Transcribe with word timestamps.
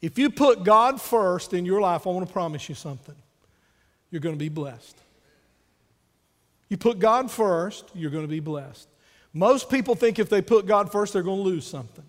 If 0.00 0.18
you 0.18 0.30
put 0.30 0.64
God 0.64 1.00
first 1.00 1.52
in 1.52 1.64
your 1.64 1.80
life, 1.80 2.06
I 2.06 2.10
want 2.10 2.26
to 2.26 2.32
promise 2.32 2.68
you 2.68 2.74
something. 2.74 3.16
You're 4.10 4.20
going 4.20 4.34
to 4.34 4.38
be 4.38 4.48
blessed. 4.48 4.96
You 6.68 6.76
put 6.76 6.98
God 6.98 7.30
first, 7.30 7.90
you're 7.94 8.10
going 8.10 8.24
to 8.24 8.28
be 8.28 8.40
blessed. 8.40 8.88
Most 9.32 9.70
people 9.70 9.94
think 9.94 10.18
if 10.18 10.28
they 10.28 10.42
put 10.42 10.66
God 10.66 10.92
first, 10.92 11.12
they're 11.12 11.22
going 11.22 11.38
to 11.38 11.48
lose 11.48 11.66
something. 11.66 12.04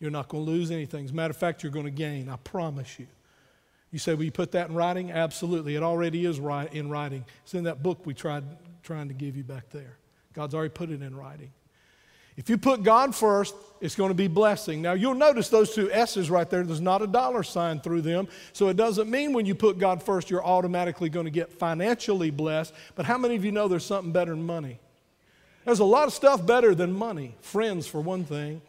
You're 0.00 0.10
not 0.10 0.28
going 0.28 0.44
to 0.44 0.50
lose 0.50 0.70
anything. 0.70 1.04
As 1.04 1.10
a 1.10 1.14
matter 1.14 1.30
of 1.30 1.36
fact, 1.36 1.62
you're 1.62 1.72
going 1.72 1.86
to 1.86 1.90
gain. 1.90 2.28
I 2.28 2.36
promise 2.36 2.98
you. 2.98 3.06
You 3.90 3.98
say, 3.98 4.14
Will 4.14 4.24
you 4.24 4.32
put 4.32 4.52
that 4.52 4.68
in 4.68 4.74
writing? 4.74 5.12
Absolutely. 5.12 5.76
It 5.76 5.82
already 5.82 6.26
is 6.26 6.38
in 6.38 6.90
writing. 6.90 7.24
It's 7.44 7.54
in 7.54 7.64
that 7.64 7.82
book 7.82 8.04
we 8.04 8.12
tried 8.12 8.44
trying 8.82 9.08
to 9.08 9.14
give 9.14 9.36
you 9.36 9.44
back 9.44 9.70
there. 9.70 9.96
God's 10.34 10.54
already 10.54 10.70
put 10.70 10.90
it 10.90 11.00
in 11.00 11.16
writing. 11.16 11.50
If 12.36 12.50
you 12.50 12.58
put 12.58 12.82
God 12.82 13.14
first, 13.14 13.54
it's 13.80 13.94
going 13.94 14.08
to 14.08 14.14
be 14.14 14.26
blessing. 14.26 14.82
Now, 14.82 14.94
you'll 14.94 15.14
notice 15.14 15.48
those 15.48 15.74
two 15.74 15.90
S's 15.92 16.30
right 16.30 16.48
there, 16.48 16.64
there's 16.64 16.80
not 16.80 17.02
a 17.02 17.06
dollar 17.06 17.42
sign 17.42 17.80
through 17.80 18.00
them. 18.00 18.28
So 18.52 18.68
it 18.68 18.76
doesn't 18.76 19.08
mean 19.08 19.32
when 19.32 19.46
you 19.46 19.54
put 19.54 19.78
God 19.78 20.02
first, 20.02 20.30
you're 20.30 20.44
automatically 20.44 21.08
going 21.08 21.26
to 21.26 21.30
get 21.30 21.52
financially 21.52 22.30
blessed. 22.30 22.74
But 22.96 23.06
how 23.06 23.18
many 23.18 23.36
of 23.36 23.44
you 23.44 23.52
know 23.52 23.68
there's 23.68 23.86
something 23.86 24.12
better 24.12 24.32
than 24.32 24.44
money? 24.44 24.80
There's 25.64 25.80
a 25.80 25.84
lot 25.84 26.08
of 26.08 26.12
stuff 26.12 26.44
better 26.44 26.74
than 26.74 26.92
money. 26.92 27.36
Friends, 27.40 27.86
for 27.86 28.00
one 28.00 28.24
thing. 28.24 28.60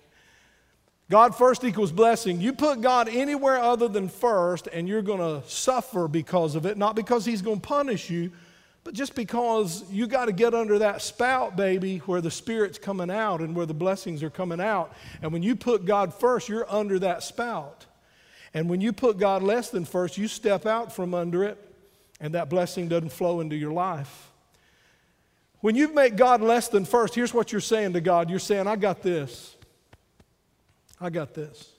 God 1.09 1.35
first 1.35 1.63
equals 1.63 1.91
blessing. 1.91 2.41
You 2.41 2.53
put 2.53 2.81
God 2.81 3.09
anywhere 3.09 3.59
other 3.59 3.87
than 3.87 4.09
first, 4.09 4.67
and 4.67 4.87
you're 4.87 5.03
going 5.03 5.19
to 5.19 5.47
suffer 5.47 6.07
because 6.07 6.55
of 6.55 6.65
it, 6.65 6.77
not 6.77 6.95
because 6.95 7.25
He's 7.25 7.41
going 7.41 7.59
to 7.59 7.67
punish 7.67 8.09
you, 8.09 8.31
but 8.85 8.93
just 8.93 9.15
because 9.15 9.83
you 9.91 10.05
got 10.05 10.25
to 10.25 10.31
get 10.31 10.53
under 10.53 10.77
that 10.77 11.01
spout, 11.01 11.55
baby, 11.55 11.97
where 12.05 12.21
the 12.21 12.29
Spirit's 12.29 12.77
coming 12.77 13.09
out 13.09 13.41
and 13.41 13.55
where 13.55 13.65
the 13.65 13.73
blessings 13.73 14.21
are 14.21 14.29
coming 14.29 14.61
out. 14.61 14.93
And 15.23 15.33
when 15.33 15.41
you 15.41 15.55
put 15.55 15.85
God 15.85 16.13
first, 16.13 16.47
you're 16.47 16.71
under 16.71 16.99
that 16.99 17.23
spout. 17.23 17.87
And 18.53 18.69
when 18.69 18.81
you 18.81 18.93
put 18.93 19.17
God 19.17 19.41
less 19.41 19.71
than 19.71 19.85
first, 19.85 20.19
you 20.19 20.27
step 20.27 20.67
out 20.67 20.93
from 20.93 21.15
under 21.15 21.43
it, 21.43 21.57
and 22.21 22.35
that 22.35 22.47
blessing 22.47 22.87
doesn't 22.87 23.09
flow 23.09 23.39
into 23.41 23.55
your 23.55 23.73
life. 23.73 24.29
When 25.61 25.75
you 25.75 25.91
make 25.91 26.15
God 26.15 26.41
less 26.41 26.67
than 26.67 26.85
first, 26.85 27.15
here's 27.15 27.33
what 27.33 27.51
you're 27.51 27.61
saying 27.61 27.93
to 27.93 28.01
God 28.01 28.29
you're 28.29 28.37
saying, 28.37 28.67
I 28.67 28.75
got 28.75 29.01
this. 29.01 29.55
I 31.01 31.09
got 31.09 31.33
this. 31.33 31.71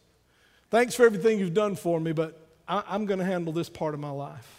Thanks 0.70 0.96
for 0.96 1.06
everything 1.06 1.38
you've 1.38 1.54
done 1.54 1.76
for 1.76 2.00
me, 2.00 2.10
but 2.10 2.36
I, 2.66 2.82
am 2.96 3.06
going 3.06 3.20
to 3.20 3.24
handle 3.24 3.52
this 3.52 3.68
part 3.68 3.94
of 3.94 4.00
my 4.00 4.10
life 4.10 4.55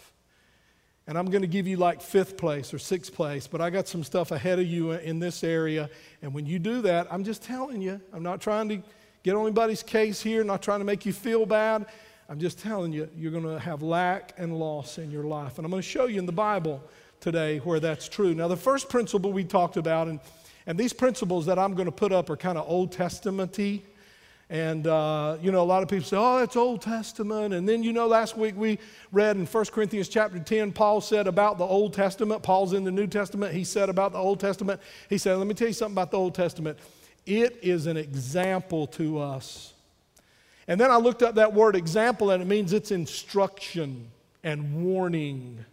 and 1.08 1.16
I'm 1.16 1.30
going 1.30 1.40
to 1.40 1.48
give 1.48 1.66
you 1.66 1.78
like 1.78 2.02
fifth 2.02 2.36
place 2.36 2.74
or 2.74 2.78
sixth 2.78 3.14
place, 3.14 3.46
but 3.46 3.62
I 3.62 3.70
got 3.70 3.88
some 3.88 4.04
stuff 4.04 4.30
ahead 4.30 4.58
of 4.58 4.66
you 4.66 4.92
in 4.92 5.18
this 5.18 5.42
area. 5.42 5.88
And 6.20 6.34
when 6.34 6.44
you 6.44 6.58
do 6.58 6.82
that, 6.82 7.08
I'm 7.10 7.24
just 7.24 7.42
telling 7.42 7.80
you, 7.80 7.98
I'm 8.12 8.22
not 8.22 8.42
trying 8.42 8.68
to 8.68 8.82
get 9.22 9.34
on 9.34 9.46
anybody's 9.46 9.82
case 9.82 10.20
here, 10.20 10.44
not 10.44 10.62
trying 10.62 10.80
to 10.80 10.84
make 10.84 11.06
you 11.06 11.14
feel 11.14 11.46
bad. 11.46 11.86
I'm 12.28 12.38
just 12.38 12.58
telling 12.58 12.92
you, 12.92 13.08
you're 13.16 13.32
going 13.32 13.44
to 13.44 13.58
have 13.58 13.80
lack 13.80 14.34
and 14.36 14.58
loss 14.58 14.98
in 14.98 15.10
your 15.10 15.24
life. 15.24 15.56
And 15.56 15.64
I'm 15.64 15.70
going 15.70 15.82
to 15.82 15.88
show 15.88 16.04
you 16.08 16.18
in 16.18 16.26
the 16.26 16.32
Bible 16.32 16.84
today 17.20 17.56
where 17.60 17.80
that's 17.80 18.06
true. 18.06 18.34
Now, 18.34 18.46
the 18.46 18.56
first 18.58 18.90
principle 18.90 19.32
we 19.32 19.44
talked 19.44 19.78
about, 19.78 20.08
and, 20.08 20.20
and 20.66 20.78
these 20.78 20.92
principles 20.92 21.46
that 21.46 21.58
I'm 21.58 21.72
going 21.72 21.86
to 21.86 21.92
put 21.92 22.12
up 22.12 22.28
are 22.28 22.36
kind 22.36 22.58
of 22.58 22.68
Old 22.68 22.92
Testamenty. 22.92 23.80
And, 24.50 24.86
uh, 24.86 25.36
you 25.42 25.52
know, 25.52 25.62
a 25.62 25.64
lot 25.64 25.82
of 25.82 25.90
people 25.90 26.06
say, 26.06 26.16
oh, 26.18 26.38
that's 26.38 26.56
Old 26.56 26.80
Testament. 26.80 27.52
And 27.52 27.68
then, 27.68 27.82
you 27.82 27.92
know, 27.92 28.06
last 28.06 28.36
week 28.36 28.54
we 28.56 28.78
read 29.12 29.36
in 29.36 29.44
1 29.44 29.64
Corinthians 29.66 30.08
chapter 30.08 30.38
10, 30.38 30.72
Paul 30.72 31.02
said 31.02 31.26
about 31.26 31.58
the 31.58 31.64
Old 31.64 31.92
Testament. 31.92 32.42
Paul's 32.42 32.72
in 32.72 32.82
the 32.82 32.90
New 32.90 33.06
Testament. 33.06 33.52
He 33.52 33.64
said 33.64 33.90
about 33.90 34.12
the 34.12 34.18
Old 34.18 34.40
Testament, 34.40 34.80
he 35.10 35.18
said, 35.18 35.36
let 35.36 35.46
me 35.46 35.52
tell 35.52 35.68
you 35.68 35.74
something 35.74 35.94
about 35.94 36.10
the 36.10 36.16
Old 36.16 36.34
Testament. 36.34 36.78
It 37.26 37.58
is 37.60 37.86
an 37.86 37.98
example 37.98 38.86
to 38.88 39.18
us. 39.18 39.74
And 40.66 40.80
then 40.80 40.90
I 40.90 40.96
looked 40.96 41.22
up 41.22 41.34
that 41.34 41.52
word 41.52 41.76
example, 41.76 42.30
and 42.30 42.42
it 42.42 42.46
means 42.46 42.72
it's 42.72 42.90
instruction 42.90 44.10
and 44.42 44.82
warning 44.82 45.64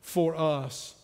for 0.00 0.34
us. 0.34 0.96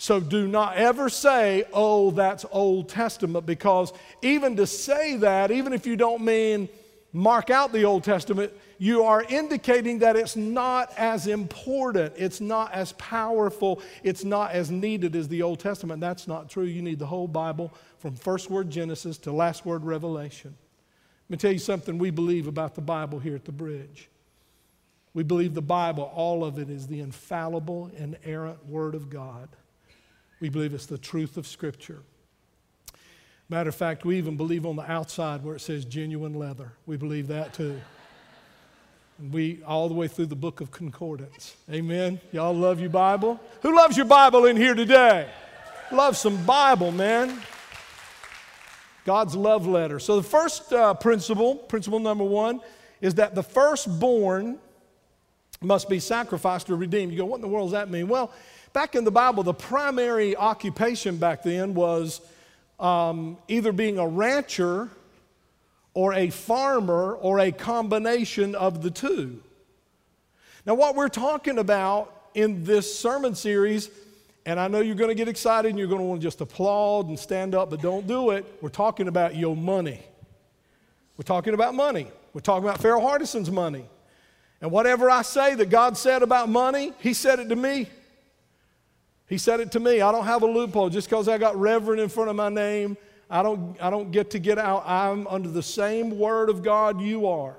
So 0.00 0.18
do 0.18 0.48
not 0.48 0.78
ever 0.78 1.10
say, 1.10 1.64
oh, 1.74 2.10
that's 2.10 2.46
Old 2.50 2.88
Testament, 2.88 3.44
because 3.44 3.92
even 4.22 4.56
to 4.56 4.66
say 4.66 5.16
that, 5.16 5.50
even 5.50 5.74
if 5.74 5.86
you 5.86 5.94
don't 5.94 6.24
mean 6.24 6.70
mark 7.12 7.50
out 7.50 7.70
the 7.70 7.84
Old 7.84 8.02
Testament, 8.02 8.50
you 8.78 9.02
are 9.02 9.22
indicating 9.22 9.98
that 9.98 10.16
it's 10.16 10.36
not 10.36 10.90
as 10.96 11.26
important, 11.26 12.14
it's 12.16 12.40
not 12.40 12.72
as 12.72 12.92
powerful, 12.92 13.82
it's 14.02 14.24
not 14.24 14.52
as 14.52 14.70
needed 14.70 15.14
as 15.14 15.28
the 15.28 15.42
Old 15.42 15.60
Testament. 15.60 16.00
That's 16.00 16.26
not 16.26 16.48
true. 16.48 16.64
You 16.64 16.80
need 16.80 16.98
the 16.98 17.04
whole 17.04 17.28
Bible 17.28 17.70
from 17.98 18.14
first 18.14 18.48
word 18.48 18.70
Genesis 18.70 19.18
to 19.18 19.32
last 19.32 19.66
word 19.66 19.84
Revelation. 19.84 20.56
Let 21.28 21.30
me 21.30 21.36
tell 21.36 21.52
you 21.52 21.58
something 21.58 21.98
we 21.98 22.08
believe 22.08 22.46
about 22.46 22.74
the 22.74 22.80
Bible 22.80 23.18
here 23.18 23.34
at 23.34 23.44
the 23.44 23.52
bridge. 23.52 24.08
We 25.12 25.24
believe 25.24 25.52
the 25.52 25.60
Bible, 25.60 26.10
all 26.14 26.42
of 26.42 26.58
it, 26.58 26.70
is 26.70 26.86
the 26.86 27.00
infallible, 27.00 27.90
inerrant 27.98 28.66
Word 28.66 28.94
of 28.94 29.10
God. 29.10 29.50
We 30.40 30.48
believe 30.48 30.72
it's 30.72 30.86
the 30.86 30.98
truth 30.98 31.36
of 31.36 31.46
Scripture. 31.46 32.00
Matter 33.48 33.68
of 33.68 33.74
fact, 33.74 34.04
we 34.04 34.16
even 34.16 34.36
believe 34.36 34.64
on 34.64 34.76
the 34.76 34.90
outside 34.90 35.44
where 35.44 35.56
it 35.56 35.60
says 35.60 35.84
genuine 35.84 36.34
leather. 36.34 36.72
We 36.86 36.96
believe 36.96 37.26
that 37.28 37.52
too. 37.52 37.80
And 39.18 39.32
we 39.32 39.62
all 39.66 39.88
the 39.88 39.94
way 39.94 40.08
through 40.08 40.26
the 40.26 40.36
book 40.36 40.60
of 40.60 40.70
concordance. 40.70 41.56
Amen. 41.70 42.20
Y'all 42.32 42.54
love 42.54 42.80
your 42.80 42.90
Bible? 42.90 43.40
Who 43.62 43.76
loves 43.76 43.96
your 43.96 44.06
Bible 44.06 44.46
in 44.46 44.56
here 44.56 44.74
today? 44.74 45.28
Love 45.92 46.16
some 46.16 46.42
Bible, 46.46 46.92
man. 46.92 47.42
God's 49.04 49.34
love 49.34 49.66
letter. 49.66 49.98
So 49.98 50.16
the 50.16 50.28
first 50.28 50.72
uh, 50.72 50.94
principle, 50.94 51.56
principle 51.56 51.98
number 51.98 52.24
one, 52.24 52.60
is 53.00 53.16
that 53.16 53.34
the 53.34 53.42
firstborn 53.42 54.58
must 55.60 55.88
be 55.88 55.98
sacrificed 55.98 56.70
or 56.70 56.76
redeemed. 56.76 57.12
You 57.12 57.18
go, 57.18 57.24
what 57.24 57.36
in 57.36 57.42
the 57.42 57.48
world 57.48 57.68
does 57.68 57.72
that 57.72 57.90
mean? 57.90 58.08
Well, 58.08 58.32
Back 58.72 58.94
in 58.94 59.02
the 59.02 59.10
Bible, 59.10 59.42
the 59.42 59.54
primary 59.54 60.36
occupation 60.36 61.16
back 61.16 61.42
then 61.42 61.74
was 61.74 62.20
um, 62.78 63.36
either 63.48 63.72
being 63.72 63.98
a 63.98 64.06
rancher 64.06 64.88
or 65.92 66.14
a 66.14 66.30
farmer 66.30 67.14
or 67.14 67.40
a 67.40 67.50
combination 67.50 68.54
of 68.54 68.82
the 68.82 68.90
two. 68.90 69.42
Now, 70.64 70.74
what 70.74 70.94
we're 70.94 71.08
talking 71.08 71.58
about 71.58 72.14
in 72.34 72.62
this 72.62 72.96
sermon 72.96 73.34
series, 73.34 73.90
and 74.46 74.60
I 74.60 74.68
know 74.68 74.80
you're 74.80 74.94
going 74.94 75.08
to 75.08 75.16
get 75.16 75.26
excited 75.26 75.68
and 75.68 75.78
you're 75.78 75.88
going 75.88 76.00
to 76.00 76.04
want 76.04 76.20
to 76.20 76.26
just 76.26 76.40
applaud 76.40 77.08
and 77.08 77.18
stand 77.18 77.56
up, 77.56 77.70
but 77.70 77.82
don't 77.82 78.06
do 78.06 78.30
it. 78.30 78.44
We're 78.60 78.68
talking 78.68 79.08
about 79.08 79.34
your 79.34 79.56
money. 79.56 80.00
We're 81.16 81.24
talking 81.24 81.54
about 81.54 81.74
money. 81.74 82.06
We're 82.32 82.40
talking 82.40 82.68
about 82.68 82.80
Farrell 82.80 83.00
Hardison's 83.00 83.50
money. 83.50 83.84
And 84.60 84.70
whatever 84.70 85.10
I 85.10 85.22
say 85.22 85.54
that 85.56 85.70
God 85.70 85.96
said 85.96 86.22
about 86.22 86.48
money, 86.48 86.92
He 87.00 87.14
said 87.14 87.40
it 87.40 87.48
to 87.48 87.56
me. 87.56 87.88
He 89.30 89.38
said 89.38 89.60
it 89.60 89.70
to 89.72 89.80
me. 89.80 90.00
I 90.00 90.10
don't 90.10 90.24
have 90.24 90.42
a 90.42 90.46
loophole. 90.46 90.90
Just 90.90 91.08
because 91.08 91.28
I 91.28 91.38
got 91.38 91.56
Reverend 91.56 92.00
in 92.00 92.08
front 92.08 92.30
of 92.30 92.36
my 92.36 92.48
name, 92.48 92.96
I 93.30 93.44
don't, 93.44 93.80
I 93.80 93.88
don't 93.88 94.10
get 94.10 94.30
to 94.30 94.40
get 94.40 94.58
out. 94.58 94.82
I'm 94.84 95.28
under 95.28 95.48
the 95.48 95.62
same 95.62 96.18
word 96.18 96.50
of 96.50 96.64
God 96.64 97.00
you 97.00 97.28
are. 97.28 97.54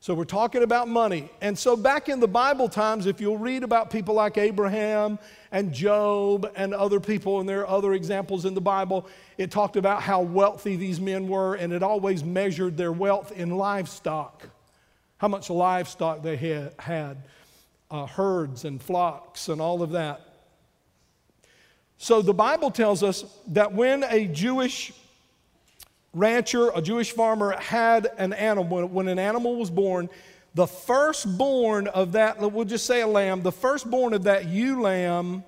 So 0.00 0.14
we're 0.14 0.24
talking 0.24 0.64
about 0.64 0.88
money. 0.88 1.30
And 1.40 1.56
so 1.56 1.76
back 1.76 2.08
in 2.08 2.18
the 2.18 2.26
Bible 2.26 2.68
times, 2.68 3.06
if 3.06 3.20
you'll 3.20 3.38
read 3.38 3.62
about 3.62 3.88
people 3.88 4.16
like 4.16 4.36
Abraham 4.36 5.20
and 5.52 5.72
Job 5.72 6.50
and 6.56 6.74
other 6.74 6.98
people, 6.98 7.38
and 7.38 7.48
there 7.48 7.60
are 7.60 7.68
other 7.68 7.92
examples 7.92 8.44
in 8.44 8.52
the 8.52 8.60
Bible, 8.60 9.06
it 9.38 9.52
talked 9.52 9.76
about 9.76 10.02
how 10.02 10.22
wealthy 10.22 10.74
these 10.74 11.00
men 11.00 11.28
were, 11.28 11.54
and 11.54 11.72
it 11.72 11.84
always 11.84 12.24
measured 12.24 12.76
their 12.76 12.92
wealth 12.92 13.30
in 13.30 13.50
livestock, 13.50 14.42
how 15.18 15.28
much 15.28 15.50
livestock 15.50 16.22
they 16.24 16.66
had, 16.80 17.16
uh, 17.92 18.06
herds 18.06 18.64
and 18.64 18.82
flocks 18.82 19.48
and 19.48 19.60
all 19.60 19.80
of 19.80 19.92
that. 19.92 20.23
So 21.98 22.22
the 22.22 22.34
Bible 22.34 22.70
tells 22.70 23.02
us 23.02 23.24
that 23.48 23.72
when 23.72 24.04
a 24.04 24.26
Jewish 24.26 24.92
rancher, 26.12 26.70
a 26.74 26.82
Jewish 26.82 27.12
farmer 27.12 27.58
had 27.58 28.08
an 28.18 28.32
animal, 28.32 28.86
when 28.86 29.08
an 29.08 29.18
animal 29.18 29.56
was 29.56 29.70
born, 29.70 30.08
the 30.54 30.66
firstborn 30.66 31.88
of 31.88 32.12
that, 32.12 32.40
we'll 32.40 32.64
just 32.64 32.86
say 32.86 33.00
a 33.00 33.06
lamb, 33.06 33.42
the 33.42 33.52
firstborn 33.52 34.14
of 34.14 34.24
that 34.24 34.46
ewe 34.46 34.80
lamb 34.80 35.44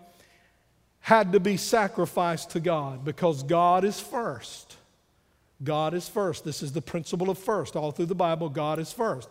had 1.00 1.32
to 1.32 1.38
be 1.38 1.56
sacrificed 1.56 2.50
to 2.50 2.60
God 2.60 3.04
because 3.04 3.44
God 3.44 3.84
is 3.84 4.00
first. 4.00 4.76
God 5.62 5.94
is 5.94 6.08
first. 6.08 6.44
This 6.44 6.62
is 6.62 6.72
the 6.72 6.82
principle 6.82 7.30
of 7.30 7.38
first. 7.38 7.76
All 7.76 7.92
through 7.92 8.06
the 8.06 8.14
Bible, 8.16 8.48
God 8.48 8.80
is 8.80 8.92
first. 8.92 9.28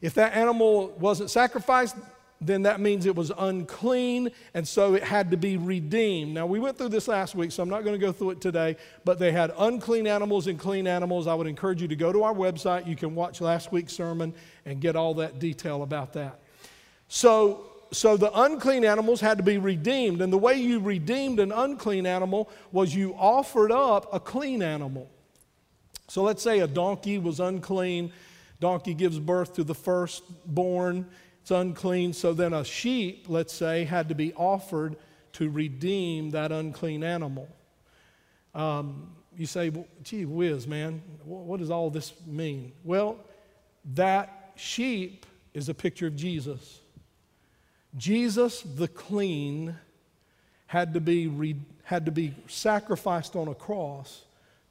If 0.00 0.14
that 0.14 0.34
animal 0.34 0.88
wasn't 0.98 1.28
sacrificed, 1.28 1.94
then 2.40 2.62
that 2.62 2.80
means 2.80 3.04
it 3.04 3.14
was 3.14 3.30
unclean, 3.36 4.30
and 4.54 4.66
so 4.66 4.94
it 4.94 5.02
had 5.02 5.30
to 5.30 5.36
be 5.36 5.58
redeemed. 5.58 6.32
Now, 6.32 6.46
we 6.46 6.58
went 6.58 6.78
through 6.78 6.88
this 6.88 7.06
last 7.06 7.34
week, 7.34 7.52
so 7.52 7.62
I'm 7.62 7.68
not 7.68 7.84
going 7.84 7.98
to 7.98 8.04
go 8.04 8.12
through 8.12 8.30
it 8.30 8.40
today, 8.40 8.76
but 9.04 9.18
they 9.18 9.30
had 9.30 9.52
unclean 9.58 10.06
animals 10.06 10.46
and 10.46 10.58
clean 10.58 10.86
animals. 10.86 11.26
I 11.26 11.34
would 11.34 11.46
encourage 11.46 11.82
you 11.82 11.88
to 11.88 11.96
go 11.96 12.12
to 12.12 12.22
our 12.22 12.34
website. 12.34 12.86
You 12.86 12.96
can 12.96 13.14
watch 13.14 13.42
last 13.42 13.72
week's 13.72 13.92
sermon 13.92 14.32
and 14.64 14.80
get 14.80 14.96
all 14.96 15.14
that 15.14 15.38
detail 15.38 15.82
about 15.82 16.14
that. 16.14 16.40
So, 17.08 17.66
so 17.92 18.16
the 18.16 18.30
unclean 18.40 18.84
animals 18.84 19.20
had 19.20 19.36
to 19.36 19.44
be 19.44 19.58
redeemed, 19.58 20.22
and 20.22 20.32
the 20.32 20.38
way 20.38 20.54
you 20.54 20.80
redeemed 20.80 21.40
an 21.40 21.52
unclean 21.52 22.06
animal 22.06 22.48
was 22.72 22.94
you 22.94 23.14
offered 23.18 23.70
up 23.70 24.08
a 24.14 24.20
clean 24.20 24.62
animal. 24.62 25.10
So 26.08 26.22
let's 26.22 26.42
say 26.42 26.60
a 26.60 26.66
donkey 26.66 27.18
was 27.18 27.38
unclean 27.38 28.12
donkey 28.60 28.94
gives 28.94 29.18
birth 29.18 29.54
to 29.54 29.64
the 29.64 29.74
firstborn, 29.74 31.06
it's 31.50 31.58
unclean. 31.58 32.12
So 32.12 32.32
then 32.32 32.52
a 32.52 32.64
sheep, 32.64 33.26
let's 33.28 33.52
say, 33.52 33.84
had 33.84 34.08
to 34.10 34.14
be 34.14 34.32
offered 34.34 34.96
to 35.32 35.50
redeem 35.50 36.30
that 36.30 36.52
unclean 36.52 37.02
animal. 37.02 37.48
Um, 38.54 39.10
you 39.36 39.46
say, 39.46 39.70
well, 39.70 39.86
gee 40.04 40.24
whiz, 40.24 40.68
man, 40.68 41.02
what 41.24 41.58
does 41.58 41.70
all 41.70 41.90
this 41.90 42.12
mean? 42.24 42.72
Well, 42.84 43.18
that 43.94 44.52
sheep 44.54 45.26
is 45.52 45.68
a 45.68 45.74
picture 45.74 46.06
of 46.06 46.14
Jesus. 46.14 46.80
Jesus, 47.96 48.62
the 48.62 48.86
clean, 48.86 49.74
had 50.66 50.94
to 50.94 51.00
be, 51.00 51.26
re- 51.26 51.56
had 51.82 52.06
to 52.06 52.12
be 52.12 52.32
sacrificed 52.46 53.34
on 53.34 53.48
a 53.48 53.54
cross 53.56 54.22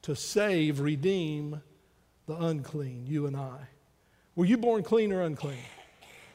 to 0.03 0.15
save, 0.15 0.79
redeem 0.79 1.61
the 2.25 2.35
unclean, 2.35 3.05
you 3.05 3.25
and 3.25 3.35
I. 3.35 3.57
Were 4.37 4.45
you 4.45 4.57
born 4.57 4.83
clean 4.83 5.11
or 5.11 5.23
unclean? 5.23 5.57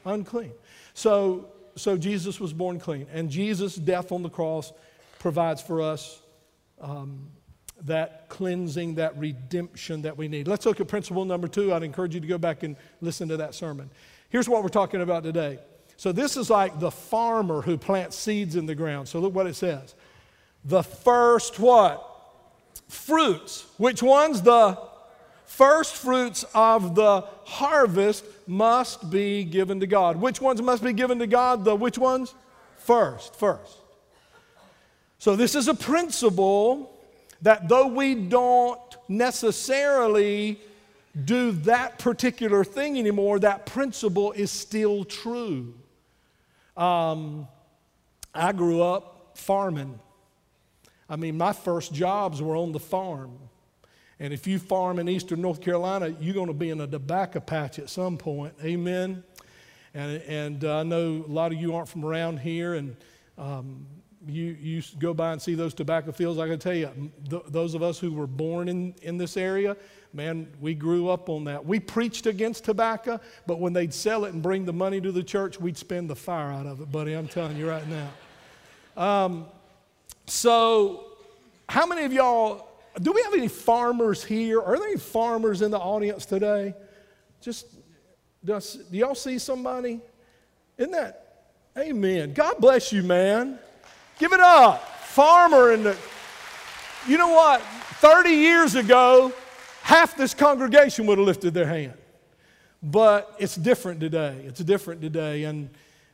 Unclean. 0.05 0.53
So, 0.93 1.49
so 1.75 1.97
Jesus 1.97 2.39
was 2.39 2.53
born 2.53 2.79
clean, 2.79 3.07
and 3.11 3.29
Jesus' 3.29 3.75
death 3.75 4.11
on 4.11 4.23
the 4.23 4.29
cross 4.29 4.71
provides 5.19 5.61
for 5.61 5.81
us 5.81 6.21
um, 6.79 7.29
that 7.83 8.29
cleansing, 8.29 8.95
that 8.95 9.17
redemption 9.17 10.03
that 10.03 10.17
we 10.17 10.27
need. 10.27 10.47
Let's 10.47 10.65
look 10.65 10.79
at 10.79 10.87
principle 10.87 11.25
number 11.25 11.47
two. 11.47 11.73
I'd 11.73 11.83
encourage 11.83 12.13
you 12.13 12.21
to 12.21 12.27
go 12.27 12.37
back 12.37 12.63
and 12.63 12.75
listen 13.01 13.27
to 13.29 13.37
that 13.37 13.55
sermon. 13.55 13.89
Here's 14.29 14.47
what 14.47 14.63
we're 14.63 14.69
talking 14.69 15.01
about 15.01 15.23
today. 15.23 15.59
So, 15.97 16.11
this 16.11 16.37
is 16.37 16.49
like 16.49 16.79
the 16.79 16.91
farmer 16.91 17.61
who 17.61 17.77
plants 17.77 18.17
seeds 18.17 18.55
in 18.55 18.65
the 18.65 18.75
ground. 18.75 19.07
So, 19.07 19.19
look 19.19 19.33
what 19.33 19.47
it 19.47 19.55
says. 19.55 19.95
The 20.65 20.83
first 20.83 21.59
what? 21.59 22.11
Fruits. 22.87 23.65
Which 23.77 24.03
ones? 24.03 24.41
The 24.41 24.77
first 25.45 25.95
fruits 25.95 26.45
of 26.53 26.95
the 26.95 27.21
harvest 27.45 28.25
must 28.47 29.09
be 29.09 29.43
given 29.43 29.79
to 29.79 29.87
God. 29.87 30.17
Which 30.17 30.41
ones 30.41 30.61
must 30.61 30.83
be 30.83 30.93
given 30.93 31.19
to 31.19 31.27
God? 31.27 31.63
The 31.63 31.75
which 31.75 31.97
ones? 31.97 32.33
First, 32.77 33.35
first. 33.35 33.77
So, 35.17 35.35
this 35.35 35.55
is 35.55 35.67
a 35.67 35.73
principle 35.73 36.91
that 37.41 37.67
though 37.67 37.87
we 37.87 38.15
don't 38.15 38.79
necessarily 39.07 40.59
do 41.23 41.51
that 41.51 41.97
particular 41.97 42.63
thing 42.63 42.97
anymore, 42.99 43.39
that 43.39 43.65
principle 43.65 44.33
is 44.33 44.51
still 44.51 45.05
true. 45.05 45.73
Um, 46.75 47.47
I 48.33 48.51
grew 48.51 48.81
up 48.81 49.31
farming. 49.35 49.99
I 51.09 51.15
mean, 51.15 51.37
my 51.37 51.53
first 51.53 51.93
jobs 51.93 52.41
were 52.41 52.57
on 52.57 52.71
the 52.71 52.79
farm. 52.79 53.37
And 54.19 54.33
if 54.33 54.47
you 54.47 54.59
farm 54.59 54.99
in 54.99 55.09
eastern 55.09 55.41
North 55.41 55.61
Carolina, 55.61 56.15
you're 56.19 56.33
going 56.33 56.47
to 56.47 56.53
be 56.53 56.69
in 56.69 56.79
a 56.81 56.87
tobacco 56.87 57.39
patch 57.39 57.79
at 57.79 57.89
some 57.89 58.17
point. 58.17 58.53
Amen. 58.63 59.23
And, 59.93 60.21
and 60.23 60.65
uh, 60.65 60.79
I 60.79 60.83
know 60.83 61.23
a 61.27 61.31
lot 61.31 61.51
of 61.51 61.59
you 61.59 61.75
aren't 61.75 61.89
from 61.89 62.05
around 62.05 62.39
here, 62.39 62.75
and 62.75 62.95
um, 63.37 63.85
you, 64.27 64.57
you 64.59 64.83
go 64.99 65.13
by 65.13 65.31
and 65.31 65.41
see 65.41 65.55
those 65.55 65.73
tobacco 65.73 66.11
fields. 66.11 66.39
I 66.39 66.47
can 66.47 66.59
tell 66.59 66.73
you, 66.73 66.89
th- 67.29 67.43
those 67.47 67.75
of 67.75 67.83
us 67.83 67.99
who 67.99 68.11
were 68.11 68.27
born 68.27 68.69
in, 68.69 68.95
in 69.01 69.17
this 69.17 69.37
area, 69.37 69.77
man, 70.13 70.47
we 70.59 70.73
grew 70.73 71.09
up 71.09 71.29
on 71.29 71.43
that. 71.45 71.65
We 71.65 71.79
preached 71.79 72.25
against 72.25 72.65
tobacco, 72.65 73.19
but 73.45 73.59
when 73.59 73.73
they'd 73.73 73.93
sell 73.93 74.25
it 74.25 74.33
and 74.33 74.41
bring 74.41 74.65
the 74.65 74.73
money 74.73 74.99
to 75.01 75.11
the 75.11 75.23
church, 75.23 75.59
we'd 75.59 75.77
spend 75.77 76.09
the 76.09 76.15
fire 76.15 76.51
out 76.51 76.65
of 76.65 76.81
it, 76.81 76.91
buddy. 76.91 77.13
I'm 77.13 77.27
telling 77.27 77.57
you 77.57 77.69
right 77.69 77.85
now. 77.87 78.09
Um, 78.97 79.45
so, 80.25 81.05
how 81.67 81.85
many 81.85 82.03
of 82.05 82.13
y'all, 82.13 82.67
do 83.01 83.11
we 83.11 83.21
have 83.23 83.33
any 83.33 83.47
farmers 83.47 84.23
here? 84.23 84.61
Are 84.61 84.77
there 84.77 84.87
any 84.87 84.97
farmers 84.97 85.61
in 85.61 85.71
the 85.71 85.79
audience 85.79 86.25
today? 86.25 86.73
Just, 87.41 87.67
does, 88.43 88.75
do 88.75 88.97
y'all 88.97 89.15
see 89.15 89.37
somebody? 89.37 89.99
Isn't 90.77 90.91
that, 90.91 91.47
amen. 91.77 92.33
God 92.33 92.57
bless 92.59 92.93
you, 92.93 93.03
man. 93.03 93.59
Give 94.17 94.31
it 94.31 94.39
up. 94.39 94.87
Farmer 95.05 95.71
and 95.71 95.85
the, 95.85 95.97
you 97.07 97.17
know 97.17 97.29
what? 97.29 97.61
30 97.61 98.29
years 98.29 98.75
ago, 98.75 99.33
half 99.81 100.15
this 100.15 100.33
congregation 100.33 101.05
would 101.05 101.17
have 101.17 101.27
lifted 101.27 101.53
their 101.53 101.67
hand. 101.67 101.93
But 102.81 103.35
it's 103.39 103.55
different 103.55 103.99
today. 103.99 104.43
It's 104.45 104.59
different 104.61 105.01
today. 105.01 105.45
And 105.45 105.69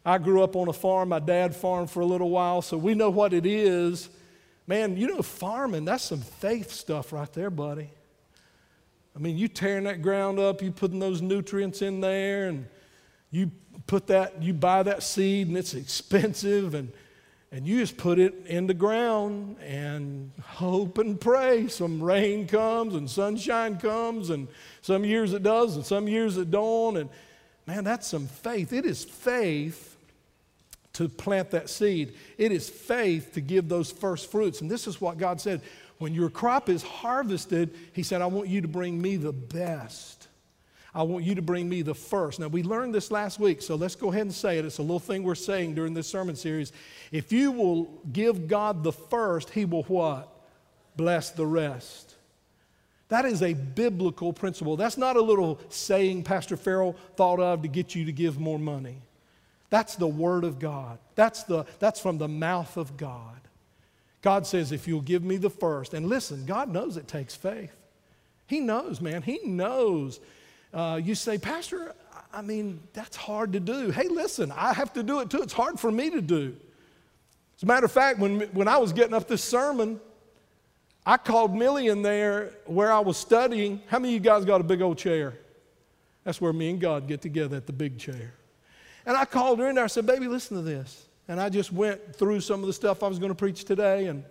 I 0.05 0.17
grew 0.17 0.41
up 0.41 0.55
on 0.55 0.67
a 0.67 0.73
farm. 0.73 1.09
My 1.09 1.19
dad 1.19 1.55
farmed 1.55 1.91
for 1.91 1.99
a 1.99 2.05
little 2.05 2.29
while, 2.29 2.61
so 2.61 2.77
we 2.77 2.95
know 2.95 3.09
what 3.09 3.33
it 3.33 3.45
is. 3.45 4.09
Man, 4.67 4.95
you 4.97 5.07
know, 5.07 5.21
farming, 5.21 5.85
that's 5.85 6.03
some 6.03 6.21
faith 6.21 6.71
stuff 6.71 7.11
right 7.11 7.31
there, 7.33 7.49
buddy. 7.49 7.89
I 9.15 9.19
mean, 9.19 9.37
you 9.37 9.47
tearing 9.47 9.83
that 9.85 10.01
ground 10.01 10.39
up, 10.39 10.61
you 10.61 10.71
putting 10.71 10.99
those 10.99 11.21
nutrients 11.21 11.81
in 11.81 11.99
there, 11.99 12.47
and 12.47 12.67
you 13.29 13.51
put 13.87 14.07
that, 14.07 14.41
you 14.41 14.53
buy 14.53 14.83
that 14.83 15.03
seed, 15.03 15.47
and 15.47 15.57
it's 15.57 15.73
expensive, 15.73 16.73
and 16.73 16.91
and 17.53 17.67
you 17.67 17.79
just 17.79 17.97
put 17.97 18.17
it 18.17 18.45
in 18.45 18.65
the 18.65 18.73
ground 18.73 19.57
and 19.59 20.31
hope 20.41 20.97
and 20.97 21.19
pray 21.19 21.67
some 21.67 22.01
rain 22.01 22.47
comes 22.47 22.95
and 22.95 23.09
sunshine 23.09 23.77
comes 23.77 24.29
and 24.29 24.47
some 24.81 25.03
years 25.03 25.33
it 25.33 25.43
does 25.43 25.75
and 25.75 25.85
some 25.85 26.07
years 26.07 26.37
it 26.37 26.49
don't 26.49 26.95
and 26.95 27.09
man 27.67 27.83
that's 27.83 28.07
some 28.07 28.27
faith 28.27 28.71
it 28.71 28.85
is 28.85 29.03
faith 29.03 29.90
to 30.93 31.07
plant 31.07 31.51
that 31.51 31.69
seed 31.69 32.13
it 32.37 32.51
is 32.51 32.69
faith 32.69 33.33
to 33.33 33.41
give 33.41 33.69
those 33.69 33.91
first 33.91 34.31
fruits 34.31 34.61
and 34.61 34.69
this 34.69 34.87
is 34.87 34.99
what 34.99 35.17
god 35.17 35.39
said 35.39 35.61
when 35.99 36.13
your 36.13 36.29
crop 36.29 36.69
is 36.69 36.83
harvested 36.83 37.75
he 37.93 38.03
said 38.03 38.21
i 38.21 38.25
want 38.25 38.47
you 38.47 38.61
to 38.61 38.67
bring 38.67 39.01
me 39.01 39.15
the 39.15 39.33
best 39.33 40.27
I 40.93 41.03
want 41.03 41.23
you 41.23 41.35
to 41.35 41.41
bring 41.41 41.69
me 41.69 41.83
the 41.83 41.95
first. 41.95 42.39
Now, 42.39 42.49
we 42.49 42.63
learned 42.63 42.93
this 42.93 43.11
last 43.11 43.39
week, 43.39 43.61
so 43.61 43.75
let's 43.75 43.95
go 43.95 44.09
ahead 44.09 44.23
and 44.23 44.33
say 44.33 44.57
it. 44.57 44.65
It's 44.65 44.79
a 44.79 44.81
little 44.81 44.99
thing 44.99 45.23
we're 45.23 45.35
saying 45.35 45.73
during 45.73 45.93
this 45.93 46.07
sermon 46.07 46.35
series. 46.35 46.73
If 47.11 47.31
you 47.31 47.51
will 47.51 48.01
give 48.11 48.47
God 48.47 48.83
the 48.83 48.91
first, 48.91 49.51
He 49.51 49.63
will 49.63 49.83
what? 49.83 50.27
Bless 50.97 51.29
the 51.29 51.45
rest. 51.45 52.15
That 53.07 53.25
is 53.25 53.41
a 53.41 53.53
biblical 53.53 54.33
principle. 54.33 54.75
That's 54.75 54.97
not 54.97 55.15
a 55.15 55.21
little 55.21 55.59
saying 55.69 56.23
Pastor 56.23 56.57
Farrell 56.57 56.95
thought 57.15 57.39
of 57.39 57.61
to 57.61 57.67
get 57.67 57.95
you 57.95 58.05
to 58.05 58.11
give 58.11 58.39
more 58.39 58.59
money. 58.59 59.01
That's 59.71 59.95
the 59.95 60.07
Word 60.07 60.43
of 60.43 60.59
God. 60.59 60.99
That's, 61.15 61.43
the, 61.43 61.65
that's 61.79 61.99
from 61.99 62.19
the 62.19 62.27
mouth 62.27 62.77
of 62.77 62.97
God. 62.97 63.39
God 64.21 64.45
says, 64.45 64.71
if 64.71 64.87
you'll 64.87 65.01
give 65.01 65.23
me 65.23 65.37
the 65.37 65.49
first, 65.49 65.95
and 65.95 66.05
listen, 66.05 66.45
God 66.45 66.69
knows 66.69 66.97
it 66.97 67.07
takes 67.07 67.35
faith. 67.35 67.75
He 68.45 68.59
knows, 68.59 69.01
man. 69.01 69.23
He 69.23 69.39
knows 69.43 70.19
uh, 70.73 70.99
you 71.03 71.15
say, 71.15 71.37
Pastor, 71.37 71.93
I 72.33 72.41
mean, 72.41 72.79
that's 72.93 73.15
hard 73.15 73.53
to 73.53 73.59
do. 73.59 73.91
Hey, 73.91 74.07
listen, 74.07 74.51
I 74.51 74.73
have 74.73 74.93
to 74.93 75.03
do 75.03 75.19
it 75.19 75.29
too. 75.29 75.41
It's 75.41 75.53
hard 75.53 75.79
for 75.79 75.91
me 75.91 76.09
to 76.11 76.21
do. 76.21 76.55
As 77.57 77.63
a 77.63 77.65
matter 77.65 77.85
of 77.85 77.91
fact, 77.91 78.19
when, 78.19 78.41
when 78.53 78.67
I 78.67 78.77
was 78.77 78.93
getting 78.93 79.13
up 79.13 79.27
this 79.27 79.43
sermon, 79.43 79.99
I 81.05 81.17
called 81.17 81.55
Millie 81.55 81.87
in 81.87 82.01
there 82.01 82.51
where 82.65 82.91
I 82.91 82.99
was 82.99 83.17
studying. 83.17 83.81
How 83.87 83.99
many 83.99 84.15
of 84.15 84.23
you 84.23 84.29
guys 84.29 84.45
got 84.45 84.61
a 84.61 84.63
big 84.63 84.81
old 84.81 84.97
chair? 84.97 85.37
That's 86.23 86.39
where 86.39 86.53
me 86.53 86.69
and 86.69 86.79
God 86.79 87.07
get 87.07 87.21
together 87.21 87.57
at 87.57 87.67
the 87.67 87.73
big 87.73 87.97
chair. 87.97 88.33
And 89.05 89.17
I 89.17 89.25
called 89.25 89.59
her 89.59 89.69
in 89.69 89.75
there. 89.75 89.83
I 89.83 89.87
said, 89.87 90.05
Baby, 90.05 90.27
listen 90.27 90.57
to 90.57 90.63
this. 90.63 91.05
And 91.27 91.39
I 91.39 91.49
just 91.49 91.71
went 91.71 92.15
through 92.15 92.41
some 92.41 92.61
of 92.61 92.67
the 92.67 92.73
stuff 92.73 93.03
I 93.03 93.07
was 93.07 93.19
going 93.19 93.31
to 93.31 93.35
preach 93.35 93.63
today. 93.63 94.07
And 94.07 94.23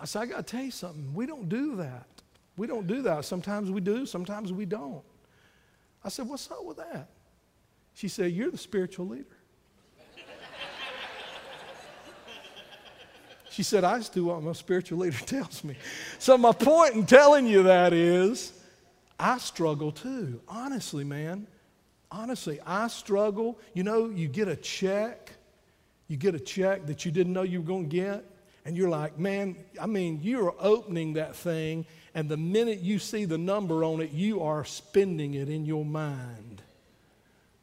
I 0.00 0.04
said, 0.04 0.22
I 0.22 0.26
got 0.26 0.36
to 0.38 0.42
tell 0.42 0.64
you 0.64 0.70
something. 0.70 1.12
We 1.14 1.26
don't 1.26 1.48
do 1.48 1.76
that. 1.76 2.06
We 2.56 2.66
don't 2.66 2.86
do 2.86 3.02
that. 3.02 3.24
Sometimes 3.24 3.70
we 3.70 3.80
do, 3.80 4.04
sometimes 4.04 4.52
we 4.52 4.64
don't. 4.64 5.02
I 6.04 6.08
said, 6.08 6.28
What's 6.28 6.50
up 6.50 6.64
with 6.64 6.78
that? 6.78 7.08
She 7.94 8.08
said, 8.08 8.32
You're 8.32 8.50
the 8.50 8.58
spiritual 8.58 9.06
leader. 9.06 9.24
she 13.50 13.62
said, 13.62 13.84
I 13.84 13.98
just 13.98 14.12
do 14.12 14.26
what 14.26 14.42
my 14.42 14.52
spiritual 14.52 14.98
leader 14.98 15.18
tells 15.26 15.64
me. 15.64 15.76
So, 16.18 16.36
my 16.36 16.52
point 16.52 16.94
in 16.94 17.06
telling 17.06 17.46
you 17.46 17.64
that 17.64 17.92
is, 17.92 18.52
I 19.18 19.38
struggle 19.38 19.92
too. 19.92 20.40
Honestly, 20.48 21.04
man. 21.04 21.46
Honestly, 22.10 22.58
I 22.66 22.88
struggle. 22.88 23.58
You 23.74 23.82
know, 23.82 24.08
you 24.08 24.28
get 24.28 24.48
a 24.48 24.56
check, 24.56 25.32
you 26.08 26.16
get 26.16 26.34
a 26.34 26.40
check 26.40 26.86
that 26.86 27.04
you 27.04 27.10
didn't 27.10 27.32
know 27.32 27.42
you 27.42 27.60
were 27.60 27.66
going 27.66 27.88
to 27.88 27.96
get, 27.96 28.24
and 28.64 28.76
you're 28.76 28.88
like, 28.88 29.18
man, 29.18 29.56
I 29.80 29.86
mean, 29.86 30.20
you're 30.22 30.54
opening 30.58 31.14
that 31.14 31.36
thing 31.36 31.86
and 32.18 32.28
the 32.28 32.36
minute 32.36 32.80
you 32.80 32.98
see 32.98 33.26
the 33.26 33.38
number 33.38 33.84
on 33.84 34.00
it, 34.00 34.10
you 34.10 34.42
are 34.42 34.64
spending 34.64 35.34
it 35.34 35.48
in 35.48 35.66
your 35.66 35.84
mind. 35.84 36.62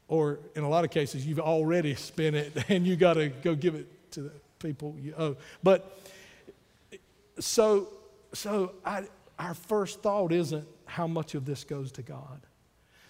Or 0.08 0.40
in 0.56 0.64
a 0.64 0.70
lot 0.70 0.86
of 0.86 0.92
cases, 0.92 1.26
you've 1.26 1.42
already 1.42 1.96
spent 1.96 2.38
it 2.38 2.56
and 2.70 2.88
you 2.88 2.96
got 2.96 3.16
to 3.16 3.28
go 3.28 3.54
give 3.54 3.76
it 3.76 4.12
to 4.12 4.22
the 4.22 4.32
people 4.60 4.96
you 4.98 5.14
owe. 5.18 5.36
But 5.62 6.00
so, 7.40 7.90
so 8.34 8.76
I, 8.86 9.04
our 9.38 9.56
first 9.56 10.02
thought 10.02 10.32
isn't 10.32 10.66
how 10.86 11.08
much 11.08 11.36
of 11.36 11.44
this 11.46 11.66
goes 11.66 11.92
to 11.92 12.02
God. 12.02 12.40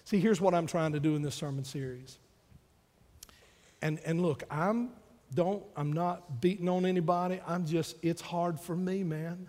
See, 0.06 0.20
here's 0.20 0.40
what 0.40 0.54
I'm 0.54 0.68
trying 0.68 0.92
to 0.92 1.00
do 1.00 1.16
in 1.16 1.22
this 1.22 1.34
sermon 1.34 1.64
series. 1.64 2.18
And, 3.82 3.98
and 4.06 4.22
look, 4.22 4.44
I'm 4.48 4.90
don't 5.34 5.64
I'm 5.76 5.92
not 5.92 6.40
beating 6.40 6.68
on 6.68 6.86
anybody. 6.86 7.40
I'm 7.44 7.66
just 7.66 7.96
it's 8.02 8.22
hard 8.22 8.60
for 8.60 8.76
me, 8.76 9.02
man. 9.02 9.48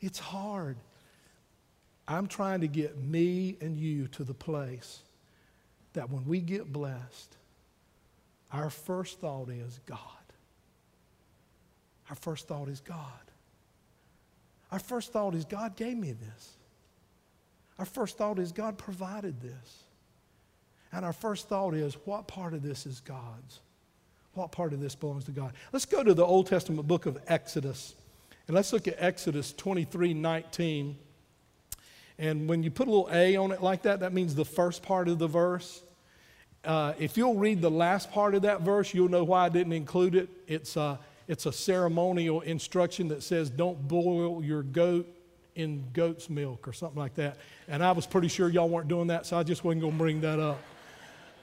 It's 0.00 0.20
hard. 0.20 0.76
I'm 2.06 2.28
trying 2.28 2.60
to 2.60 2.68
get 2.68 2.96
me 2.98 3.56
and 3.60 3.76
you 3.76 4.06
to 4.08 4.22
the 4.22 4.32
place 4.32 5.00
that 5.94 6.08
when 6.08 6.24
we 6.24 6.40
get 6.40 6.72
blessed, 6.72 7.36
our 8.52 8.70
first 8.70 9.20
thought 9.20 9.48
is 9.48 9.80
God. 9.86 9.98
Our 12.08 12.16
first 12.16 12.46
thought 12.46 12.68
is 12.68 12.80
God. 12.80 13.00
Our 14.70 14.78
first 14.78 15.12
thought 15.12 15.34
is 15.34 15.44
God 15.44 15.74
gave 15.74 15.96
me 15.96 16.12
this. 16.12 16.52
Our 17.78 17.84
first 17.84 18.16
thought 18.16 18.38
is 18.38 18.52
God 18.52 18.78
provided 18.78 19.40
this. 19.40 19.84
And 20.92 21.04
our 21.04 21.12
first 21.12 21.48
thought 21.48 21.74
is 21.74 21.94
what 22.04 22.28
part 22.28 22.54
of 22.54 22.62
this 22.62 22.86
is 22.86 23.00
God's? 23.00 23.60
What 24.34 24.52
part 24.52 24.72
of 24.72 24.80
this 24.80 24.94
belongs 24.94 25.24
to 25.24 25.32
God? 25.32 25.52
Let's 25.72 25.84
go 25.84 26.02
to 26.02 26.14
the 26.14 26.24
Old 26.24 26.46
Testament 26.46 26.86
book 26.86 27.06
of 27.06 27.18
Exodus. 27.26 27.94
And 28.46 28.54
let's 28.54 28.72
look 28.72 28.86
at 28.86 28.96
Exodus 28.98 29.52
23 29.52 30.14
19. 30.14 30.96
And 32.18 32.48
when 32.48 32.62
you 32.62 32.70
put 32.70 32.86
a 32.86 32.90
little 32.90 33.08
A 33.12 33.36
on 33.36 33.50
it 33.50 33.60
like 33.60 33.82
that, 33.82 34.00
that 34.00 34.12
means 34.12 34.34
the 34.34 34.44
first 34.44 34.82
part 34.82 35.08
of 35.08 35.18
the 35.18 35.26
verse. 35.26 35.82
Uh, 36.64 36.94
if 36.98 37.16
you'll 37.16 37.34
read 37.34 37.60
the 37.60 37.70
last 37.70 38.12
part 38.12 38.34
of 38.34 38.42
that 38.42 38.60
verse, 38.60 38.94
you'll 38.94 39.08
know 39.08 39.24
why 39.24 39.46
I 39.46 39.48
didn't 39.48 39.72
include 39.72 40.14
it. 40.14 40.28
It's 40.46 40.76
a, 40.76 40.98
it's 41.26 41.46
a 41.46 41.52
ceremonial 41.52 42.40
instruction 42.42 43.08
that 43.08 43.22
says, 43.22 43.50
don't 43.50 43.88
boil 43.88 44.44
your 44.44 44.62
goat 44.62 45.08
in 45.54 45.84
goat's 45.92 46.28
milk 46.28 46.66
or 46.66 46.72
something 46.72 46.98
like 46.98 47.14
that. 47.14 47.36
And 47.68 47.82
I 47.82 47.92
was 47.92 48.06
pretty 48.06 48.28
sure 48.28 48.48
y'all 48.48 48.68
weren't 48.68 48.88
doing 48.88 49.08
that, 49.08 49.26
so 49.26 49.38
I 49.38 49.42
just 49.42 49.64
wasn't 49.64 49.82
going 49.82 49.92
to 49.92 49.98
bring 49.98 50.20
that 50.22 50.40
up. 50.40 50.60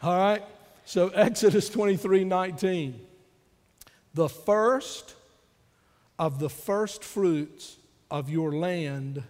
All 0.04 0.18
right? 0.18 0.44
So, 0.86 1.10
Exodus 1.16 1.70
23 1.70 2.24
19. 2.24 3.00
The 4.14 4.28
first 4.28 5.16
of 6.20 6.40
the 6.40 6.50
first 6.50 7.04
fruits 7.04 7.78
of 8.10 8.30
your 8.30 8.52
land 8.52 9.24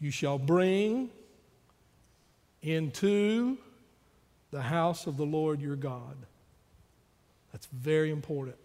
you 0.00 0.10
shall 0.10 0.38
bring 0.38 1.10
into 2.62 3.58
the 4.50 4.62
house 4.62 5.06
of 5.06 5.16
the 5.16 5.26
Lord 5.26 5.60
your 5.60 5.76
God. 5.76 6.16
That's 7.52 7.66
very 7.66 8.10
important. 8.10 8.56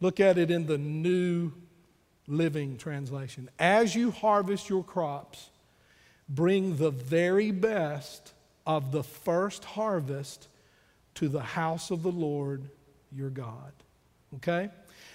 Look 0.00 0.18
at 0.18 0.36
it 0.36 0.50
in 0.50 0.66
the 0.66 0.78
New 0.78 1.52
Living 2.32 2.78
Translation. 2.78 3.50
As 3.58 3.94
you 3.94 4.10
harvest 4.10 4.68
your 4.70 4.82
crops, 4.82 5.50
bring 6.28 6.76
the 6.76 6.90
very 6.90 7.50
best 7.50 8.32
of 8.66 8.90
the 8.90 9.02
first 9.02 9.64
harvest 9.64 10.48
to 11.16 11.28
the 11.28 11.42
house 11.42 11.90
of 11.90 12.02
the 12.02 12.10
Lord 12.10 12.62
your 13.14 13.28
God. 13.28 13.72
Okay? 14.36 14.70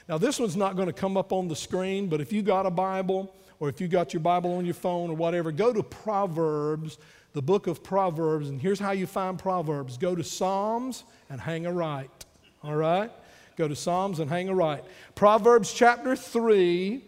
Now, 0.08 0.20
this 0.20 0.40
one's 0.40 0.56
not 0.56 0.76
going 0.76 0.88
to 0.88 0.94
come 0.94 1.18
up 1.18 1.34
on 1.34 1.48
the 1.48 1.56
screen, 1.56 2.08
but 2.08 2.22
if 2.22 2.32
you 2.32 2.44
got 2.44 2.68
a 2.68 2.72
Bible 2.72 3.34
or 3.60 3.68
if 3.68 3.82
you 3.82 3.88
got 3.88 4.14
your 4.14 4.22
Bible 4.22 4.56
on 4.56 4.66
your 4.66 4.76
phone 4.76 5.10
or 5.10 5.16
whatever, 5.16 5.52
go 5.52 5.74
to 5.74 5.82
Proverbs, 5.82 7.00
the 7.34 7.42
book 7.42 7.66
of 7.66 7.84
Proverbs, 7.84 8.50
and 8.50 8.62
here's 8.62 8.80
how 8.80 8.92
you 8.92 9.08
find 9.08 9.40
Proverbs 9.40 9.98
go 9.98 10.14
to 10.14 10.24
Psalms 10.24 11.04
and 11.32 11.42
hang 11.42 11.66
a 11.66 11.72
right. 11.72 12.26
All 12.64 12.76
right? 12.76 13.12
Go 13.58 13.68
to 13.68 13.76
Psalms 13.76 14.20
and 14.20 14.30
hang 14.30 14.50
a 14.50 14.56
right. 14.56 14.84
Proverbs 15.16 15.74
chapter 15.74 16.16
3. 16.16 17.04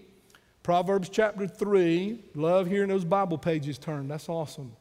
Proverbs 0.63 1.08
chapter 1.08 1.48
3. 1.48 2.20
Love 2.34 2.68
hearing 2.68 2.89
those 2.89 3.06
Bible 3.06 3.38
pages 3.38 3.77
turn. 3.77 4.08
That's 4.08 4.27
awesome. 4.27 4.75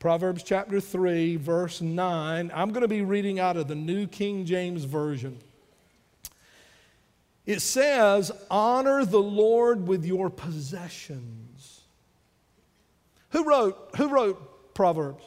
Proverbs 0.00 0.42
chapter 0.42 0.80
3, 0.80 1.36
verse 1.36 1.80
9. 1.80 2.50
I'm 2.52 2.70
going 2.70 2.82
to 2.82 2.88
be 2.88 3.02
reading 3.02 3.38
out 3.38 3.56
of 3.56 3.68
the 3.68 3.76
New 3.76 4.08
King 4.08 4.44
James 4.44 4.82
Version. 4.82 5.38
It 7.46 7.60
says, 7.60 8.32
Honor 8.50 9.04
the 9.04 9.22
Lord 9.22 9.86
with 9.86 10.04
your 10.04 10.28
possessions. 10.28 11.82
Who 13.30 13.44
wrote, 13.44 13.90
who 13.96 14.08
wrote 14.08 14.74
Proverbs? 14.74 15.22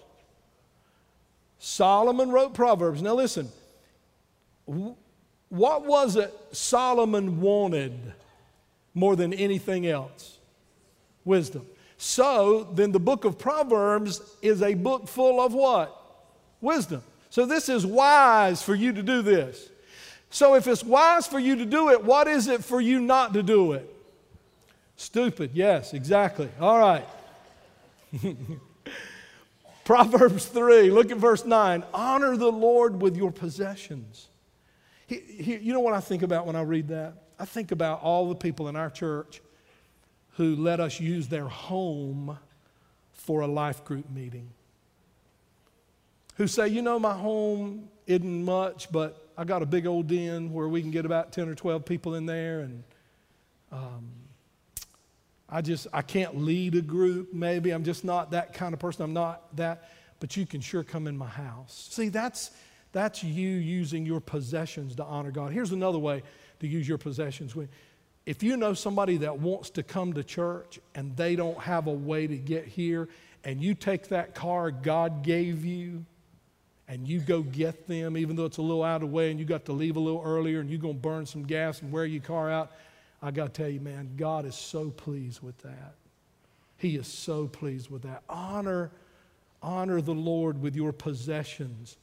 Solomon 1.57 2.31
wrote 2.31 2.53
Proverbs. 2.53 3.01
Now 3.01 3.15
listen, 3.15 3.49
what 5.55 5.85
was 5.85 6.15
it 6.15 6.33
Solomon 6.51 7.39
wanted 7.41 8.13
more 8.93 9.15
than 9.15 9.33
anything 9.33 9.87
else? 9.87 10.37
Wisdom. 11.23 11.65
So 11.97 12.63
then 12.73 12.91
the 12.91 12.99
book 12.99 13.25
of 13.25 13.39
Proverbs 13.39 14.21
is 14.41 14.61
a 14.61 14.73
book 14.73 15.07
full 15.07 15.39
of 15.39 15.53
what? 15.53 15.95
Wisdom. 16.61 17.01
So 17.29 17.45
this 17.45 17.69
is 17.69 17.85
wise 17.85 18.61
for 18.61 18.75
you 18.75 18.93
to 18.93 19.01
do 19.01 19.21
this. 19.21 19.69
So 20.29 20.55
if 20.55 20.67
it's 20.67 20.83
wise 20.83 21.27
for 21.27 21.39
you 21.39 21.55
to 21.57 21.65
do 21.65 21.89
it, 21.89 22.03
what 22.03 22.27
is 22.27 22.47
it 22.47 22.63
for 22.63 22.81
you 22.81 22.99
not 22.99 23.33
to 23.33 23.43
do 23.43 23.73
it? 23.73 23.89
Stupid. 24.97 25.51
Yes, 25.53 25.93
exactly. 25.93 26.49
All 26.59 26.79
right. 26.79 27.05
Proverbs 29.85 30.45
3, 30.47 30.89
look 30.91 31.11
at 31.11 31.17
verse 31.17 31.45
9. 31.45 31.83
Honor 31.93 32.35
the 32.37 32.51
Lord 32.51 33.01
with 33.01 33.15
your 33.15 33.31
possessions. 33.31 34.27
He, 35.07 35.19
he, 35.19 35.57
you 35.57 35.73
know 35.73 35.79
what 35.79 35.93
I 35.93 35.99
think 35.99 36.23
about 36.23 36.45
when 36.45 36.55
I 36.55 36.61
read 36.61 36.87
that? 36.89 37.13
I 37.37 37.45
think 37.45 37.71
about 37.71 38.01
all 38.01 38.29
the 38.29 38.35
people 38.35 38.67
in 38.67 38.75
our 38.75 38.89
church 38.89 39.41
who 40.37 40.55
let 40.55 40.79
us 40.79 40.99
use 40.99 41.27
their 41.27 41.47
home 41.47 42.37
for 43.13 43.41
a 43.41 43.47
life 43.47 43.83
group 43.83 44.09
meeting. 44.09 44.49
Who 46.35 46.47
say, 46.47 46.67
you 46.67 46.81
know, 46.81 46.99
my 46.99 47.13
home 47.13 47.89
isn't 48.07 48.43
much, 48.43 48.91
but 48.91 49.29
I 49.37 49.45
got 49.45 49.61
a 49.61 49.65
big 49.65 49.85
old 49.85 50.07
den 50.07 50.51
where 50.51 50.67
we 50.67 50.81
can 50.81 50.91
get 50.91 51.05
about 51.05 51.31
10 51.31 51.49
or 51.49 51.55
12 51.55 51.85
people 51.85 52.15
in 52.15 52.25
there. 52.25 52.59
And 52.61 52.83
um, 53.71 54.11
I 55.49 55.61
just, 55.61 55.87
I 55.93 56.01
can't 56.01 56.37
lead 56.37 56.75
a 56.75 56.81
group, 56.81 57.33
maybe. 57.33 57.71
I'm 57.71 57.83
just 57.83 58.03
not 58.03 58.31
that 58.31 58.53
kind 58.53 58.73
of 58.73 58.79
person. 58.79 59.03
I'm 59.03 59.13
not 59.13 59.55
that, 59.55 59.89
but 60.19 60.35
you 60.35 60.45
can 60.45 60.61
sure 60.61 60.83
come 60.83 61.07
in 61.07 61.17
my 61.17 61.27
house. 61.27 61.87
See, 61.91 62.09
that's, 62.09 62.51
that's 62.95 63.25
you 63.25 63.49
using 63.49 64.05
your 64.05 64.21
possessions 64.21 64.95
to 64.95 65.03
honor 65.03 65.29
God. 65.29 65.51
Here's 65.51 65.73
another 65.73 65.99
way 65.99 66.23
to 66.61 66.67
use 66.67 66.87
your 66.87 66.97
possessions. 66.97 67.53
If 68.25 68.41
you 68.41 68.55
know 68.55 68.73
somebody 68.73 69.17
that 69.17 69.37
wants 69.37 69.69
to 69.71 69.83
come 69.83 70.13
to 70.13 70.23
church 70.23 70.79
and 70.95 71.13
they 71.17 71.35
don't 71.35 71.59
have 71.59 71.87
a 71.87 71.91
way 71.91 72.25
to 72.25 72.37
get 72.37 72.65
here, 72.65 73.09
and 73.43 73.61
you 73.61 73.75
take 73.75 74.07
that 74.07 74.33
car 74.33 74.71
God 74.71 75.23
gave 75.23 75.65
you 75.65 76.05
and 76.87 77.05
you 77.05 77.19
go 77.19 77.41
get 77.41 77.85
them, 77.85 78.15
even 78.15 78.37
though 78.37 78.45
it's 78.45 78.59
a 78.59 78.61
little 78.61 78.81
out 78.81 79.03
of 79.03 79.09
the 79.09 79.13
way 79.13 79.29
and 79.29 79.41
you 79.41 79.45
got 79.45 79.65
to 79.65 79.73
leave 79.73 79.97
a 79.97 79.99
little 79.99 80.23
earlier 80.25 80.61
and 80.61 80.69
you're 80.69 80.79
going 80.79 80.93
to 80.93 80.99
burn 81.01 81.25
some 81.25 81.43
gas 81.43 81.81
and 81.81 81.91
wear 81.91 82.05
your 82.05 82.21
car 82.21 82.49
out, 82.49 82.71
I 83.21 83.31
got 83.31 83.53
to 83.53 83.61
tell 83.61 83.69
you, 83.69 83.81
man, 83.81 84.11
God 84.15 84.45
is 84.45 84.55
so 84.55 84.89
pleased 84.89 85.41
with 85.41 85.57
that. 85.63 85.95
He 86.77 86.95
is 86.95 87.07
so 87.07 87.47
pleased 87.47 87.89
with 87.89 88.03
that. 88.03 88.23
Honor, 88.29 88.89
honor 89.61 89.99
the 89.99 90.13
Lord 90.13 90.61
with 90.61 90.77
your 90.77 90.93
possessions 90.93 91.97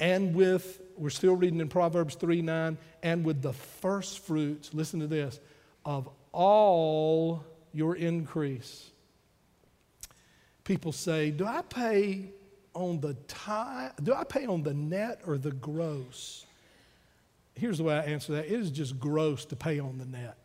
and 0.00 0.34
with, 0.34 0.80
we're 0.96 1.10
still 1.10 1.34
reading 1.34 1.60
in 1.60 1.68
Proverbs 1.68 2.14
3 2.14 2.42
9, 2.42 2.78
and 3.02 3.24
with 3.24 3.42
the 3.42 3.52
first 3.52 4.20
fruits, 4.20 4.72
listen 4.72 5.00
to 5.00 5.06
this, 5.06 5.40
of 5.84 6.08
all 6.32 7.44
your 7.72 7.96
increase. 7.96 8.90
People 10.64 10.92
say, 10.92 11.30
Do 11.30 11.46
I 11.46 11.62
pay 11.62 12.30
on 12.74 13.00
the 13.00 13.14
tie? 13.26 13.90
Do 14.02 14.14
I 14.14 14.24
pay 14.24 14.46
on 14.46 14.62
the 14.62 14.74
net 14.74 15.22
or 15.26 15.38
the 15.38 15.52
gross? 15.52 16.46
Here's 17.54 17.78
the 17.78 17.84
way 17.84 17.96
I 17.96 18.02
answer 18.02 18.34
that 18.34 18.46
it 18.46 18.52
is 18.52 18.70
just 18.70 19.00
gross 19.00 19.44
to 19.46 19.56
pay 19.56 19.80
on 19.80 19.98
the 19.98 20.04
net. 20.04 20.36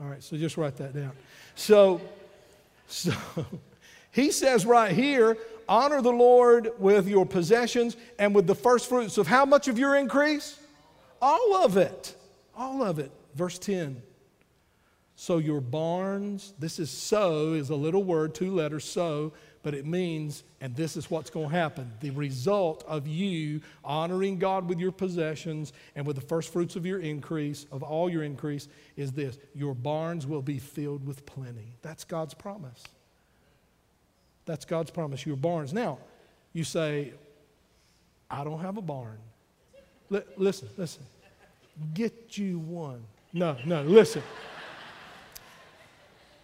All 0.00 0.06
right, 0.06 0.22
so 0.22 0.36
just 0.36 0.56
write 0.56 0.76
that 0.76 0.94
down. 0.94 1.12
So, 1.54 2.00
so 2.86 3.12
he 4.12 4.30
says 4.30 4.64
right 4.64 4.92
here, 4.92 5.36
honor 5.68 6.00
the 6.00 6.12
Lord 6.12 6.72
with 6.78 7.08
your 7.08 7.26
possessions 7.26 7.96
and 8.18 8.34
with 8.34 8.46
the 8.46 8.54
first 8.54 8.88
fruits 8.88 9.18
of 9.18 9.26
how 9.26 9.44
much 9.44 9.68
of 9.68 9.78
your 9.78 9.96
increase? 9.96 10.58
All 11.20 11.56
of 11.56 11.76
it. 11.76 12.14
All 12.56 12.82
of 12.82 12.98
it. 12.98 13.10
Verse 13.34 13.58
10. 13.58 14.02
So 15.16 15.38
your 15.38 15.60
barns, 15.60 16.54
this 16.58 16.78
is 16.78 16.90
so, 16.90 17.52
is 17.54 17.70
a 17.70 17.76
little 17.76 18.02
word, 18.02 18.34
two 18.34 18.54
letters, 18.54 18.84
so 18.84 19.32
but 19.62 19.74
it 19.74 19.86
means, 19.86 20.42
and 20.60 20.74
this 20.74 20.96
is 20.96 21.10
what's 21.10 21.30
going 21.30 21.48
to 21.48 21.54
happen 21.54 21.92
the 22.00 22.10
result 22.10 22.84
of 22.86 23.06
you 23.06 23.60
honoring 23.84 24.38
God 24.38 24.68
with 24.68 24.78
your 24.78 24.92
possessions 24.92 25.72
and 25.94 26.06
with 26.06 26.16
the 26.16 26.22
first 26.22 26.52
fruits 26.52 26.76
of 26.76 26.84
your 26.84 26.98
increase, 26.98 27.66
of 27.70 27.82
all 27.82 28.10
your 28.10 28.24
increase, 28.24 28.68
is 28.96 29.12
this 29.12 29.38
your 29.54 29.74
barns 29.74 30.26
will 30.26 30.42
be 30.42 30.58
filled 30.58 31.06
with 31.06 31.24
plenty. 31.26 31.76
That's 31.82 32.04
God's 32.04 32.34
promise. 32.34 32.82
That's 34.44 34.64
God's 34.64 34.90
promise, 34.90 35.24
your 35.24 35.36
barns. 35.36 35.72
Now, 35.72 35.98
you 36.52 36.64
say, 36.64 37.12
I 38.30 38.44
don't 38.44 38.60
have 38.60 38.76
a 38.76 38.82
barn. 38.82 39.18
L- 40.12 40.22
listen, 40.36 40.68
listen. 40.76 41.02
Get 41.94 42.36
you 42.36 42.58
one. 42.58 43.02
No, 43.32 43.56
no, 43.64 43.82
listen. 43.82 44.22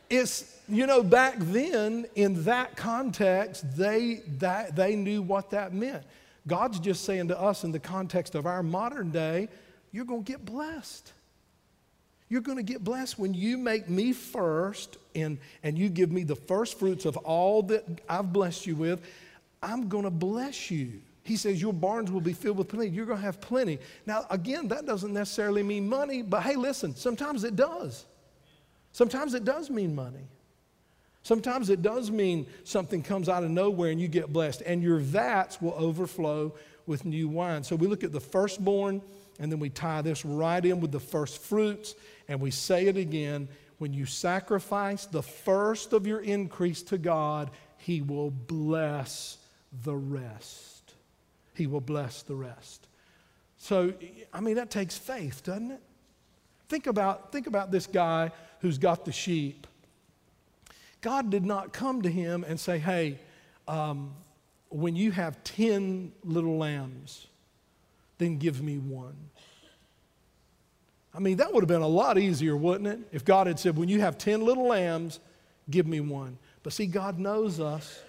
It's 0.09 0.59
you 0.69 0.87
know, 0.87 1.03
back 1.03 1.37
then, 1.39 2.07
in 2.15 2.45
that 2.45 2.77
context, 2.77 3.65
they, 3.77 4.21
that, 4.39 4.77
they 4.77 4.95
knew 4.95 5.23
what 5.23 5.51
that 5.51 5.73
meant. 5.73 6.05
God's 6.47 6.79
just 6.79 7.05
saying 7.05 7.29
to 7.29 7.41
us, 7.41 7.65
in 7.65 7.73
the 7.73 7.79
context 7.79 8.35
of 8.35 8.47
our 8.47 8.63
modern 8.63 9.11
day, 9.11 9.49
you're 9.93 10.05
going 10.05 10.25
to 10.25 10.33
get 10.33 10.45
blessed. 10.45 11.13
You're 12.29 12.43
going 12.43 12.59
to 12.59 12.63
get 12.63 12.85
blessed 12.85 13.19
when 13.19 13.33
you 13.33 13.57
make 13.57 13.89
me 13.89 14.13
first 14.13 14.99
and, 15.15 15.39
and 15.63 15.79
you 15.79 15.89
give 15.89 16.13
me 16.13 16.25
the 16.25 16.37
first 16.37 16.79
fruits 16.79 17.07
of 17.07 17.17
all 17.19 17.63
that 17.65 17.85
I've 18.09 18.33
blessed 18.33 18.67
you 18.67 18.77
with. 18.77 19.01
I'm 19.63 19.89
going 19.89 20.05
to 20.05 20.11
bless 20.11 20.71
you. 20.71 21.01
He 21.25 21.37
says, 21.37 21.61
Your 21.61 21.73
barns 21.73 22.11
will 22.11 22.21
be 22.21 22.33
filled 22.33 22.59
with 22.59 22.69
plenty. 22.69 22.89
You're 22.89 23.07
going 23.07 23.19
to 23.19 23.25
have 23.25 23.41
plenty. 23.41 23.79
Now, 24.07 24.27
again, 24.31 24.69
that 24.69 24.87
doesn't 24.87 25.13
necessarily 25.13 25.63
mean 25.63 25.89
money, 25.89 26.23
but 26.23 26.43
hey, 26.43 26.57
listen, 26.57 26.95
sometimes 26.95 27.45
it 27.45 27.57
does. 27.57 28.05
Sometimes 28.93 29.35
it 29.35 29.45
does 29.45 29.71
mean 29.71 29.95
money. 29.95 30.27
Sometimes 31.23 31.69
it 31.69 31.83
does 31.83 32.11
mean 32.11 32.47
something 32.65 33.03
comes 33.03 33.29
out 33.29 33.45
of 33.45 33.51
nowhere 33.51 33.91
and 33.91 34.01
you 34.01 34.09
get 34.09 34.33
blessed, 34.33 34.63
and 34.63 34.83
your 34.83 34.99
vats 34.99 35.61
will 35.61 35.75
overflow 35.75 36.55
with 36.87 37.05
new 37.05 37.29
wine. 37.29 37.63
So 37.63 37.77
we 37.77 37.87
look 37.87 38.03
at 38.03 38.13
the 38.13 38.21
firstborn, 38.21 39.03
and 39.39 39.51
then 39.51 39.59
we 39.59 39.71
tie 39.71 40.03
this 40.03 40.25
right 40.25 40.65
in 40.65 40.81
with 40.81 40.93
the 40.93 41.01
first 41.01 41.39
fruits, 41.39 41.95
and 42.27 42.41
we 42.41 42.51
say 42.51 42.87
it 42.87 42.97
again. 42.97 43.49
When 43.79 43.93
you 43.93 44.07
sacrifice 44.07 45.07
the 45.07 45.23
first 45.23 45.93
of 45.93 46.07
your 46.07 46.21
increase 46.21 46.83
to 46.85 46.99
God, 46.99 47.51
He 47.77 48.01
will 48.01 48.31
bless 48.31 49.39
the 49.85 49.95
rest. 49.95 50.95
He 51.55 51.67
will 51.67 51.81
bless 51.81 52.23
the 52.23 52.35
rest. 52.35 52.89
So, 53.57 53.93
I 54.33 54.41
mean, 54.41 54.57
that 54.57 54.71
takes 54.71 54.97
faith, 54.97 55.43
doesn't 55.45 55.71
it? 55.71 55.81
Think 56.69 56.87
about, 56.87 57.33
think 57.33 57.47
about 57.47 57.71
this 57.71 57.87
guy 57.87 58.31
who's 58.61 58.79
got 58.79 59.05
the 59.05 59.13
sheep. 59.13 59.67
God 61.01 61.31
did 61.31 61.45
not 61.47 61.73
come 61.73 62.03
to 62.03 62.11
him 62.11 62.45
and 62.47 62.59
say, 62.59 62.79
hey, 62.79 63.21
um, 63.67 64.15
when 64.69 64.97
you 64.97 65.13
have 65.13 65.43
10 65.45 66.13
little 66.25 66.59
lambs, 66.59 67.28
then 68.19 68.39
give 68.39 68.63
me 68.63 68.79
one. 68.79 69.17
I 71.15 71.21
mean, 71.21 71.39
that 71.39 71.53
would 71.53 71.63
have 71.63 71.69
been 71.69 71.83
a 71.83 71.89
lot 71.89 72.19
easier, 72.19 72.57
wouldn't 72.57 72.87
it? 72.87 73.01
If 73.13 73.25
God 73.25 73.47
had 73.47 73.59
said, 73.59 73.77
when 73.77 73.89
you 73.89 74.01
have 74.01 74.19
10 74.19 74.43
little 74.43 74.69
lambs, 74.69 75.21
give 75.71 75.87
me 75.87 76.01
one. 76.01 76.39
But 76.63 76.73
see, 76.73 76.87
God 76.87 77.19
knows 77.19 77.61
us, 77.61 78.01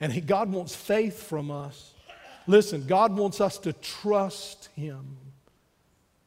and 0.00 0.12
he, 0.12 0.20
God 0.20 0.50
wants 0.50 0.74
faith 0.74 1.22
from 1.24 1.50
us. 1.50 1.94
Listen, 2.46 2.86
God 2.86 3.14
wants 3.14 3.40
us 3.42 3.58
to 3.58 3.74
trust 3.74 4.70
Him. 4.74 5.18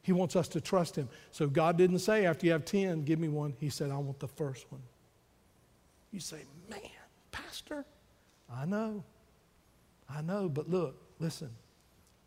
He 0.02 0.12
wants 0.12 0.36
us 0.36 0.46
to 0.48 0.60
trust 0.60 0.94
Him. 0.96 1.08
So 1.32 1.48
God 1.48 1.76
didn't 1.76 1.98
say, 1.98 2.26
after 2.26 2.46
you 2.46 2.52
have 2.52 2.64
10, 2.64 3.04
give 3.04 3.18
me 3.18 3.28
one. 3.28 3.54
He 3.58 3.70
said, 3.70 3.90
I 3.90 3.96
want 3.96 4.20
the 4.20 4.28
first 4.28 4.70
one. 4.70 4.82
You 6.12 6.20
say, 6.20 6.38
man, 6.70 6.80
Pastor, 7.32 7.84
I 8.54 8.66
know. 8.66 9.02
I 10.08 10.22
know, 10.22 10.48
but 10.48 10.70
look, 10.70 10.96
listen, 11.18 11.50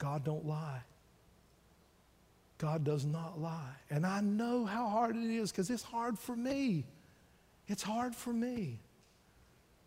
God 0.06 0.24
don't 0.24 0.46
lie. 0.46 0.82
God 2.60 2.84
does 2.84 3.06
not 3.06 3.42
lie. 3.42 3.74
And 3.90 4.06
I 4.06 4.22
know 4.22 4.64
how 4.64 4.88
hard 4.88 5.16
it 5.16 5.32
is 5.32 5.52
because 5.52 5.72
it's 5.72 5.82
hard 5.82 6.20
for 6.20 6.36
me. 6.36 6.86
It's 7.68 7.82
hard 7.82 8.16
for 8.16 8.32
me. 8.32 8.78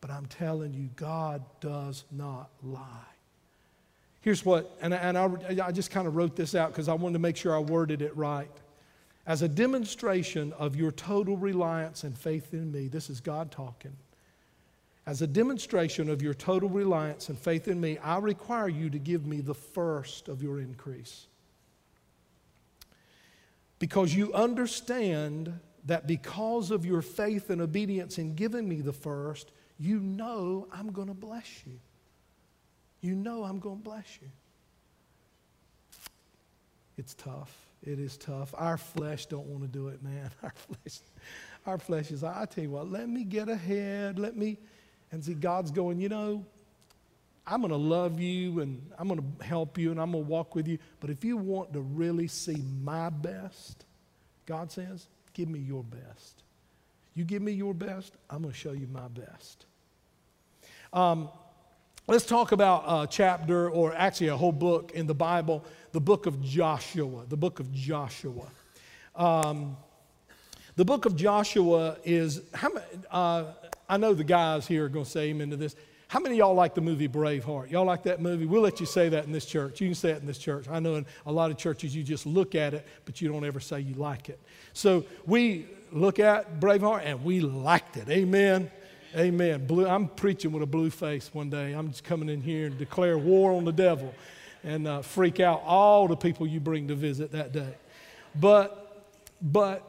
But 0.01 0.11
I'm 0.11 0.27
telling 0.27 0.75
you, 0.75 0.91
God 0.97 1.45
does 1.61 2.03
not 2.11 2.51
lie. 2.65 2.83
Here's 4.21 4.45
what, 4.45 4.77
and, 4.83 4.93
and 4.93 5.17
I, 5.17 5.29
I 5.67 5.71
just 5.71 5.93
kind 5.93 6.09
of 6.09 6.17
wrote 6.17 6.35
this 6.35 6.57
out 6.57 6.73
because 6.73 6.89
I 6.89 6.95
wanted 6.95 7.13
to 7.13 7.21
make 7.21 7.37
sure 7.37 7.55
I 7.55 7.61
worded 7.61 8.03
it 8.03 8.17
right. 8.17 8.51
As 9.25 9.43
a 9.43 9.49
demonstration 9.49 10.53
of 10.55 10.75
your 10.75 10.91
total 10.91 11.37
reliance 11.37 12.03
and 12.03 12.19
faith 12.19 12.53
in 12.55 12.73
me, 12.73 12.89
this 12.89 13.09
is 13.09 13.21
God 13.21 13.53
talking. 13.53 13.97
As 15.09 15.23
a 15.23 15.27
demonstration 15.27 16.11
of 16.11 16.21
your 16.21 16.35
total 16.35 16.69
reliance 16.69 17.31
and 17.31 17.38
faith 17.38 17.67
in 17.67 17.81
me, 17.81 17.97
I 17.97 18.19
require 18.19 18.69
you 18.69 18.91
to 18.91 18.99
give 18.99 19.25
me 19.25 19.41
the 19.41 19.55
first 19.55 20.29
of 20.29 20.43
your 20.43 20.61
increase. 20.61 21.29
Because 23.79 24.15
you 24.15 24.35
understand 24.35 25.61
that 25.87 26.07
because 26.07 26.71
of 26.71 26.85
your 26.85 27.00
faith 27.00 27.49
and 27.49 27.62
obedience 27.62 28.19
in 28.19 28.35
giving 28.35 28.69
me 28.69 28.83
the 28.83 28.93
first, 28.93 29.50
you 29.79 29.99
know 29.99 30.69
I'm 30.71 30.93
going 30.93 31.09
to 31.09 31.15
bless 31.15 31.62
you. 31.67 31.81
You 33.00 33.15
know 33.15 33.45
I'm 33.45 33.61
going 33.61 33.79
to 33.79 33.85
bless 33.85 34.19
you. 34.21 34.29
It's 36.99 37.15
tough. 37.15 37.56
It 37.82 37.99
is 37.99 38.19
tough. 38.19 38.52
Our 38.59 38.76
flesh 38.76 39.25
don't 39.25 39.47
want 39.47 39.63
to 39.63 39.69
do 39.69 39.89
it, 39.89 40.02
man. 40.02 40.30
Our 40.43 40.52
flesh, 40.52 40.99
our 41.67 41.78
flesh 41.78 42.11
is, 42.11 42.25
I 42.25 42.45
tell 42.45 42.65
you 42.65 42.71
what, 42.71 42.91
let 42.91 43.09
me 43.09 43.25
get 43.25 43.49
ahead. 43.49 44.19
Let 44.19 44.37
me, 44.37 44.59
and 45.10 45.25
see, 45.25 45.34
God's 45.34 45.71
going, 45.71 46.00
you 46.00 46.08
know, 46.08 46.44
I'm 47.47 47.60
going 47.60 47.71
to 47.71 47.76
love 47.76 48.21
you 48.21 48.60
and 48.60 48.90
I'm 48.99 49.08
going 49.08 49.21
to 49.21 49.44
help 49.44 49.78
you 49.78 49.90
and 49.90 50.00
I'm 50.00 50.12
going 50.12 50.25
to 50.25 50.30
walk 50.30 50.54
with 50.54 50.68
you. 50.68 50.78
But 51.00 51.08
if 51.08 51.25
you 51.25 51.36
want 51.36 51.73
to 51.73 51.80
really 51.80 52.28
see 52.28 52.62
my 52.82 53.08
best, 53.08 53.86
God 54.44 54.71
says, 54.71 55.08
give 55.32 55.49
me 55.49 55.58
your 55.58 55.82
best. 55.82 56.42
You 57.14 57.25
give 57.25 57.42
me 57.42 57.52
your 57.52 57.75
best, 57.75 58.14
I'm 58.28 58.42
going 58.42 58.52
to 58.52 58.58
show 58.58 58.73
you 58.73 58.86
my 58.92 59.08
best. 59.08 59.64
Um, 60.92 61.30
let's 62.06 62.26
talk 62.26 62.52
about 62.52 62.84
a 62.86 63.06
chapter, 63.06 63.71
or 63.71 63.94
actually 63.94 64.28
a 64.28 64.36
whole 64.36 64.52
book 64.52 64.92
in 64.92 65.06
the 65.06 65.14
Bible, 65.14 65.64
the 65.92 66.00
book 66.00 66.26
of 66.26 66.42
Joshua. 66.42 67.25
The 67.28 67.36
book 67.36 67.60
of 67.60 67.73
Joshua. 67.73 68.47
Um, 69.16 69.76
the 70.76 70.84
book 70.84 71.06
of 71.06 71.16
Joshua 71.16 71.97
is, 72.04 72.40
how, 72.54 72.71
uh, 73.10 73.44
I 73.89 73.97
know 73.97 74.15
the 74.15 74.25
guys 74.25 74.67
here 74.67 74.85
are 74.85 74.89
going 74.89 75.05
to 75.05 75.11
say 75.11 75.31
amen 75.31 75.51
to 75.51 75.57
this. 75.57 75.75
How 76.09 76.21
many 76.21 76.37
of 76.37 76.39
y'all 76.39 76.55
like 76.55 76.75
the 76.75 76.81
movie 76.81 77.07
Braveheart? 77.09 77.71
Y'all 77.71 77.85
like 77.85 78.03
that 78.05 78.21
movie? 78.21 78.47
We'll 78.47 78.63
let 78.63 78.81
you 78.81 78.87
say 78.87 79.11
that 79.11 79.27
in 79.27 79.33
this 79.33 79.45
church. 79.45 79.81
You 79.81 79.89
can 79.89 79.95
say 79.95 80.11
it 80.11 80.21
in 80.21 80.27
this 80.27 80.39
church. 80.39 80.67
I 80.71 80.81
know 80.81 80.95
in 80.95 81.07
a 81.27 81.33
lot 81.33 81.51
of 81.51 81.59
churches 81.59 81.95
you 81.95 82.03
just 82.03 82.25
look 82.25 82.55
at 82.55 82.73
it, 82.73 82.87
but 83.05 83.21
you 83.21 83.31
don't 83.31 83.45
ever 83.45 83.61
say 83.61 83.81
you 83.81 83.95
like 83.95 84.31
it. 84.31 84.41
So 84.73 85.05
we 85.27 85.67
look 85.93 86.19
at 86.19 86.61
Braveheart 86.61 87.03
and 87.05 87.23
we 87.25 87.41
liked 87.41 87.99
it. 87.99 88.09
Amen. 88.09 88.71
Amen. 89.17 89.67
Blue, 89.67 89.87
I'm 89.87 90.09
preaching 90.09 90.53
with 90.53 90.63
a 90.63 90.67
blue 90.67 90.91
face 90.91 91.31
one 91.33 91.51
day. 91.51 91.73
I'm 91.73 91.91
just 91.91 92.05
coming 92.05 92.29
in 92.29 92.41
here 92.41 92.67
and 92.67 92.79
declare 92.79 93.19
war 93.19 93.53
on 93.53 93.65
the 93.65 93.73
devil 93.73 94.15
and 94.65 94.87
uh, 94.87 95.03
freak 95.03 95.41
out 95.41 95.63
all 95.65 96.09
the 96.09 96.17
people 96.17 96.47
you 96.47 96.61
bring 96.61 96.89
to 96.89 96.95
visit 96.95 97.33
that 97.33 97.53
day. 97.53 97.75
But, 98.35 99.07
but 99.41 99.88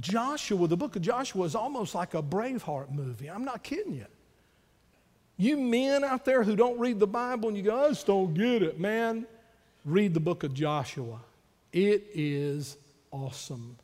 Joshua, 0.00 0.68
the 0.68 0.76
book 0.76 0.96
of 0.96 1.02
Joshua, 1.02 1.44
is 1.44 1.54
almost 1.54 1.94
like 1.94 2.14
a 2.14 2.22
Braveheart 2.22 2.90
movie. 2.90 3.30
I'm 3.30 3.44
not 3.44 3.62
kidding 3.62 3.94
you. 3.94 4.06
You 5.38 5.56
men 5.56 6.04
out 6.04 6.24
there 6.24 6.42
who 6.42 6.56
don't 6.56 6.78
read 6.78 6.98
the 6.98 7.06
Bible 7.06 7.48
and 7.48 7.56
you 7.56 7.62
go, 7.62 7.84
I 7.84 7.88
just 7.88 8.06
don't 8.06 8.32
get 8.32 8.62
it, 8.62 8.80
man, 8.80 9.26
read 9.84 10.14
the 10.14 10.20
book 10.20 10.44
of 10.44 10.54
Joshua. 10.54 11.20
It 11.72 12.06
is 12.14 12.76
awesome. 13.10 13.76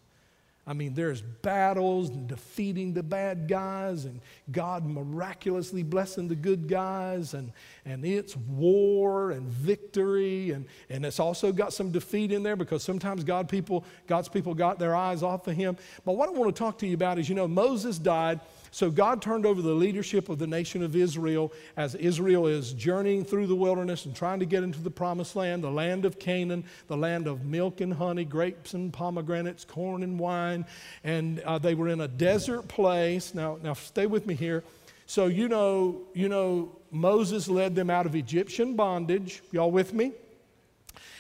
I 0.65 0.75
mean, 0.75 0.95
there's 0.95 1.23
battles 1.23 2.11
and 2.11 2.29
defeating 2.29 2.95
the 2.95 3.03
bad 3.03 3.49
guys, 3.49 4.05
and 4.05 4.21
God 4.53 4.87
miraculously 4.87 5.83
blessing 5.83 6.29
the 6.29 6.37
good 6.37 6.69
guys, 6.69 7.35
and, 7.35 7.53
and 7.85 8.05
it's 8.05 8.37
war 8.37 9.33
and 9.33 9.49
victory, 9.49 10.53
and, 10.53 10.67
and 10.89 11.05
it's 11.05 11.19
also 11.19 11.53
got 11.53 11.73
some 11.73 11.91
defeat 11.91 12.31
in 12.31 12.45
there 12.45 12.55
because 12.55 12.85
sometimes 12.85 13.25
God 13.25 13.49
people, 13.49 13.85
God's 14.07 14.29
people 14.29 14.55
got 14.55 14.79
their 14.79 14.95
eyes 14.95 15.25
off 15.25 15.49
of 15.49 15.57
him. 15.57 15.77
But 16.05 16.13
what 16.13 16.29
I 16.29 16.33
want 16.33 16.55
to 16.55 16.59
talk 16.59 16.79
to 16.79 16.87
you 16.87 16.95
about 16.95 17.19
is, 17.19 17.29
you 17.29 17.35
know, 17.35 17.49
Moses 17.49 17.99
died 17.99 18.39
so 18.75 18.91
God 18.91 19.21
turned 19.21 19.45
over 19.45 19.61
the 19.61 19.75
leadership 19.75 20.31
of 20.31 20.39
the 20.39 20.47
nation 20.47 20.83
of 20.83 20.97
Israel 20.97 21.53
as 21.77 21.95
Israel 21.95 22.47
is 22.47 22.73
journeying 22.73 23.27
through 23.27 23.47
the 23.47 23.55
wilderness 23.55 24.07
and 24.07 24.17
trying 24.17 24.41
to 24.41 24.47
get 24.47 24.63
into 24.63 24.81
the 24.81 24.91
promised 24.91 25.37
land, 25.37 25.63
the 25.63 25.71
land 25.71 26.07
of 26.07 26.19
Canaan, 26.19 26.65
the 26.89 26.97
land 26.97 27.27
of 27.27 27.45
milk 27.45 27.83
and 27.83 27.93
honey, 27.93 28.25
grapes 28.25 28.73
and 28.73 28.91
pomegranates, 28.91 29.67
corn 29.67 30.03
and 30.03 30.19
wine. 30.19 30.65
And 31.05 31.41
uh, 31.41 31.59
they 31.59 31.75
were 31.75 31.89
in 31.89 32.01
a 32.01 32.09
desert 32.09 32.67
place. 32.67 33.35
Now, 33.35 33.59
now 33.63 33.75
stay 33.75 34.07
with 34.07 34.27
me 34.27 34.35
here. 34.35 34.65
So 35.05 35.27
you 35.27 35.49
know, 35.49 36.01
you 36.15 36.31
know, 36.31 36.75
Moses 36.91 37.49
led 37.49 37.75
them 37.75 37.91
out 37.91 38.07
of 38.07 38.15
Egyptian 38.15 38.75
bondage. 38.75 39.43
Y'all 39.53 39.71
with 39.71 39.93
me? 39.93 40.13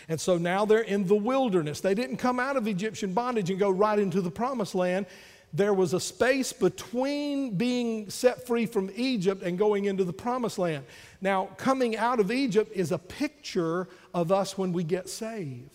And 0.09 0.19
so 0.19 0.39
now 0.39 0.65
they're 0.65 0.81
in 0.81 1.07
the 1.07 1.15
wilderness. 1.15 1.81
They 1.81 1.95
didn't 1.95 2.17
come 2.17 2.41
out 2.41 2.57
of 2.57 2.67
Egyptian 2.67 3.13
bondage 3.13 3.51
and 3.51 3.59
go 3.59 3.69
right 3.69 3.99
into 3.99 4.23
the 4.23 4.31
promised 4.31 4.75
land 4.75 5.05
there 5.53 5.75
was 5.75 5.93
a 5.93 6.01
space 6.01 6.53
between 6.53 7.57
being 7.57 8.09
set 8.09 8.47
free 8.47 8.67
from 8.67 8.91
Egypt 8.97 9.43
and 9.43 9.59
going 9.59 9.85
into 9.85 10.05
the 10.05 10.13
promised 10.13 10.59
land. 10.59 10.85
Now, 11.21 11.51
coming 11.57 11.97
out 11.97 12.21
of 12.21 12.33
Egypt 12.33 12.73
is 12.75 12.91
a 12.91 12.99
picture 12.99 13.89
of 14.15 14.33
us 14.33 14.57
when 14.57 14.73
we 14.73 14.83
get 14.83 15.09
saved. 15.09 15.69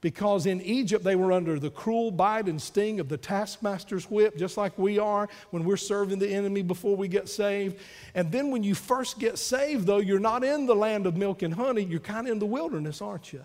Because 0.00 0.46
in 0.46 0.62
Egypt, 0.62 1.04
they 1.04 1.14
were 1.14 1.30
under 1.30 1.58
the 1.58 1.70
cruel 1.70 2.10
bite 2.10 2.46
and 2.46 2.60
sting 2.60 3.00
of 3.00 3.08
the 3.08 3.18
taskmaster's 3.18 4.10
whip, 4.10 4.36
just 4.36 4.56
like 4.56 4.76
we 4.78 4.98
are 4.98 5.28
when 5.50 5.64
we're 5.64 5.76
serving 5.76 6.18
the 6.18 6.32
enemy 6.32 6.62
before 6.62 6.96
we 6.96 7.06
get 7.06 7.28
saved. 7.28 7.78
And 8.14 8.32
then 8.32 8.50
when 8.50 8.62
you 8.62 8.74
first 8.74 9.18
get 9.18 9.38
saved, 9.38 9.86
though, 9.86 9.98
you're 9.98 10.18
not 10.18 10.42
in 10.42 10.64
the 10.64 10.74
land 10.74 11.06
of 11.06 11.16
milk 11.18 11.42
and 11.42 11.52
honey, 11.52 11.82
you're 11.82 12.00
kind 12.00 12.26
of 12.26 12.32
in 12.32 12.38
the 12.38 12.46
wilderness, 12.46 13.02
aren't 13.02 13.32
you? 13.32 13.44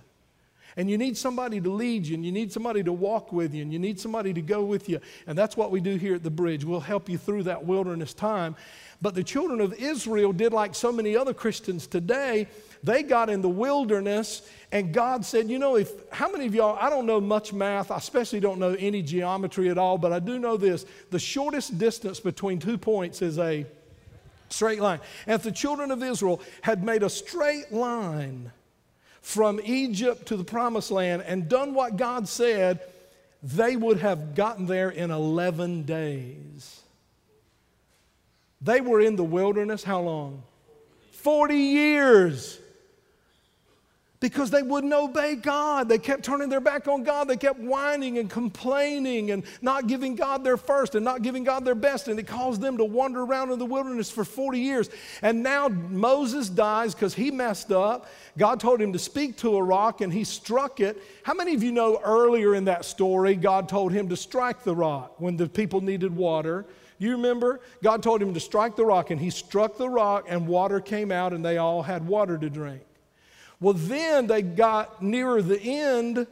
And 0.78 0.90
you 0.90 0.98
need 0.98 1.16
somebody 1.16 1.62
to 1.62 1.72
lead 1.72 2.06
you, 2.06 2.16
and 2.16 2.26
you 2.26 2.32
need 2.32 2.52
somebody 2.52 2.84
to 2.84 2.92
walk 2.92 3.32
with 3.32 3.54
you, 3.54 3.62
and 3.62 3.72
you 3.72 3.80
need 3.80 4.00
somebody 4.00 4.34
to 4.34 4.42
go 4.42 4.64
with 4.64 4.90
you. 4.90 5.00
And 5.26 5.38
that's 5.38 5.56
what 5.56 5.72
we 5.72 5.80
do 5.80 5.96
here 5.96 6.16
at 6.16 6.24
the 6.24 6.30
bridge. 6.30 6.66
We'll 6.66 6.82
help 6.82 7.08
you 7.08 7.18
through 7.18 7.44
that 7.44 7.66
wilderness 7.66 8.14
time. 8.14 8.56
But 9.02 9.16
the 9.16 9.24
children 9.24 9.62
of 9.62 9.74
Israel 9.74 10.34
did 10.34 10.52
like 10.54 10.76
so 10.76 10.92
many 10.92 11.16
other 11.16 11.34
Christians 11.34 11.88
today. 11.88 12.48
They 12.84 13.04
got 13.04 13.30
in 13.30 13.42
the 13.42 13.50
wilderness, 13.50 14.48
and 14.72 14.94
God 14.94 15.26
said, 15.26 15.50
You 15.50 15.60
know, 15.60 15.76
if 15.76 15.92
how 16.12 16.30
many 16.30 16.46
of 16.46 16.56
y'all, 16.56 16.78
I 16.80 16.90
don't 16.90 17.06
know 17.06 17.22
much 17.22 17.54
math, 17.54 17.92
I 17.92 17.98
especially 17.98 18.40
don't 18.40 18.60
know 18.60 18.76
any 18.78 19.02
geometry 19.02 19.70
at 19.70 19.78
all, 19.78 19.98
but 19.98 20.12
I 20.12 20.20
do 20.20 20.40
know 20.40 20.58
this 20.58 20.86
the 21.10 21.20
shortest 21.20 21.78
distance 21.78 22.20
between 22.20 22.60
two 22.60 22.78
points 22.78 23.22
is 23.22 23.40
a 23.40 23.66
straight 24.50 24.80
line. 24.80 25.00
And 25.26 25.36
if 25.36 25.44
the 25.44 25.52
children 25.52 25.92
of 25.92 26.04
Israel 26.04 26.42
had 26.62 26.84
made 26.84 27.04
a 27.04 27.10
straight 27.10 27.72
line, 27.72 28.52
from 29.26 29.60
Egypt 29.64 30.28
to 30.28 30.38
the 30.38 30.44
promised 30.44 30.92
land 30.92 31.24
and 31.26 31.50
done 31.50 31.74
what 31.74 31.98
God 31.98 32.28
said, 32.28 32.80
they 33.42 33.76
would 33.76 33.98
have 33.98 34.36
gotten 34.36 34.68
there 34.68 34.92
in 34.92 35.10
11 35.10 35.82
days. 35.82 36.80
They 38.62 38.82
were 38.82 39.02
in 39.02 39.16
the 39.16 39.24
wilderness 39.24 39.84
how 39.84 40.02
long? 40.02 40.44
40 41.14 41.56
years 41.56 42.60
because 44.20 44.50
they 44.50 44.62
wouldn't 44.62 44.94
obey 44.94 45.36
God. 45.36 45.90
They 45.90 45.98
kept 45.98 46.24
turning 46.24 46.50
their 46.50 46.62
back 46.62 46.88
on 46.88 47.04
God. 47.04 47.28
They 47.28 47.38
kept 47.38 47.60
whining 47.60 48.18
and 48.18 48.30
complaining 48.30 49.32
and 49.32 49.44
not 49.62 49.88
giving 49.88 50.16
God 50.16 50.44
their 50.44 50.58
first 50.58 50.96
and 50.96 51.04
not 51.04 51.22
giving 51.22 51.44
God 51.44 51.66
their 51.66 51.76
best. 51.76 52.08
And 52.08 52.20
it 52.20 52.28
caused 52.28 52.62
them 52.62 52.78
to 52.78 52.86
wander 52.86 53.24
around 53.24 53.52
in 53.52 53.60
the 53.60 53.66
wilderness 53.66 54.10
for 54.10 54.24
40 54.24 54.60
years. 54.60 54.90
And 55.22 55.44
now 55.44 55.68
Moses 55.68 56.50
dies 56.50 56.96
because 56.96 57.14
he 57.14 57.30
messed 57.30 57.72
up. 57.72 58.08
God 58.38 58.60
told 58.60 58.82
him 58.82 58.94
to 58.94 59.00
speak 59.00 59.38
to 59.38 59.58
a 59.58 59.64
rock 59.64 60.02
and 60.02 60.12
he 60.12 60.24
struck 60.24 60.80
it. 60.80 61.02
How 61.24 61.34
many 61.34 61.54
of 61.54 61.64
you 61.64 61.72
know 61.72 62.00
earlier 62.04 62.56
in 62.56 62.66
that 62.66 62.86
story, 62.86 63.36
God 63.36 63.68
told 63.68 63.92
him 63.92 64.10
to 64.10 64.18
strike 64.18 64.64
the 64.64 64.76
rock 64.76 65.20
when 65.20 65.36
the 65.38 65.50
people 65.50 65.82
needed 65.82 66.16
water? 66.16 66.66
You 66.98 67.12
remember? 67.12 67.60
God 67.84 68.02
told 68.02 68.22
him 68.22 68.34
to 68.34 68.40
strike 68.40 68.78
the 68.78 68.86
rock 68.86 69.12
and 69.12 69.20
he 69.20 69.30
struck 69.30 69.78
the 69.78 69.90
rock 69.90 70.26
and 70.30 70.48
water 70.48 70.80
came 70.80 71.12
out 71.12 71.34
and 71.34 71.44
they 71.44 71.58
all 71.58 71.82
had 71.82 72.08
water 72.08 72.38
to 72.38 72.50
drink. 72.50 72.82
Well, 73.60 73.74
then 73.74 74.28
they 74.28 74.42
got 74.42 75.02
nearer 75.02 75.42
the 75.42 75.60
end 75.60 76.28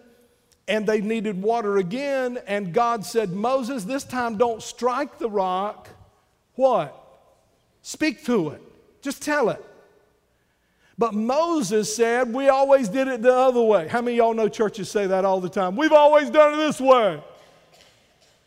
and 0.67 0.87
they 0.87 1.01
needed 1.01 1.41
water 1.41 1.77
again. 1.77 2.39
And 2.47 2.73
God 2.73 3.05
said, 3.05 3.31
Moses, 3.31 3.83
this 3.83 4.03
time 4.03 4.37
don't 4.37 4.61
strike 4.61 5.19
the 5.19 5.29
rock. 5.29 5.89
What? 6.55 6.99
Speak 7.81 8.23
to 8.25 8.49
it. 8.49 8.61
Just 9.01 9.21
tell 9.21 9.49
it. 9.49 9.63
But 10.97 11.13
Moses 11.13 11.93
said, 11.93 12.31
We 12.33 12.49
always 12.49 12.87
did 12.87 13.07
it 13.07 13.21
the 13.21 13.33
other 13.33 13.61
way. 13.61 13.87
How 13.87 14.01
many 14.01 14.17
y'all 14.17 14.33
know 14.33 14.47
churches 14.47 14.89
say 14.89 15.07
that 15.07 15.25
all 15.25 15.41
the 15.41 15.49
time? 15.49 15.75
We've 15.75 15.91
always 15.91 16.29
done 16.29 16.53
it 16.53 16.57
this 16.57 16.79
way. 16.79 17.21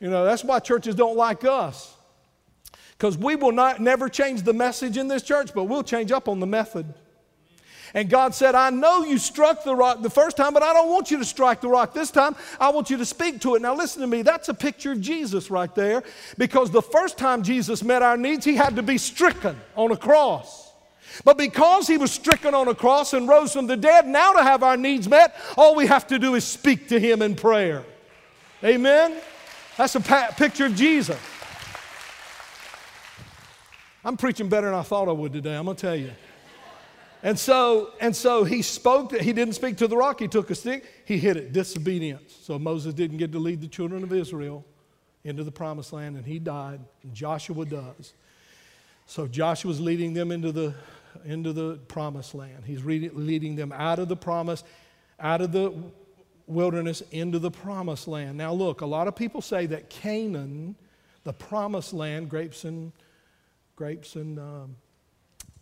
You 0.00 0.10
know, 0.10 0.24
that's 0.24 0.44
why 0.44 0.60
churches 0.60 0.94
don't 0.94 1.16
like 1.16 1.44
us. 1.44 1.94
Because 2.92 3.18
we 3.18 3.36
will 3.36 3.52
not 3.52 3.80
never 3.80 4.08
change 4.08 4.42
the 4.42 4.52
message 4.52 4.96
in 4.96 5.08
this 5.08 5.22
church, 5.22 5.52
but 5.54 5.64
we'll 5.64 5.82
change 5.82 6.12
up 6.12 6.28
on 6.28 6.40
the 6.40 6.46
method. 6.46 6.94
And 7.94 8.10
God 8.10 8.34
said, 8.34 8.54
I 8.54 8.70
know 8.70 9.04
you 9.04 9.18
struck 9.18 9.64
the 9.64 9.74
rock 9.74 10.02
the 10.02 10.10
first 10.10 10.36
time, 10.36 10.52
but 10.52 10.62
I 10.62 10.72
don't 10.72 10.88
want 10.88 11.10
you 11.10 11.18
to 11.18 11.24
strike 11.24 11.60
the 11.60 11.68
rock 11.68 11.94
this 11.94 12.10
time. 12.10 12.36
I 12.58 12.70
want 12.70 12.90
you 12.90 12.96
to 12.96 13.06
speak 13.06 13.40
to 13.42 13.54
it. 13.54 13.62
Now, 13.62 13.74
listen 13.74 14.00
to 14.02 14.06
me. 14.06 14.22
That's 14.22 14.48
a 14.48 14.54
picture 14.54 14.92
of 14.92 15.00
Jesus 15.00 15.50
right 15.50 15.74
there 15.74 16.02
because 16.38 16.70
the 16.70 16.82
first 16.82 17.18
time 17.18 17.42
Jesus 17.42 17.82
met 17.82 18.02
our 18.02 18.16
needs, 18.16 18.44
he 18.44 18.56
had 18.56 18.76
to 18.76 18.82
be 18.82 18.98
stricken 18.98 19.56
on 19.76 19.92
a 19.92 19.96
cross. 19.96 20.66
But 21.24 21.38
because 21.38 21.86
he 21.86 21.96
was 21.96 22.12
stricken 22.12 22.54
on 22.54 22.68
a 22.68 22.74
cross 22.74 23.12
and 23.14 23.28
rose 23.28 23.52
from 23.52 23.66
the 23.66 23.76
dead, 23.76 24.06
now 24.06 24.32
to 24.32 24.42
have 24.42 24.62
our 24.62 24.76
needs 24.76 25.08
met, 25.08 25.36
all 25.56 25.74
we 25.74 25.86
have 25.86 26.06
to 26.08 26.18
do 26.18 26.34
is 26.34 26.44
speak 26.44 26.88
to 26.88 27.00
him 27.00 27.22
in 27.22 27.34
prayer. 27.34 27.84
Amen? 28.62 29.16
That's 29.76 29.94
a 29.94 30.00
pa- 30.00 30.34
picture 30.36 30.66
of 30.66 30.74
Jesus. 30.74 31.18
I'm 34.04 34.16
preaching 34.16 34.48
better 34.48 34.66
than 34.66 34.74
I 34.74 34.82
thought 34.82 35.08
I 35.08 35.12
would 35.12 35.32
today, 35.32 35.56
I'm 35.56 35.64
going 35.64 35.76
to 35.76 35.80
tell 35.80 35.96
you. 35.96 36.12
And 37.26 37.36
so, 37.36 37.90
and 38.00 38.14
so 38.14 38.44
he 38.44 38.62
spoke, 38.62 39.12
he 39.12 39.32
didn't 39.32 39.54
speak 39.54 39.78
to 39.78 39.88
the 39.88 39.96
rock, 39.96 40.20
he 40.20 40.28
took 40.28 40.48
a 40.50 40.54
stick, 40.54 40.84
he 41.04 41.18
hit 41.18 41.36
it, 41.36 41.52
disobedience. 41.52 42.38
So 42.40 42.56
Moses 42.56 42.94
didn't 42.94 43.16
get 43.16 43.32
to 43.32 43.40
lead 43.40 43.60
the 43.60 43.66
children 43.66 44.04
of 44.04 44.12
Israel 44.12 44.64
into 45.24 45.42
the 45.42 45.50
promised 45.50 45.92
land, 45.92 46.16
and 46.16 46.24
he 46.24 46.38
died, 46.38 46.78
and 47.02 47.12
Joshua 47.12 47.66
does. 47.66 48.14
So 49.06 49.26
Joshua's 49.26 49.80
leading 49.80 50.14
them 50.14 50.30
into 50.30 50.52
the, 50.52 50.72
into 51.24 51.52
the 51.52 51.80
promised 51.88 52.32
land. 52.32 52.62
He's 52.64 52.84
leading 52.84 53.56
them 53.56 53.72
out 53.72 53.98
of 53.98 54.06
the 54.06 54.14
promise, 54.14 54.62
out 55.18 55.40
of 55.40 55.50
the 55.50 55.74
wilderness 56.46 57.02
into 57.10 57.40
the 57.40 57.50
promised 57.50 58.06
land. 58.06 58.38
Now, 58.38 58.52
look, 58.52 58.82
a 58.82 58.86
lot 58.86 59.08
of 59.08 59.16
people 59.16 59.42
say 59.42 59.66
that 59.66 59.90
Canaan, 59.90 60.76
the 61.24 61.32
promised 61.32 61.92
land, 61.92 62.30
grapes 62.30 62.62
and 62.62 62.92
grapes 63.74 64.14
and 64.14 64.38
um, 64.38 64.76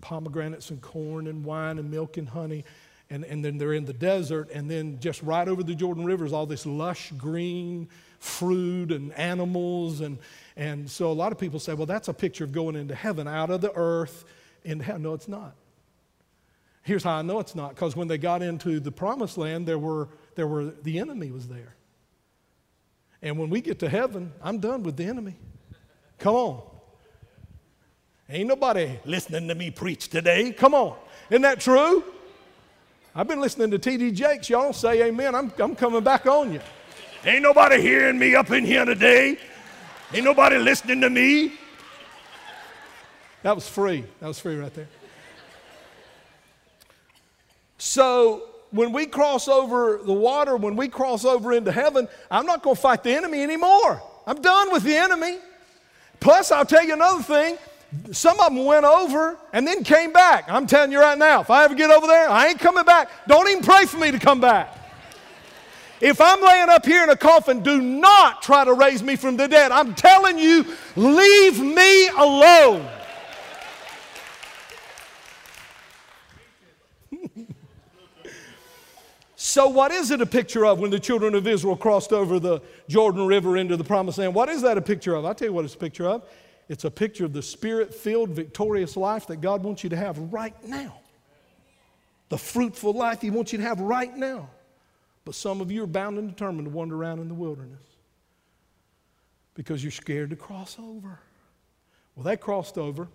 pomegranates 0.05 0.69
and 0.69 0.83
corn 0.83 1.27
and 1.27 1.45
wine 1.45 1.79
and 1.79 1.90
milk 1.90 2.19
and 2.19 2.29
honey. 2.29 2.64
And, 3.11 3.25
and 3.25 3.45
then 3.45 3.59
they're 3.59 3.75
in 3.75 3.85
the 3.85 3.93
desert, 3.93 4.51
and 4.53 4.71
then 4.71 4.99
just 4.99 5.23
right 5.23 5.47
over 5.47 5.62
the 5.62 5.75
Jordan 5.75 6.05
River 6.05 6.25
is 6.25 6.33
all 6.33 6.47
this 6.47 6.64
lush 6.64 7.12
green 7.12 7.88
fruit 8.19 8.90
and 8.93 9.12
animals. 9.12 10.01
And, 10.01 10.19
and 10.57 10.90
so 10.90 11.11
a 11.11 11.12
lot 11.12 11.31
of 11.31 11.38
people 11.38 11.59
say, 11.59 11.75
well, 11.75 11.87
that's 11.87 12.09
a 12.09 12.14
picture 12.14 12.45
of 12.45 12.53
going 12.53 12.77
into 12.77 12.95
heaven, 12.95 13.29
out 13.29 13.51
of 13.51 13.61
the 13.61 13.73
earth 13.75 14.25
heaven. 14.64 15.03
No, 15.03 15.14
it's 15.14 15.29
not. 15.29 15.55
Here's 16.83 17.03
how 17.03 17.17
I 17.17 17.23
know 17.23 17.40
it's 17.40 17.55
not 17.55 17.71
because 17.71 17.97
when 17.97 18.09
they 18.09 18.19
got 18.19 18.43
into 18.43 18.81
the 18.81 18.93
promised 18.93 19.38
land, 19.38 19.67
there 19.67 19.79
were, 19.79 20.09
there 20.35 20.47
were, 20.47 20.67
the 20.83 20.99
enemy 20.99 21.31
was 21.31 21.49
there. 21.49 21.75
And 23.23 23.38
when 23.38 23.49
we 23.49 23.62
get 23.62 23.79
to 23.81 23.88
heaven, 23.88 24.33
I'm 24.43 24.59
done 24.59 24.83
with 24.83 24.97
the 24.97 25.05
enemy. 25.05 25.37
Come 26.19 26.35
on. 26.35 26.62
Ain't 28.31 28.49
nobody 28.49 28.99
listening 29.05 29.49
to 29.49 29.55
me 29.55 29.71
preach 29.71 30.09
today. 30.09 30.51
Come 30.53 30.75
on. 30.75 30.97
Isn't 31.29 31.43
that 31.43 31.61
true? 31.61 32.03
I've 33.15 33.29
been 33.29 33.41
listening 33.41 33.71
to 33.71 33.79
T.D. 33.79 34.13
Jakes. 34.13 34.49
Y'all 34.49 34.73
say 34.73 35.03
amen. 35.03 35.35
I'm, 35.35 35.53
I'm 35.59 35.77
coming 35.77 36.03
back 36.03 36.27
on 36.27 36.53
you. 36.53 36.61
Ain't 37.25 37.43
nobody 37.43 37.81
hearing 37.81 38.19
me 38.19 38.35
up 38.35 38.51
in 38.51 38.65
here 38.65 38.85
today. 38.85 39.39
Ain't 40.13 40.25
nobody 40.25 40.57
listening 40.57 41.03
to 41.03 41.11
me. 41.11 41.53
That 43.43 43.55
was 43.55 43.69
free. 43.69 44.05
That 44.21 44.29
was 44.29 44.39
free 44.39 44.57
right 44.57 44.73
there. 44.73 44.89
So 47.77 48.49
when 48.71 48.91
we 48.93 49.05
cross 49.05 49.49
over 49.49 50.01
the 50.03 50.13
water, 50.13 50.57
when 50.57 50.77
we 50.77 50.89
cross 50.89 51.27
over 51.27 51.53
into 51.53 51.71
heaven, 51.71 52.09
I'm 52.31 52.47
not 52.47 52.63
going 52.63 52.77
to 52.77 52.81
fight 52.83 53.03
the 53.03 53.13
enemy 53.13 53.43
anymore. 53.43 54.03
I'm 54.27 54.41
done 54.41 54.73
with 54.73 54.83
the 54.83 54.97
enemy. 54.97 55.37
Plus, 56.21 56.51
I'll 56.51 56.65
tell 56.65 56.85
you 56.85 56.95
another 56.95 57.23
thing 57.23 57.59
some 58.13 58.39
of 58.41 58.55
them 58.55 58.65
went 58.65 58.85
over 58.85 59.39
and 59.53 59.67
then 59.67 59.85
came 59.85 60.13
back. 60.13 60.45
I'm 60.49 60.67
telling 60.67 60.93
you 60.93 61.01
right 61.01 61.19
now, 61.19 61.41
if 61.41 61.51
I 61.51 61.65
ever 61.65 61.75
get 61.75 61.91
over 61.91 62.07
there, 62.07 62.29
I 62.29 62.49
ain't 62.49 62.59
coming 62.59 62.85
back. 62.85 63.11
Don't 63.27 63.49
even 63.49 63.63
pray 63.63 63.87
for 63.87 63.99
me 63.99 64.11
to 64.11 64.19
come 64.19 64.41
back. 64.41 64.79
If 66.01 66.21
I'm 66.21 66.43
laying 66.43 66.69
up 66.69 66.85
here 66.85 67.03
in 67.03 67.11
a 67.11 67.17
coffin, 67.17 67.63
do 67.63 67.81
not 67.81 68.43
try 68.43 68.65
to 68.65 68.75
raise 68.75 69.03
me 69.03 69.17
from 69.17 69.37
the 69.37 69.49
dead. 69.49 69.73
I'm 69.73 69.95
telling 69.95 70.39
you, 70.39 70.67
leave 70.97 71.61
me 71.61 72.09
alone. 72.09 72.87
so, 79.37 79.69
what 79.69 79.93
is 79.93 80.11
it 80.11 80.21
a 80.21 80.27
picture 80.27 80.67
of 80.67 80.81
when 80.81 80.91
the 80.91 81.01
children 81.01 81.35
of 81.35 81.47
Israel 81.47 81.77
crossed 81.77 82.13
over 82.13 82.39
the 82.39 82.61
Jordan 82.89 83.27
River 83.27 83.57
into 83.57 83.77
the 83.77 83.85
promised 83.85 84.19
land? 84.19 84.35
What 84.35 84.49
is 84.49 84.63
that 84.63 84.77
a 84.77 84.83
picture 84.83 85.15
of? 85.15 85.25
I'll 85.25 85.35
tell 85.35 85.49
you 85.49 85.55
what 85.55 85.65
it's 85.65 85.75
a 85.75 85.79
picture 85.79 86.07
of. 86.09 86.23
It's 86.68 86.85
a 86.85 86.90
picture 86.90 87.24
of 87.24 87.33
the 87.33 87.42
spirit 87.42 87.94
filled, 87.94 88.31
victorious 88.31 88.96
life 88.96 89.27
that 89.27 89.40
God 89.40 89.62
wants 89.62 89.85
you 89.85 89.90
to 89.90 89.96
have 89.96 90.18
right 90.33 90.55
now. 90.64 90.98
The 92.31 92.38
fruitful 92.38 92.92
life 92.92 93.20
He 93.20 93.31
wants 93.31 93.53
you 93.53 93.59
to 93.59 93.64
have 93.64 93.81
right 93.81 94.14
now. 94.16 94.48
But 95.24 95.35
some 95.35 95.61
of 95.61 95.70
you 95.70 95.83
are 95.85 95.87
bound 95.87 96.18
and 96.18 96.29
determined 96.29 96.66
to 96.66 96.70
wander 96.70 96.96
around 96.96 97.20
in 97.20 97.29
the 97.29 97.35
wilderness 97.35 97.83
because 99.55 99.83
you're 99.83 99.90
scared 99.90 100.31
to 100.31 100.37
cross 100.37 100.77
over. 100.79 101.20
Well, 102.14 102.24
they 102.24 102.37
crossed 102.37 102.77
over. 102.77 103.09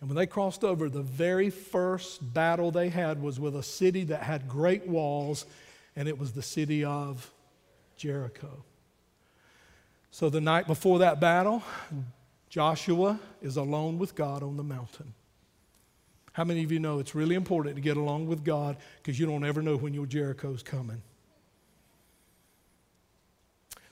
And 0.00 0.08
when 0.08 0.16
they 0.16 0.26
crossed 0.26 0.64
over, 0.64 0.88
the 0.88 1.02
very 1.02 1.50
first 1.50 2.32
battle 2.32 2.70
they 2.70 2.88
had 2.88 3.20
was 3.20 3.38
with 3.38 3.54
a 3.54 3.62
city 3.62 4.04
that 4.04 4.22
had 4.22 4.48
great 4.48 4.86
walls, 4.86 5.44
and 5.94 6.08
it 6.08 6.18
was 6.18 6.32
the 6.32 6.42
city 6.42 6.84
of 6.84 7.30
Jericho. 7.96 8.64
So 10.10 10.28
the 10.28 10.40
night 10.40 10.66
before 10.66 10.98
that 11.00 11.20
battle, 11.20 11.62
Joshua 12.48 13.18
is 13.40 13.56
alone 13.56 13.98
with 13.98 14.14
God 14.14 14.42
on 14.42 14.56
the 14.56 14.64
mountain. 14.64 15.14
How 16.32 16.44
many 16.44 16.62
of 16.62 16.72
you 16.72 16.78
know 16.78 16.98
it's 16.98 17.14
really 17.14 17.34
important 17.34 17.76
to 17.76 17.80
get 17.80 17.96
along 17.96 18.26
with 18.26 18.44
God 18.44 18.76
because 18.98 19.18
you 19.18 19.26
don't 19.26 19.44
ever 19.44 19.62
know 19.62 19.76
when 19.76 19.94
your 19.94 20.06
Jericho's 20.06 20.62
coming? 20.62 21.02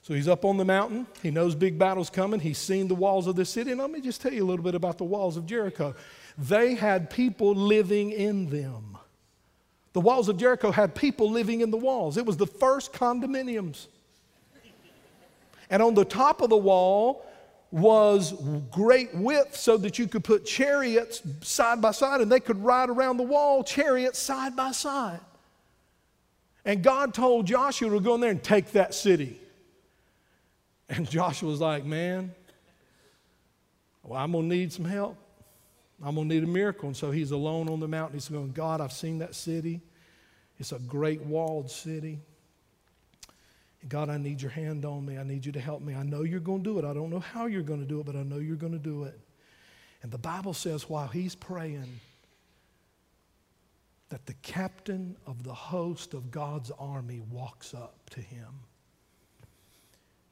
So 0.03 0.15
he's 0.15 0.29
up 0.29 0.45
on 0.47 0.57
the 0.57 0.65
mountain. 0.65 1.07
He 1.23 1.31
knows 1.31 1.55
big 1.55 1.79
battle's 1.79 2.09
coming. 2.09 2.41
He's 2.41 2.57
seen 2.57 2.89
the 2.89 2.95
walls 2.95 3.27
of 3.27 3.37
the 3.37 3.45
city. 3.45 3.73
And 3.73 3.81
let 3.81 3.91
me 3.91 4.01
just 4.01 4.23
tell 4.23 4.33
you 4.33 4.43
a 4.43 4.47
little 4.47 4.65
bit 4.65 4.75
about 4.75 4.97
the 4.97 5.05
walls 5.05 5.37
of 5.37 5.45
Jericho. 5.45 5.95
They 6.39 6.75
had 6.75 7.11
people 7.11 7.55
living 7.55 8.13
in 8.13 8.49
them. 8.49 8.97
The 9.93 10.01
walls 10.01 10.31
of 10.31 10.39
Jericho 10.39 10.71
had 10.71 10.95
people 10.95 11.31
living 11.31 11.61
in 11.61 11.71
the 11.71 11.77
walls. 11.77 12.17
It 12.17 12.25
was 12.25 12.39
the 12.39 12.47
first 12.47 12.93
condominiums. 12.93 13.89
And 15.71 15.83
on 15.83 15.95
the 15.95 16.05
top 16.05 16.41
of 16.41 16.51
the 16.51 16.57
wall 16.57 17.25
was 17.71 18.33
great 18.71 19.15
width 19.15 19.55
so 19.57 19.77
that 19.77 19.99
you 19.99 20.07
could 20.09 20.25
put 20.25 20.47
chariots 20.47 21.23
side 21.43 21.83
by 21.83 21.91
side 21.91 22.21
and 22.21 22.33
they 22.33 22.41
could 22.41 22.63
ride 22.63 22.89
around 22.89 23.19
the 23.19 23.23
wall, 23.23 23.63
chariots 23.63 24.19
side 24.19 24.57
by 24.57 24.73
side. 24.73 25.21
And 26.65 26.83
God 26.83 27.15
told 27.15 27.47
Joshua 27.47 27.91
to 27.91 28.01
go 28.01 28.15
in 28.15 28.21
there 28.21 28.31
and 28.31 28.43
take 28.43 28.73
that 28.73 28.95
city. 28.95 29.39
And 30.89 31.09
Joshua 31.09 31.51
was 31.51 31.61
like, 31.61 31.85
Man, 31.85 32.33
well, 34.03 34.19
I'm 34.19 34.33
going 34.33 34.49
to 34.49 34.57
need 34.57 34.73
some 34.73 34.87
help. 34.87 35.17
I'm 36.03 36.15
going 36.15 36.29
to 36.29 36.35
need 36.35 36.45
a 36.45 36.47
miracle. 36.47 36.89
And 36.89 36.97
so 36.97 37.11
he's 37.11 37.31
alone 37.31 37.69
on 37.69 37.81
the 37.81 37.89
mountain. 37.89 38.17
He's 38.17 38.29
going, 38.29 38.53
God, 38.53 38.81
I've 38.81 38.93
seen 38.93 39.19
that 39.19 39.35
city. 39.35 39.81
It's 40.59 40.73
a 40.73 40.79
great 40.79 41.21
walled 41.23 41.71
city. 41.71 42.21
God, 43.87 44.09
I 44.09 44.17
need 44.17 44.43
your 44.43 44.51
hand 44.51 44.85
on 44.85 45.07
me. 45.07 45.19
I 45.19 45.23
need 45.23 45.47
you 45.47 45.53
to 45.53 45.61
help 45.61 45.83
me. 45.83 45.95
I 45.95 46.03
know 46.03 46.23
you're 46.23 46.41
going 46.41 46.65
to 46.65 46.71
do 46.71 46.79
it. 46.79 46.85
I 46.85 46.93
don't 46.93 47.11
know 47.11 47.21
how 47.21 47.47
you're 47.47 47.63
going 47.63 47.81
to 47.81 47.87
do 47.87 48.01
it, 48.01 48.07
but 48.07 48.17
I 48.17 48.23
know 48.23 48.39
you're 48.39 48.57
going 48.57 48.73
to 48.73 48.79
do 48.79 49.05
it. 49.05 49.19
And 50.03 50.11
the 50.11 50.19
Bible 50.19 50.55
says 50.55 50.89
while 50.89 51.07
he's 51.07 51.35
praying, 51.35 52.01
that 54.09 54.25
the 54.27 54.35
captain 54.35 55.17
of 55.27 55.43
the 55.43 55.55
host 55.55 56.15
of 56.15 56.31
God's 56.31 56.71
army 56.79 57.21
walks 57.31 57.75
up 57.75 58.09
to 58.11 58.21
him. 58.21 58.49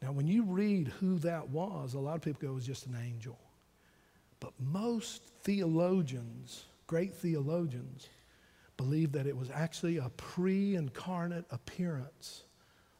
Now, 0.02 0.12
when 0.12 0.26
you 0.26 0.44
read 0.44 0.88
who 0.88 1.18
that 1.20 1.48
was, 1.48 1.94
a 1.94 1.98
lot 1.98 2.16
of 2.16 2.22
people 2.22 2.40
go, 2.42 2.52
it 2.52 2.54
was 2.54 2.66
just 2.66 2.86
an 2.86 2.96
angel. 3.04 3.38
But 4.40 4.52
most 4.58 5.22
theologians, 5.42 6.64
great 6.86 7.14
theologians, 7.14 8.08
believe 8.76 9.12
that 9.12 9.26
it 9.26 9.36
was 9.36 9.50
actually 9.50 9.98
a 9.98 10.10
pre 10.16 10.74
incarnate 10.74 11.46
appearance 11.50 12.44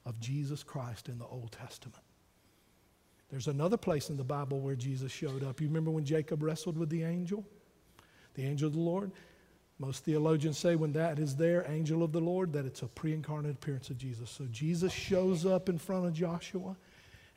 of 0.07 0.19
Jesus 0.21 0.63
Christ 0.63 1.09
in 1.09 1.19
the 1.19 1.27
Old 1.27 1.53
Testament. 1.53 2.03
There's 3.31 3.49
another 3.49 3.77
place 3.77 4.09
in 4.09 4.17
the 4.17 4.25
Bible 4.25 4.61
where 4.61 4.77
Jesus 4.77 5.11
showed 5.11 5.43
up. 5.43 5.61
You 5.61 5.67
remember 5.67 5.91
when 5.91 6.05
Jacob 6.05 6.43
wrestled 6.43 6.79
with 6.79 6.89
the 6.89 7.03
angel? 7.03 7.45
The 8.35 8.45
angel 8.45 8.69
of 8.69 8.75
the 8.75 8.81
Lord? 8.81 9.11
Most 9.79 10.05
theologians 10.05 10.57
say 10.57 10.77
when 10.77 10.93
that 10.93 11.19
is 11.19 11.37
there, 11.37 11.67
angel 11.69 12.03
of 12.03 12.13
the 12.13 12.21
Lord, 12.21 12.53
that 12.53 12.65
it's 12.65 12.83
a 12.83 12.87
pre 12.87 13.13
incarnate 13.13 13.57
appearance 13.57 13.91
of 13.91 13.99
Jesus. 13.99 14.31
So 14.31 14.47
Jesus 14.51 14.93
shows 14.93 15.45
up 15.45 15.69
in 15.69 15.77
front 15.77 16.07
of 16.07 16.15
Joshua, 16.15 16.77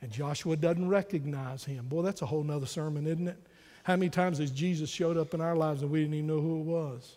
and 0.00 0.10
Joshua 0.10 0.56
doesn't 0.56 0.88
recognize 0.88 1.64
him. 1.64 1.86
Boy, 1.86 2.02
that's 2.02 2.22
a 2.22 2.26
whole 2.26 2.44
nother 2.44 2.66
sermon, 2.66 3.06
isn't 3.06 3.28
it? 3.28 3.36
How 3.82 3.96
many 3.96 4.10
times 4.10 4.38
has 4.38 4.50
Jesus 4.50 4.88
showed 4.88 5.16
up 5.16 5.34
in 5.34 5.40
our 5.40 5.56
lives 5.56 5.82
and 5.82 5.90
we 5.90 6.00
didn't 6.00 6.14
even 6.14 6.26
know 6.28 6.40
who 6.40 6.60
it 6.60 6.64
was? 6.64 7.16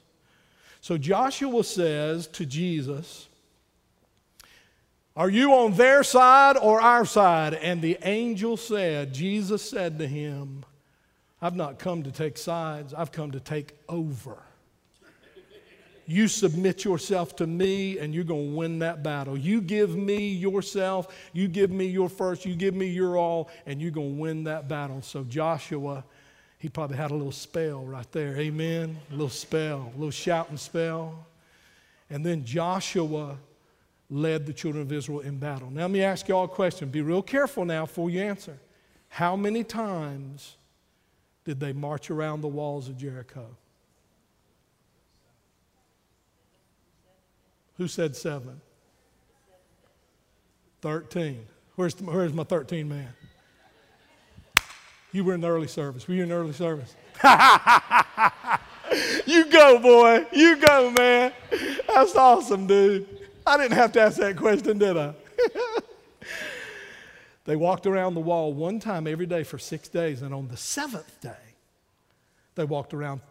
So 0.81 0.97
Joshua 0.97 1.63
says 1.63 2.27
to 2.27 2.45
Jesus, 2.45 3.27
Are 5.15 5.29
you 5.29 5.53
on 5.53 5.73
their 5.73 6.03
side 6.03 6.57
or 6.57 6.81
our 6.81 7.05
side? 7.05 7.53
And 7.53 7.81
the 7.81 7.97
angel 8.01 8.57
said, 8.57 9.13
Jesus 9.13 9.61
said 9.61 9.99
to 9.99 10.07
him, 10.07 10.65
I've 11.39 11.55
not 11.55 11.77
come 11.77 12.03
to 12.03 12.11
take 12.11 12.37
sides, 12.37 12.93
I've 12.93 13.11
come 13.11 13.31
to 13.31 13.39
take 13.39 13.77
over. 13.87 14.37
You 16.05 16.27
submit 16.27 16.83
yourself 16.83 17.35
to 17.37 17.47
me 17.47 17.99
and 17.99 18.13
you're 18.13 18.23
going 18.23 18.51
to 18.51 18.57
win 18.57 18.79
that 18.79 19.03
battle. 19.03 19.37
You 19.37 19.61
give 19.61 19.95
me 19.95 20.29
yourself, 20.29 21.15
you 21.31 21.47
give 21.47 21.69
me 21.69 21.85
your 21.85 22.09
first, 22.09 22.45
you 22.45 22.55
give 22.55 22.73
me 22.73 22.87
your 22.87 23.17
all, 23.17 23.49
and 23.65 23.81
you're 23.81 23.91
going 23.91 24.15
to 24.15 24.21
win 24.21 24.43
that 24.45 24.67
battle. 24.67 25.01
So 25.01 25.23
Joshua, 25.23 26.03
he 26.57 26.69
probably 26.69 26.97
had 26.97 27.11
a 27.11 27.13
little 27.13 27.31
spell 27.31 27.85
right 27.85 28.11
there. 28.11 28.35
Amen. 28.37 28.97
A 29.09 29.13
little 29.13 29.29
spell, 29.29 29.91
a 29.93 29.97
little 29.97 30.11
shouting 30.11 30.57
spell. 30.57 31.25
And 32.09 32.25
then 32.25 32.43
Joshua 32.43 33.37
led 34.13 34.45
the 34.45 34.53
children 34.53 34.83
of 34.83 34.91
Israel 34.91 35.21
in 35.21 35.37
battle. 35.37 35.71
Now, 35.71 35.81
let 35.81 35.91
me 35.91 36.03
ask 36.03 36.27
you 36.27 36.35
all 36.35 36.43
a 36.43 36.47
question. 36.47 36.89
Be 36.89 37.01
real 37.01 37.23
careful 37.23 37.65
now 37.65 37.87
before 37.87 38.11
you 38.11 38.21
answer. 38.21 38.59
How 39.09 39.35
many 39.35 39.63
times 39.63 40.55
did 41.45 41.59
they 41.59 41.73
march 41.73 42.11
around 42.11 42.41
the 42.41 42.47
walls 42.47 42.89
of 42.89 42.97
Jericho? 42.97 43.47
Who 47.77 47.87
said 47.87 48.15
seven? 48.15 48.61
13. 50.81 51.43
Where's, 51.75 51.99
where's 51.99 52.33
my 52.33 52.43
13 52.43 52.87
man? 52.87 53.09
You 55.11 55.23
were 55.23 55.33
in 55.33 55.41
the 55.41 55.49
early 55.49 55.67
service. 55.67 56.07
Were 56.07 56.13
you 56.13 56.21
in 56.21 56.29
the 56.29 56.35
early 56.35 56.53
service? 56.53 56.95
you 59.25 59.49
go, 59.49 59.79
boy. 59.79 60.27
You 60.31 60.57
go, 60.57 60.91
man. 60.91 61.33
That's 61.87 62.15
awesome, 62.15 62.67
dude. 62.67 63.22
I 63.45 63.57
didn't 63.57 63.77
have 63.77 63.91
to 63.93 64.01
ask 64.01 64.17
that 64.17 64.37
question, 64.37 64.77
did 64.77 64.97
I? 64.97 65.13
they 67.45 67.55
walked 67.55 67.85
around 67.85 68.13
the 68.13 68.21
wall 68.21 68.53
one 68.53 68.79
time 68.79 69.07
every 69.07 69.25
day 69.25 69.43
for 69.43 69.57
six 69.57 69.89
days, 69.89 70.21
and 70.21 70.33
on 70.33 70.47
the 70.47 70.57
seventh 70.57 71.19
day, 71.21 71.31
they 72.55 72.63
walked 72.63 72.93
around 72.93 73.21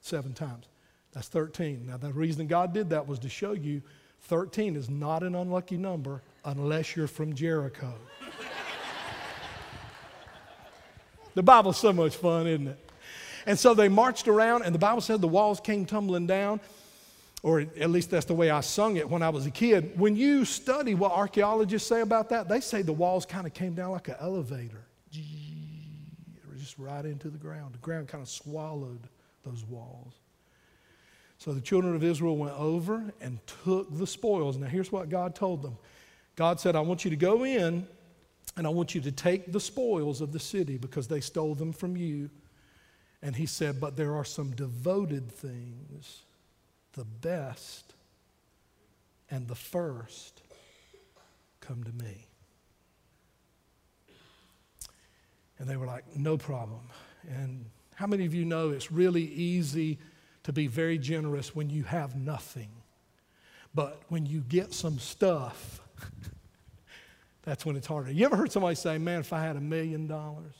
seven 0.00 0.32
times. 0.32 0.66
That's 1.12 1.28
13. 1.28 1.86
Now, 1.86 1.96
the 1.96 2.12
reason 2.12 2.46
God 2.46 2.72
did 2.72 2.90
that 2.90 3.06
was 3.06 3.18
to 3.20 3.28
show 3.28 3.52
you 3.52 3.82
13 4.22 4.76
is 4.76 4.88
not 4.88 5.22
an 5.22 5.34
unlucky 5.34 5.76
number 5.76 6.22
unless 6.44 6.96
you're 6.96 7.06
from 7.06 7.34
Jericho. 7.34 7.94
the 11.34 11.42
Bible's 11.42 11.78
so 11.78 11.92
much 11.92 12.16
fun, 12.16 12.46
isn't 12.46 12.68
it? 12.68 12.90
And 13.46 13.58
so 13.58 13.74
they 13.74 13.88
marched 13.88 14.28
around, 14.28 14.62
and 14.62 14.74
the 14.74 14.78
Bible 14.78 15.00
said 15.00 15.20
the 15.20 15.28
walls 15.28 15.60
came 15.60 15.86
tumbling 15.86 16.26
down, 16.26 16.60
or 17.42 17.60
at 17.60 17.90
least 17.90 18.10
that's 18.10 18.26
the 18.26 18.34
way 18.34 18.50
I 18.50 18.60
sung 18.60 18.96
it 18.96 19.08
when 19.08 19.22
I 19.22 19.28
was 19.28 19.46
a 19.46 19.50
kid. 19.50 19.98
When 19.98 20.16
you 20.16 20.44
study 20.44 20.94
what 20.94 21.12
archaeologists 21.12 21.88
say 21.88 22.00
about 22.00 22.30
that, 22.30 22.48
they 22.48 22.60
say 22.60 22.82
the 22.82 22.92
walls 22.92 23.24
kind 23.24 23.46
of 23.46 23.54
came 23.54 23.74
down 23.74 23.92
like 23.92 24.08
an 24.08 24.16
elevator, 24.20 24.84
just 26.58 26.78
right 26.78 27.04
into 27.04 27.28
the 27.28 27.38
ground. 27.38 27.74
The 27.74 27.78
ground 27.78 28.08
kind 28.08 28.22
of 28.22 28.28
swallowed 28.28 29.08
those 29.44 29.64
walls. 29.64 30.14
So 31.38 31.52
the 31.52 31.60
children 31.60 31.94
of 31.94 32.02
Israel 32.02 32.36
went 32.36 32.58
over 32.58 33.12
and 33.20 33.38
took 33.64 33.96
the 33.96 34.06
spoils. 34.06 34.56
Now, 34.56 34.66
here's 34.66 34.90
what 34.90 35.08
God 35.08 35.34
told 35.34 35.62
them 35.62 35.78
God 36.34 36.60
said, 36.60 36.76
I 36.76 36.80
want 36.80 37.04
you 37.04 37.10
to 37.10 37.16
go 37.16 37.44
in 37.44 37.86
and 38.56 38.66
I 38.66 38.70
want 38.70 38.94
you 38.94 39.00
to 39.02 39.12
take 39.12 39.52
the 39.52 39.60
spoils 39.60 40.20
of 40.20 40.32
the 40.32 40.40
city 40.40 40.76
because 40.76 41.06
they 41.06 41.20
stole 41.20 41.54
them 41.54 41.72
from 41.72 41.96
you. 41.96 42.28
And 43.22 43.34
he 43.34 43.46
said, 43.46 43.80
But 43.80 43.96
there 43.96 44.14
are 44.16 44.24
some 44.24 44.50
devoted 44.50 45.30
things, 45.30 46.22
the 46.98 47.04
best 47.04 47.94
and 49.30 49.48
the 49.48 49.54
first 49.54 50.42
come 51.60 51.82
to 51.84 51.92
me. 51.92 52.26
And 55.58 55.68
they 55.68 55.76
were 55.76 55.86
like, 55.86 56.04
No 56.16 56.36
problem. 56.36 56.82
And 57.28 57.64
how 57.94 58.06
many 58.06 58.26
of 58.26 58.34
you 58.34 58.44
know 58.44 58.70
it's 58.70 58.92
really 58.92 59.24
easy? 59.24 59.98
to 60.48 60.52
be 60.54 60.66
very 60.66 60.96
generous 60.96 61.54
when 61.54 61.68
you 61.68 61.82
have 61.82 62.16
nothing. 62.16 62.70
But 63.74 64.00
when 64.08 64.24
you 64.24 64.40
get 64.40 64.72
some 64.72 64.98
stuff, 64.98 65.82
that's 67.42 67.66
when 67.66 67.76
it's 67.76 67.86
harder. 67.86 68.10
You 68.10 68.24
ever 68.24 68.34
heard 68.34 68.50
somebody 68.50 68.74
say, 68.74 68.96
Man, 68.96 69.20
if 69.20 69.34
I 69.34 69.42
had 69.42 69.56
a 69.56 69.60
million 69.60 70.06
dollars, 70.06 70.54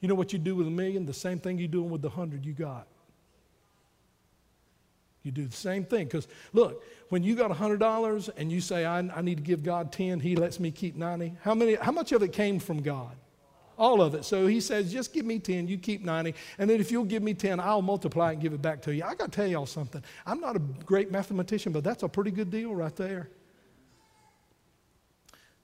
you 0.00 0.08
know 0.08 0.14
what 0.14 0.34
you 0.34 0.38
do 0.38 0.54
with 0.54 0.66
a 0.66 0.70
million? 0.70 1.06
The 1.06 1.14
same 1.14 1.38
thing 1.38 1.56
you're 1.56 1.66
doing 1.66 1.88
with 1.88 2.02
the 2.02 2.10
hundred 2.10 2.44
you 2.44 2.52
got. 2.52 2.88
You 5.22 5.30
do 5.30 5.46
the 5.46 5.56
same 5.56 5.84
thing. 5.84 6.04
Because 6.06 6.28
look, 6.52 6.84
when 7.10 7.22
you 7.22 7.34
got 7.34 7.50
$100 7.50 8.30
and 8.36 8.50
you 8.50 8.60
say, 8.60 8.84
I, 8.84 8.98
I 8.98 9.20
need 9.20 9.36
to 9.36 9.42
give 9.42 9.62
God 9.62 9.92
10, 9.92 10.20
He 10.20 10.36
lets 10.36 10.58
me 10.58 10.70
keep 10.70 10.96
90, 10.96 11.36
how, 11.42 11.54
many, 11.54 11.74
how 11.74 11.92
much 11.92 12.12
of 12.12 12.22
it 12.22 12.32
came 12.32 12.58
from 12.58 12.82
God? 12.82 13.16
all 13.80 14.02
of 14.02 14.14
it. 14.14 14.26
So 14.26 14.46
he 14.46 14.60
says, 14.60 14.92
just 14.92 15.12
give 15.14 15.24
me 15.24 15.38
10, 15.38 15.66
you 15.66 15.78
keep 15.78 16.04
90, 16.04 16.34
and 16.58 16.68
then 16.68 16.80
if 16.80 16.92
you'll 16.92 17.02
give 17.02 17.22
me 17.22 17.32
10, 17.32 17.58
I'll 17.58 17.80
multiply 17.80 18.32
and 18.32 18.40
give 18.40 18.52
it 18.52 18.60
back 18.60 18.82
to 18.82 18.94
you. 18.94 19.02
I 19.02 19.14
got 19.14 19.32
to 19.32 19.36
tell 19.36 19.46
y'all 19.46 19.64
something. 19.64 20.04
I'm 20.26 20.38
not 20.38 20.54
a 20.54 20.58
great 20.58 21.10
mathematician, 21.10 21.72
but 21.72 21.82
that's 21.82 22.02
a 22.02 22.08
pretty 22.08 22.30
good 22.30 22.50
deal 22.50 22.74
right 22.74 22.94
there. 22.94 23.30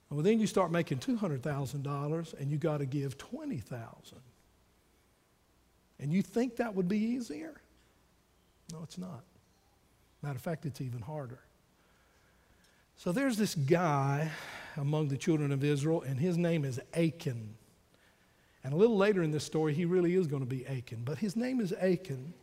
Well, 0.09 0.23
then 0.23 0.39
you 0.39 0.47
start 0.47 0.71
making 0.71 0.97
$200,000 0.97 2.39
and 2.39 2.51
you 2.51 2.57
got 2.57 2.77
to 2.79 2.85
give 2.85 3.19
20,000. 3.19 4.17
And 5.99 6.11
you 6.11 6.23
think 6.23 6.55
that 6.55 6.73
would 6.73 6.87
be 6.87 6.97
easier? 6.97 7.61
No, 8.71 8.79
it's 8.83 8.97
not. 8.97 9.23
Matter 10.21 10.35
of 10.35 10.41
fact, 10.41 10.65
it's 10.65 10.81
even 10.81 11.01
harder. 11.01 11.39
So 12.95 13.11
there's 13.11 13.37
this 13.37 13.53
guy 13.53 14.31
among 14.75 15.07
the 15.07 15.17
children 15.17 15.51
of 15.51 15.63
Israel, 15.63 16.01
and 16.01 16.19
his 16.19 16.37
name 16.37 16.65
is 16.65 16.79
Achan. 16.93 17.55
And 18.63 18.73
a 18.73 18.75
little 18.75 18.97
later 18.97 19.23
in 19.23 19.31
this 19.31 19.43
story, 19.43 19.73
he 19.73 19.85
really 19.85 20.15
is 20.15 20.27
going 20.27 20.41
to 20.41 20.47
be 20.47 20.65
Achan. 20.65 21.03
But 21.05 21.19
his 21.19 21.35
name 21.35 21.61
is 21.61 21.71
Achan. 21.73 22.33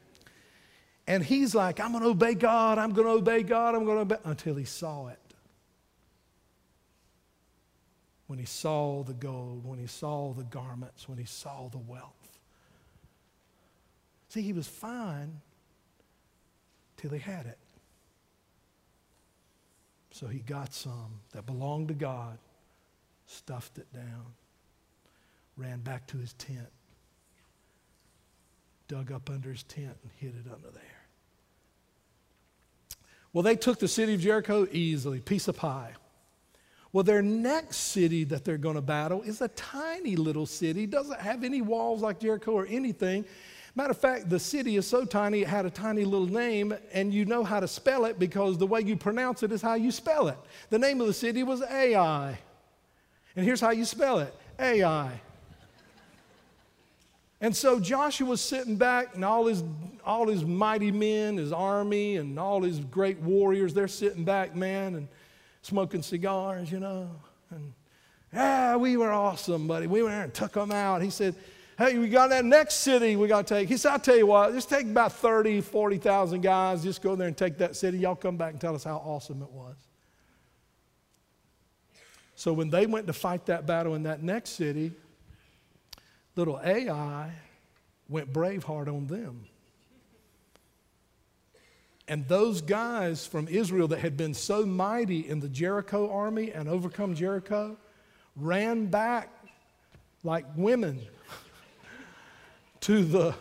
And 1.06 1.22
he's 1.22 1.54
like, 1.54 1.80
I'm 1.80 1.92
going 1.92 2.02
to 2.02 2.10
obey 2.10 2.34
God, 2.34 2.78
I'm 2.78 2.92
going 2.92 3.06
to 3.06 3.14
obey 3.14 3.42
God, 3.42 3.74
I'm 3.74 3.84
going 3.84 3.96
to 3.96 4.02
obey, 4.02 4.16
until 4.24 4.54
he 4.54 4.64
saw 4.64 5.08
it. 5.08 5.18
When 8.26 8.38
he 8.38 8.46
saw 8.46 9.02
the 9.02 9.12
gold, 9.12 9.66
when 9.66 9.78
he 9.78 9.86
saw 9.86 10.32
the 10.32 10.44
garments, 10.44 11.08
when 11.08 11.18
he 11.18 11.26
saw 11.26 11.68
the 11.68 11.78
wealth. 11.78 12.38
See, 14.30 14.40
he 14.40 14.54
was 14.54 14.66
fine 14.66 15.40
till 16.96 17.10
he 17.10 17.18
had 17.18 17.46
it. 17.46 17.58
So 20.14 20.28
he 20.28 20.38
got 20.38 20.72
some 20.72 21.18
that 21.32 21.44
belonged 21.44 21.88
to 21.88 21.94
God, 21.94 22.38
stuffed 23.26 23.78
it 23.78 23.92
down, 23.92 24.26
ran 25.56 25.80
back 25.80 26.06
to 26.06 26.18
his 26.18 26.34
tent, 26.34 26.68
dug 28.86 29.10
up 29.10 29.28
under 29.28 29.50
his 29.50 29.64
tent, 29.64 29.96
and 30.04 30.12
hid 30.18 30.34
it 30.36 30.48
under 30.48 30.70
there. 30.70 30.82
Well, 33.32 33.42
they 33.42 33.56
took 33.56 33.80
the 33.80 33.88
city 33.88 34.14
of 34.14 34.20
Jericho 34.20 34.68
easily, 34.70 35.18
piece 35.18 35.48
of 35.48 35.56
pie. 35.56 35.94
Well, 36.92 37.02
their 37.02 37.20
next 37.20 37.78
city 37.78 38.22
that 38.22 38.44
they're 38.44 38.56
going 38.56 38.76
to 38.76 38.82
battle 38.82 39.22
is 39.22 39.40
a 39.40 39.48
tiny 39.48 40.14
little 40.14 40.46
city, 40.46 40.86
doesn't 40.86 41.20
have 41.20 41.42
any 41.42 41.60
walls 41.60 42.02
like 42.02 42.20
Jericho 42.20 42.52
or 42.52 42.66
anything. 42.66 43.24
Matter 43.76 43.90
of 43.90 43.98
fact, 43.98 44.30
the 44.30 44.38
city 44.38 44.76
is 44.76 44.86
so 44.86 45.04
tiny, 45.04 45.42
it 45.42 45.48
had 45.48 45.66
a 45.66 45.70
tiny 45.70 46.04
little 46.04 46.28
name, 46.28 46.74
and 46.92 47.12
you 47.12 47.24
know 47.24 47.42
how 47.42 47.58
to 47.58 47.66
spell 47.66 48.04
it 48.04 48.20
because 48.20 48.56
the 48.56 48.66
way 48.66 48.80
you 48.80 48.96
pronounce 48.96 49.42
it 49.42 49.50
is 49.50 49.60
how 49.60 49.74
you 49.74 49.90
spell 49.90 50.28
it. 50.28 50.38
The 50.70 50.78
name 50.78 51.00
of 51.00 51.08
the 51.08 51.12
city 51.12 51.42
was 51.42 51.60
Ai. 51.62 52.38
And 53.34 53.44
here's 53.44 53.60
how 53.60 53.70
you 53.70 53.84
spell 53.84 54.20
it 54.20 54.32
Ai. 54.60 55.20
And 57.40 57.54
so 57.54 57.80
Joshua's 57.80 58.40
sitting 58.40 58.76
back, 58.76 59.16
and 59.16 59.24
all 59.24 59.46
his, 59.46 59.64
all 60.06 60.28
his 60.28 60.44
mighty 60.44 60.92
men, 60.92 61.36
his 61.36 61.52
army, 61.52 62.16
and 62.16 62.38
all 62.38 62.62
his 62.62 62.78
great 62.78 63.18
warriors, 63.18 63.74
they're 63.74 63.88
sitting 63.88 64.24
back, 64.24 64.54
man, 64.54 64.94
and 64.94 65.08
smoking 65.62 66.00
cigars, 66.00 66.70
you 66.70 66.78
know. 66.78 67.10
And, 67.50 67.72
yeah, 68.32 68.76
we 68.76 68.96
were 68.96 69.10
awesome, 69.10 69.66
buddy. 69.66 69.88
We 69.88 70.02
went 70.02 70.14
there 70.14 70.24
and 70.24 70.32
took 70.32 70.52
them 70.52 70.70
out. 70.70 71.02
He 71.02 71.10
said, 71.10 71.34
Hey, 71.76 71.98
we 71.98 72.08
got 72.08 72.30
that 72.30 72.44
next 72.44 72.76
city 72.76 73.16
we 73.16 73.26
got 73.26 73.48
to 73.48 73.54
take. 73.54 73.68
He 73.68 73.76
said, 73.76 73.92
I'll 73.92 73.98
tell 73.98 74.16
you 74.16 74.26
what, 74.26 74.52
just 74.52 74.68
take 74.68 74.86
about 74.86 75.12
30, 75.12 75.60
40,000 75.60 76.40
guys, 76.40 76.84
just 76.84 77.02
go 77.02 77.16
there 77.16 77.26
and 77.26 77.36
take 77.36 77.58
that 77.58 77.74
city. 77.74 77.98
Y'all 77.98 78.14
come 78.14 78.36
back 78.36 78.52
and 78.52 78.60
tell 78.60 78.76
us 78.76 78.84
how 78.84 78.96
awesome 78.98 79.42
it 79.42 79.50
was. 79.50 79.74
So 82.36 82.52
when 82.52 82.70
they 82.70 82.86
went 82.86 83.06
to 83.08 83.12
fight 83.12 83.46
that 83.46 83.66
battle 83.66 83.94
in 83.94 84.04
that 84.04 84.22
next 84.22 84.50
city, 84.50 84.92
little 86.36 86.60
Ai 86.64 87.32
went 88.08 88.32
braveheart 88.32 88.88
on 88.88 89.06
them. 89.06 89.46
And 92.06 92.28
those 92.28 92.60
guys 92.60 93.26
from 93.26 93.48
Israel 93.48 93.88
that 93.88 94.00
had 94.00 94.16
been 94.16 94.34
so 94.34 94.66
mighty 94.66 95.28
in 95.28 95.40
the 95.40 95.48
Jericho 95.48 96.12
army 96.12 96.52
and 96.52 96.68
overcome 96.68 97.14
Jericho 97.14 97.78
ran 98.36 98.86
back 98.86 99.30
like 100.22 100.44
women 100.56 101.00
to 102.84 103.02
the, 103.02 103.34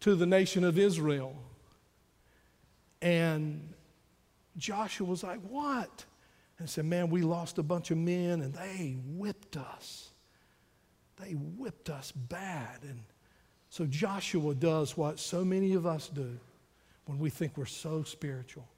to 0.00 0.14
the 0.14 0.26
nation 0.26 0.62
of 0.62 0.78
Israel. 0.78 1.34
And 3.00 3.72
Joshua 4.58 5.06
was 5.06 5.22
like, 5.22 5.40
What? 5.48 6.04
And 6.58 6.68
said, 6.68 6.84
Man, 6.84 7.08
we 7.08 7.22
lost 7.22 7.56
a 7.56 7.62
bunch 7.62 7.90
of 7.90 7.96
men 7.96 8.42
and 8.42 8.52
they 8.52 8.98
whipped 9.06 9.56
us. 9.56 10.10
They 11.18 11.32
whipped 11.32 11.88
us 11.88 12.12
bad. 12.12 12.78
And 12.82 13.00
so 13.70 13.86
Joshua 13.86 14.54
does 14.54 14.98
what 14.98 15.18
so 15.18 15.46
many 15.46 15.72
of 15.72 15.86
us 15.86 16.08
do 16.08 16.38
when 17.06 17.18
we 17.18 17.30
think 17.30 17.56
we're 17.56 17.64
so 17.64 18.02
spiritual. 18.02 18.68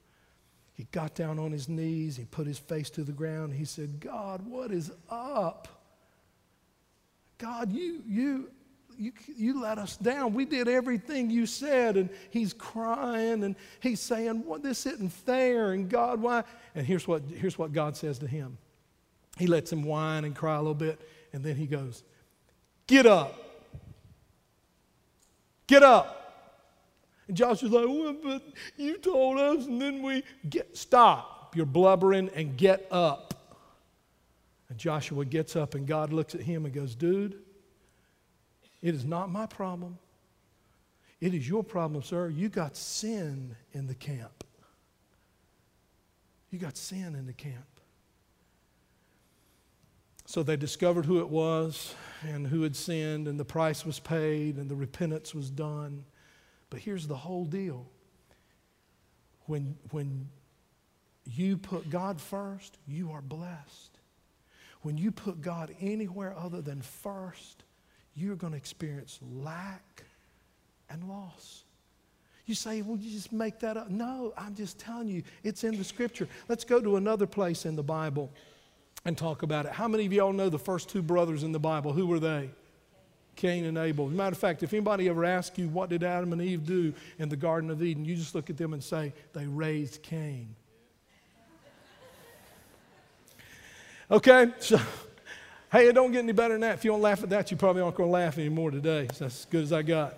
He 0.75 0.87
got 0.93 1.17
down 1.17 1.41
on 1.41 1.51
his 1.51 1.69
knees, 1.69 2.17
he 2.17 2.27
put 2.27 2.47
his 2.47 2.59
face 2.59 2.91
to 2.91 3.03
the 3.03 3.13
ground, 3.13 3.53
he 3.53 3.65
said, 3.65 3.99
God, 3.99 4.47
what 4.47 4.71
is 4.71 4.93
up? 5.11 5.67
God, 7.39 7.73
you, 7.73 8.03
you, 8.07 8.51
you, 8.99 9.13
you 9.37 9.61
let 9.61 9.79
us 9.79 9.97
down. 9.97 10.35
We 10.35 10.45
did 10.45 10.69
everything 10.69 11.31
you 11.31 11.47
said. 11.47 11.97
And 11.97 12.11
he's 12.31 12.53
crying 12.53 13.45
and 13.45 13.57
he's 13.81 14.01
saying, 14.01 14.45
What 14.45 14.63
this 14.63 14.87
isn't 14.87 15.13
fair. 15.13 15.73
And 15.73 15.89
God, 15.89 16.21
why? 16.21 16.45
And 16.75 16.87
here's 16.87 17.07
what, 17.07 17.23
here's 17.35 17.59
what 17.59 17.73
God 17.73 17.97
says 17.97 18.19
to 18.21 18.27
him. 18.27 18.59
He 19.39 19.47
lets 19.47 19.73
him 19.73 19.83
whine 19.83 20.25
and 20.25 20.35
cry 20.35 20.55
a 20.55 20.59
little 20.59 20.75
bit, 20.75 21.01
and 21.33 21.43
then 21.43 21.57
he 21.57 21.67
goes, 21.67 22.03
Get 22.87 23.07
up. 23.07 23.41
Get 25.67 25.83
up. 25.83 26.25
And 27.27 27.37
Joshua's 27.37 27.73
like, 27.73 27.87
well, 27.87 28.17
but 28.23 28.43
you 28.77 28.99
told 28.99 29.39
us, 29.39 29.67
and 29.67 29.81
then 29.81 30.03
we 30.03 30.23
get 30.49 30.77
stop. 30.77 31.57
You're 31.57 31.67
blubbering 31.67 32.31
and 32.35 32.57
get 32.57 32.87
up. 32.91 33.35
And 34.69 34.79
Joshua 34.79 35.25
gets 35.25 35.57
up, 35.57 35.75
and 35.75 35.87
God 35.87 36.13
looks 36.13 36.35
at 36.35 36.43
him 36.43 36.65
and 36.65 36.75
goes, 36.75 36.95
Dude, 36.95 37.39
it 38.85 38.95
is 38.95 39.07
not 39.07 39.31
my 39.31 39.47
problem. 39.47 39.99
It 41.19 41.33
is 41.33 41.49
your 41.49 41.65
problem, 41.65 42.03
sir. 42.03 42.29
You 42.29 42.51
got 42.51 42.77
sin 42.77 43.57
in 43.73 43.87
the 43.87 43.95
camp. 43.95 44.45
You 46.51 46.59
got 46.59 46.77
sin 46.77 47.15
in 47.15 47.25
the 47.25 47.33
camp. 47.33 47.65
So 50.27 50.43
they 50.43 50.57
discovered 50.57 51.07
who 51.07 51.21
it 51.21 51.31
was 51.31 51.95
and 52.25 52.47
who 52.47 52.61
had 52.61 52.77
sinned, 52.77 53.27
and 53.27 53.41
the 53.41 53.45
price 53.45 53.87
was 53.87 53.99
paid, 53.99 54.57
and 54.57 54.71
the 54.71 54.77
repentance 54.77 55.35
was 55.35 55.49
done. 55.49 56.05
But 56.69 56.81
here's 56.81 57.07
the 57.07 57.17
whole 57.17 57.47
deal 57.47 57.87
when, 59.47 59.77
when 59.93 60.29
you 61.25 61.57
put 61.57 61.89
God 61.89 62.21
first, 62.21 62.77
you 62.87 63.13
are 63.13 63.23
blessed. 63.23 63.99
When 64.83 64.99
you 64.99 65.11
put 65.11 65.41
God 65.41 65.75
anywhere 65.81 66.37
other 66.37 66.61
than 66.61 66.83
first, 66.83 67.65
you're 68.15 68.37
going 68.37 68.53
to 68.53 68.57
experience 68.57 69.19
lack 69.33 70.05
and 70.91 71.09
loss. 71.09 71.65
You 72.47 72.55
say, 72.55 72.83
well, 72.83 72.99
you 72.99 73.11
just 73.11 73.33
make 73.33 73.59
that 73.61 73.77
up. 73.77 73.91
No, 73.91 74.33
I'm 74.37 74.55
just 74.55 74.79
telling 74.79 75.09
you, 75.09 75.23
it's 75.43 75.65
in 75.65 75.79
the 75.79 75.85
scripture. 75.85 76.29
Let's 76.49 76.65
go 76.65 76.81
to 76.81 76.97
another 76.97 77.27
place 77.27 77.65
in 77.65 77.75
the 77.75 77.83
Bible 77.83 78.31
and 79.05 79.17
talk 79.17 79.43
about 79.43 79.67
it. 79.67 79.73
How 79.73 79.89
many 79.89 80.05
of 80.07 80.13
y'all 80.13 80.33
know 80.33 80.49
the 80.49 80.59
first 80.59 80.89
two 80.89 81.03
brothers 81.03 81.43
in 81.43 81.53
the 81.53 81.59
Bible? 81.59 81.93
Who 81.93 82.07
were 82.07 82.21
they? 82.21 82.51
Cain 83.37 83.65
and 83.65 83.79
Abel. 83.79 84.07
As 84.07 84.13
a 84.13 84.15
matter 84.15 84.33
of 84.33 84.39
fact, 84.39 84.63
if 84.63 84.73
anybody 84.73 85.09
ever 85.09 85.25
asks 85.25 85.59
you, 85.59 85.69
what 85.69 85.89
did 85.89 86.05
Adam 86.05 86.33
and 86.33 86.41
Eve 86.41 86.65
do 86.65 86.95
in 87.19 87.29
the 87.29 87.37
Garden 87.37 87.71
of 87.71 87.83
Eden, 87.83 88.05
you 88.05 88.15
just 88.15 88.35
look 88.35 88.49
at 88.51 88.57
them 88.57 88.73
and 88.75 88.83
say, 88.83 89.13
they 89.33 89.47
raised 89.47 90.03
Cain. 90.03 90.55
Okay, 94.11 94.53
so 94.59 94.79
Hey, 95.75 95.89
it 95.89 95.93
don't 95.93 96.13
get 96.13 96.21
any 96.21 96.31
better 96.31 96.55
than 96.55 96.61
that. 96.61 96.75
If 96.75 96.85
you 96.85 96.93
don't 96.93 97.01
laugh 97.01 97.25
at 97.25 97.31
that, 97.31 97.51
you 97.51 97.57
probably 97.57 97.83
aren't 97.83 97.97
going 97.97 98.09
to 98.09 98.13
laugh 98.13 98.39
anymore 98.39 98.71
today. 98.71 99.09
So 99.13 99.25
that's 99.25 99.41
as 99.41 99.45
good 99.47 99.65
as 99.65 99.73
I 99.73 99.83
got. 99.83 100.15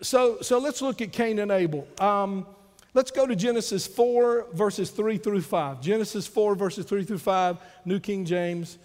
So, 0.00 0.40
so 0.40 0.58
let's 0.58 0.80
look 0.80 1.02
at 1.02 1.12
Cain 1.12 1.38
and 1.38 1.50
Abel. 1.50 1.86
Um, 2.00 2.46
let's 2.94 3.10
go 3.10 3.26
to 3.26 3.36
Genesis 3.36 3.86
4, 3.86 4.46
verses 4.54 4.88
3 4.88 5.18
through 5.18 5.42
5. 5.42 5.82
Genesis 5.82 6.26
4, 6.26 6.54
verses 6.54 6.86
3 6.86 7.04
through 7.04 7.18
5, 7.18 7.58
New 7.84 8.00
King 8.00 8.24
James. 8.24 8.78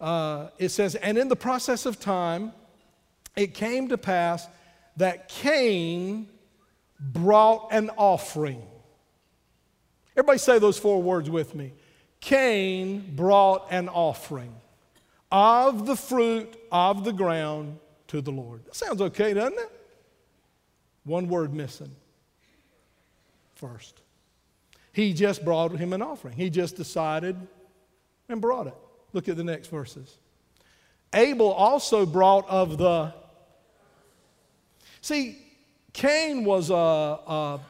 Uh, 0.00 0.48
it 0.56 0.70
says, 0.70 0.94
And 0.94 1.18
in 1.18 1.28
the 1.28 1.36
process 1.36 1.84
of 1.84 2.00
time, 2.00 2.54
it 3.36 3.52
came 3.52 3.88
to 3.88 3.98
pass 3.98 4.48
that 4.96 5.28
Cain 5.28 6.30
brought 6.98 7.68
an 7.70 7.90
offering. 7.98 8.62
Everybody 10.16 10.38
say 10.38 10.58
those 10.58 10.78
four 10.78 11.02
words 11.02 11.28
with 11.28 11.54
me. 11.54 11.74
Cain 12.20 13.12
brought 13.14 13.66
an 13.70 13.90
offering 13.90 14.54
of 15.32 15.86
the 15.86 15.96
fruit 15.96 16.54
of 16.70 17.04
the 17.04 17.12
ground 17.12 17.78
to 18.08 18.20
the 18.20 18.30
Lord. 18.30 18.66
That 18.66 18.76
sounds 18.76 19.00
okay, 19.00 19.32
doesn't 19.32 19.58
it? 19.58 19.70
One 21.04 21.28
word 21.28 21.54
missing. 21.54 21.90
First. 23.54 24.02
He 24.92 25.14
just 25.14 25.42
brought 25.42 25.72
him 25.72 25.94
an 25.94 26.02
offering. 26.02 26.36
He 26.36 26.50
just 26.50 26.76
decided 26.76 27.36
and 28.28 28.40
brought 28.42 28.66
it. 28.66 28.76
Look 29.14 29.28
at 29.28 29.36
the 29.38 29.44
next 29.44 29.68
verses. 29.68 30.18
Abel 31.14 31.50
also 31.50 32.04
brought 32.04 32.48
of 32.48 32.76
the. 32.76 33.14
See, 35.00 35.38
Cain 35.94 36.44
was 36.44 36.70
a, 36.70 36.74
a 36.74 37.60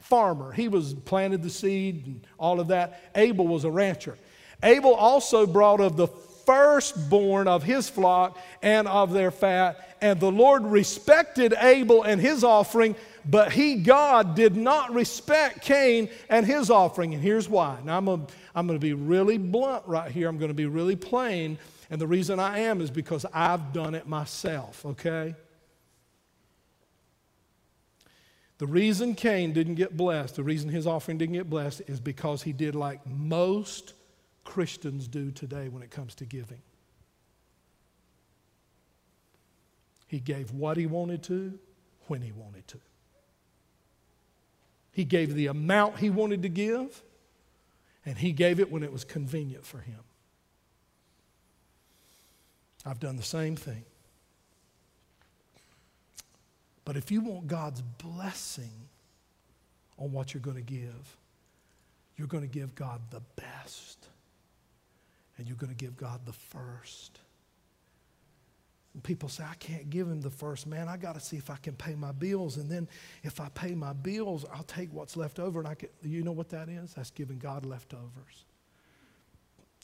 farmer. 0.00 0.52
He 0.52 0.68
was 0.68 0.92
planted 0.92 1.42
the 1.42 1.50
seed 1.50 2.06
and 2.06 2.26
all 2.38 2.60
of 2.60 2.68
that. 2.68 3.10
Abel 3.14 3.46
was 3.46 3.64
a 3.64 3.70
rancher. 3.70 4.18
Abel 4.62 4.94
also 4.94 5.46
brought 5.46 5.80
of 5.80 5.96
the 5.96 6.08
firstborn 6.46 7.48
of 7.48 7.62
his 7.62 7.88
flock 7.88 8.38
and 8.62 8.88
of 8.88 9.12
their 9.12 9.30
fat. 9.30 9.96
And 10.00 10.20
the 10.20 10.30
Lord 10.30 10.64
respected 10.64 11.54
Abel 11.60 12.02
and 12.02 12.20
his 12.20 12.44
offering, 12.44 12.94
but 13.24 13.52
he, 13.52 13.76
God, 13.76 14.34
did 14.34 14.56
not 14.56 14.94
respect 14.94 15.62
Cain 15.62 16.08
and 16.28 16.46
his 16.46 16.70
offering. 16.70 17.12
And 17.12 17.22
here's 17.22 17.48
why. 17.48 17.78
Now, 17.84 17.98
I'm 17.98 18.04
going 18.04 18.26
I'm 18.54 18.68
to 18.68 18.78
be 18.78 18.94
really 18.94 19.36
blunt 19.36 19.84
right 19.86 20.10
here. 20.10 20.28
I'm 20.28 20.38
going 20.38 20.50
to 20.50 20.54
be 20.54 20.66
really 20.66 20.96
plain. 20.96 21.58
And 21.90 22.00
the 22.00 22.06
reason 22.06 22.40
I 22.40 22.60
am 22.60 22.80
is 22.80 22.90
because 22.90 23.26
I've 23.32 23.72
done 23.72 23.94
it 23.94 24.06
myself, 24.08 24.84
okay? 24.86 25.34
The 28.58 28.66
reason 28.66 29.14
Cain 29.14 29.52
didn't 29.52 29.74
get 29.74 29.96
blessed, 29.96 30.36
the 30.36 30.44
reason 30.44 30.70
his 30.70 30.86
offering 30.86 31.18
didn't 31.18 31.34
get 31.34 31.50
blessed, 31.50 31.82
is 31.88 32.00
because 32.00 32.42
he 32.42 32.52
did 32.52 32.74
like 32.74 33.06
most 33.06 33.92
Christians 34.46 35.06
do 35.08 35.30
today 35.30 35.68
when 35.68 35.82
it 35.82 35.90
comes 35.90 36.14
to 36.14 36.24
giving. 36.24 36.62
He 40.06 40.20
gave 40.20 40.52
what 40.52 40.78
he 40.78 40.86
wanted 40.86 41.22
to, 41.24 41.58
when 42.06 42.22
he 42.22 42.32
wanted 42.32 42.66
to. 42.68 42.78
He 44.92 45.04
gave 45.04 45.34
the 45.34 45.48
amount 45.48 45.98
he 45.98 46.08
wanted 46.08 46.42
to 46.42 46.48
give, 46.48 47.02
And 48.06 48.16
he 48.16 48.30
gave 48.30 48.60
it 48.60 48.70
when 48.70 48.84
it 48.84 48.92
was 48.92 49.04
convenient 49.04 49.66
for 49.66 49.78
him. 49.78 49.98
I've 52.86 53.00
done 53.00 53.16
the 53.16 53.22
same 53.24 53.56
thing. 53.56 53.84
But 56.84 56.96
if 56.96 57.10
you 57.10 57.20
want 57.20 57.48
God's 57.48 57.82
blessing 57.82 58.70
on 59.98 60.12
what 60.12 60.32
you're 60.32 60.40
going 60.40 60.56
to 60.56 60.62
give, 60.62 61.16
you're 62.16 62.28
going 62.28 62.44
to 62.44 62.48
give 62.48 62.76
God 62.76 63.00
the 63.10 63.20
best. 63.34 64.06
And 65.38 65.46
you're 65.46 65.56
going 65.56 65.74
to 65.74 65.76
give 65.76 65.96
God 65.96 66.20
the 66.24 66.32
first. 66.32 67.20
And 68.94 69.02
people 69.02 69.28
say, 69.28 69.44
I 69.44 69.54
can't 69.56 69.90
give 69.90 70.08
him 70.08 70.22
the 70.22 70.30
first. 70.30 70.66
Man, 70.66 70.88
I 70.88 70.96
got 70.96 71.14
to 71.14 71.20
see 71.20 71.36
if 71.36 71.50
I 71.50 71.56
can 71.56 71.74
pay 71.74 71.94
my 71.94 72.12
bills. 72.12 72.56
And 72.56 72.70
then 72.70 72.88
if 73.22 73.40
I 73.40 73.50
pay 73.50 73.74
my 73.74 73.92
bills, 73.92 74.46
I'll 74.54 74.62
take 74.62 74.92
what's 74.92 75.16
left 75.16 75.38
over. 75.38 75.58
And 75.58 75.68
I 75.68 75.74
can, 75.74 75.90
you 76.02 76.22
know 76.22 76.32
what 76.32 76.48
that 76.50 76.70
is? 76.70 76.94
That's 76.94 77.10
giving 77.10 77.38
God 77.38 77.66
leftovers. 77.66 78.46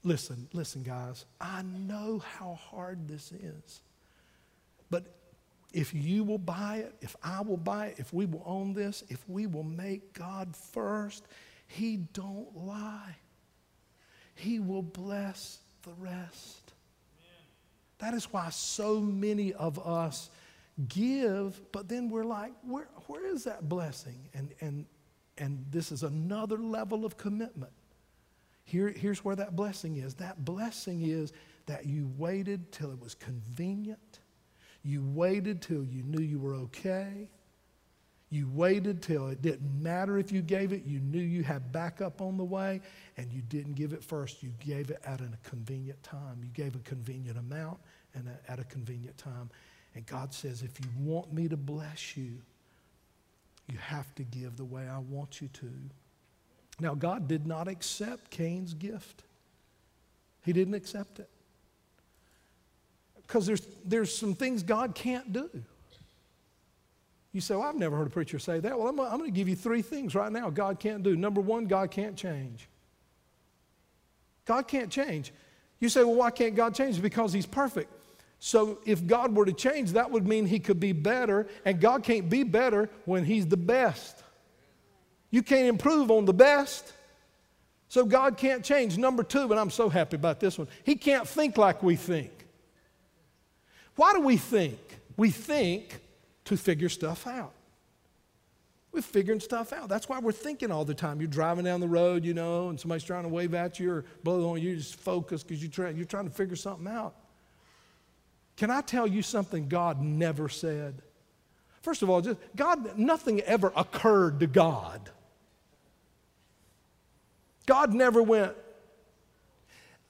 Listen, 0.03 0.49
listen, 0.55 0.83
guys. 0.83 1.27
I 1.41 1.63
know 1.63 2.23
how 2.39 2.55
hard 2.55 3.07
this 3.07 3.33
is. 3.33 3.83
But 4.91 5.05
if 5.73 5.95
you 5.95 6.25
will 6.25 6.39
buy 6.39 6.79
it, 6.79 6.95
if 7.01 7.15
I 7.23 7.43
will 7.43 7.57
buy 7.57 7.89
it, 7.89 7.97
if 7.99 8.13
we 8.13 8.27
will 8.27 8.43
own 8.47 8.73
this, 8.73 9.05
if 9.09 9.23
we 9.29 9.47
will 9.47 9.63
make 9.63 10.13
God 10.15 10.57
first, 10.57 11.27
he 11.67 11.99
don't 11.99 12.57
lie. 12.57 13.17
He 14.35 14.59
will 14.59 14.83
bless 14.83 15.59
the 15.83 15.93
rest. 15.99 16.73
That 17.99 18.15
is 18.15 18.25
why 18.33 18.51
so 18.51 19.01
many 19.01 19.53
of 19.53 19.79
us 19.79 20.29
give, 20.89 21.61
but 21.71 21.89
then 21.89 22.09
we're 22.09 22.25
like, 22.25 22.53
where, 22.63 22.89
where 23.07 23.27
is 23.27 23.45
that 23.45 23.69
blessing? 23.69 24.29
And, 24.35 24.53
and, 24.61 24.87
and 25.39 25.65
this 25.71 25.93
is 25.93 26.03
another 26.03 26.59
level 26.59 27.05
of 27.05 27.17
commitment. 27.17 27.73
Here, 28.65 28.89
here's 28.89 29.25
where 29.25 29.37
that 29.37 29.55
blessing 29.55 29.97
is 29.97 30.15
that 30.15 30.45
blessing 30.45 31.03
is 31.03 31.33
that 31.67 31.87
you 31.87 32.11
waited 32.17 32.73
till 32.73 32.91
it 32.91 33.01
was 33.01 33.15
convenient, 33.15 34.21
you 34.83 35.05
waited 35.05 35.63
till 35.63 35.85
you 35.85 36.03
knew 36.03 36.23
you 36.23 36.39
were 36.39 36.55
okay. 36.55 37.29
You 38.33 38.49
waited 38.49 39.03
till 39.03 39.29
it 39.29 39.43
didn't 39.43 39.83
matter 39.83 40.17
if 40.17 40.33
you 40.33 40.41
gave 40.41 40.73
it. 40.73 40.87
You 40.87 41.01
knew 41.01 41.21
you 41.21 41.43
had 41.43 41.71
backup 41.71 42.23
on 42.23 42.39
the 42.39 42.45
way, 42.45 42.81
and 43.19 43.31
you 43.31 43.43
didn't 43.43 43.75
give 43.75 43.93
it 43.93 44.03
first. 44.03 44.43
You 44.43 44.55
gave 44.59 44.89
it 44.89 45.03
at 45.05 45.21
a 45.21 45.29
convenient 45.43 46.03
time. 46.03 46.41
You 46.43 46.49
gave 46.55 46.75
a 46.75 46.79
convenient 46.79 47.37
amount 47.37 47.77
and 48.15 48.27
a, 48.29 48.51
at 48.51 48.59
a 48.59 48.65
convenient 48.65 49.19
time. 49.19 49.51
And 49.95 50.07
God 50.07 50.33
says, 50.33 50.63
if 50.63 50.81
you 50.81 50.87
want 50.99 51.31
me 51.31 51.47
to 51.47 51.59
bless 51.59 52.17
you, 52.17 52.39
you 53.71 53.77
have 53.77 54.15
to 54.15 54.23
give 54.23 54.57
the 54.57 54.65
way 54.65 54.89
I 54.89 54.97
want 54.97 55.43
you 55.43 55.49
to. 55.49 55.71
Now, 56.81 56.95
God 56.95 57.29
did 57.29 57.47
not 57.47 57.69
accept 57.69 58.31
Cain's 58.31 58.73
gift, 58.73 59.25
He 60.43 60.55
didn't 60.55 60.73
accept 60.73 61.19
it. 61.19 61.29
Because 63.21 63.45
there's, 63.45 63.67
there's 63.85 64.17
some 64.17 64.35
things 64.35 64.63
God 64.63 64.95
can't 64.95 65.35
do. 65.35 65.51
You 67.33 67.41
say, 67.41 67.55
Well, 67.55 67.65
I've 67.65 67.77
never 67.77 67.97
heard 67.97 68.07
a 68.07 68.11
preacher 68.11 68.39
say 68.39 68.61
that. 68.61 68.79
Well, 68.79 68.89
I'm, 68.89 69.01
I'm 69.01 69.19
going 69.19 69.31
to 69.31 69.37
give 69.37 69.49
you 69.49 69.57
three 69.57 69.83
things 69.83 70.15
right 70.15 70.31
now 70.31 70.51
God 70.51 70.79
can't 70.79 71.03
do. 71.03 71.17
Number 71.17 71.41
one, 71.41 71.67
God 71.67 71.91
can't 71.91 72.17
change. 72.17 72.69
God 74.45 74.69
can't 74.69 74.91
change. 74.91 75.33
You 75.81 75.89
say, 75.89 76.05
Well, 76.05 76.17
why 76.17 76.31
can't 76.31 76.55
God 76.55 76.75
change? 76.75 77.01
Because 77.01 77.33
He's 77.33 77.47
perfect. 77.47 77.93
So 78.39 78.79
if 78.85 79.07
God 79.07 79.35
were 79.35 79.45
to 79.45 79.53
change, 79.53 79.93
that 79.93 80.11
would 80.11 80.27
mean 80.27 80.47
He 80.47 80.59
could 80.59 80.81
be 80.81 80.93
better, 80.93 81.47
and 81.65 81.81
God 81.81 82.03
can't 82.03 82.29
be 82.29 82.43
better 82.43 82.91
when 83.05 83.25
He's 83.25 83.47
the 83.47 83.57
best. 83.57 84.23
You 85.31 85.43
can't 85.43 85.67
improve 85.67 86.11
on 86.11 86.25
the 86.27 86.35
best. 86.35 86.93
So 87.89 88.05
God 88.05 88.37
can't 88.37 88.65
change. 88.65 88.97
Number 88.99 89.23
two, 89.23 89.51
and 89.51 89.61
I'm 89.61 89.71
so 89.71 89.89
happy 89.89 90.17
about 90.17 90.41
this 90.41 90.59
one, 90.59 90.69
He 90.85 90.97
can't 90.97 91.27
think 91.27 91.57
like 91.57 91.83
we 91.83 91.97
think. 91.97 92.33
Why 93.97 94.13
do 94.13 94.21
we 94.21 94.37
think? 94.37 94.79
We 95.17 95.31
think 95.31 96.02
to 96.45 96.57
figure 96.57 96.89
stuff 96.89 97.27
out. 97.27 97.53
We're 98.93 99.01
figuring 99.01 99.41
stuff 99.41 99.73
out. 99.73 99.89
That's 99.89 100.07
why 100.09 100.19
we're 100.19 100.33
thinking 100.33 100.71
all 100.71 100.85
the 100.85 100.95
time. 100.95 101.19
You're 101.19 101.29
driving 101.29 101.65
down 101.65 101.81
the 101.81 101.89
road, 101.89 102.27
you 102.27 102.35
know, 102.35 102.69
and 102.69 102.79
somebody's 102.79 103.05
trying 103.05 103.23
to 103.23 103.31
wave 103.31 103.55
at 103.55 103.81
you 103.81 103.91
or 103.91 104.05
blow 104.23 104.51
on 104.51 104.61
you. 104.61 104.77
Just 104.77 104.97
focus 104.97 105.43
because 105.43 105.63
you're 105.63 105.71
trying, 105.71 105.97
you're 105.97 106.05
trying 106.05 106.29
to 106.29 106.35
figure 106.35 106.57
something 106.57 106.87
out. 106.87 107.15
Can 108.59 108.71
I 108.71 108.83
tell 108.83 109.07
you 109.07 109.23
something 109.23 109.67
God 109.67 110.03
never 110.03 110.51
said? 110.51 111.01
First 111.81 112.03
of 112.03 112.11
all, 112.11 112.21
just 112.21 112.39
God, 112.55 112.99
nothing 112.99 113.41
ever 113.41 113.73
occurred 113.75 114.41
to 114.41 114.47
God. 114.47 115.09
God 117.65 117.95
never 117.95 118.23
went, 118.23 118.53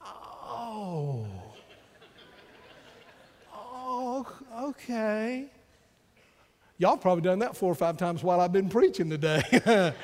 oh, 0.05 1.27
oh, 3.55 4.27
okay. 4.61 5.52
Y'all 6.83 6.97
probably 6.97 7.23
done 7.23 7.39
that 7.39 7.57
four 7.57 7.71
or 7.71 7.77
five 7.77 7.97
times 7.97 8.25
while 8.25 8.41
I've 8.41 8.51
been 8.51 8.69
preaching 8.69 9.09
today. 9.09 9.41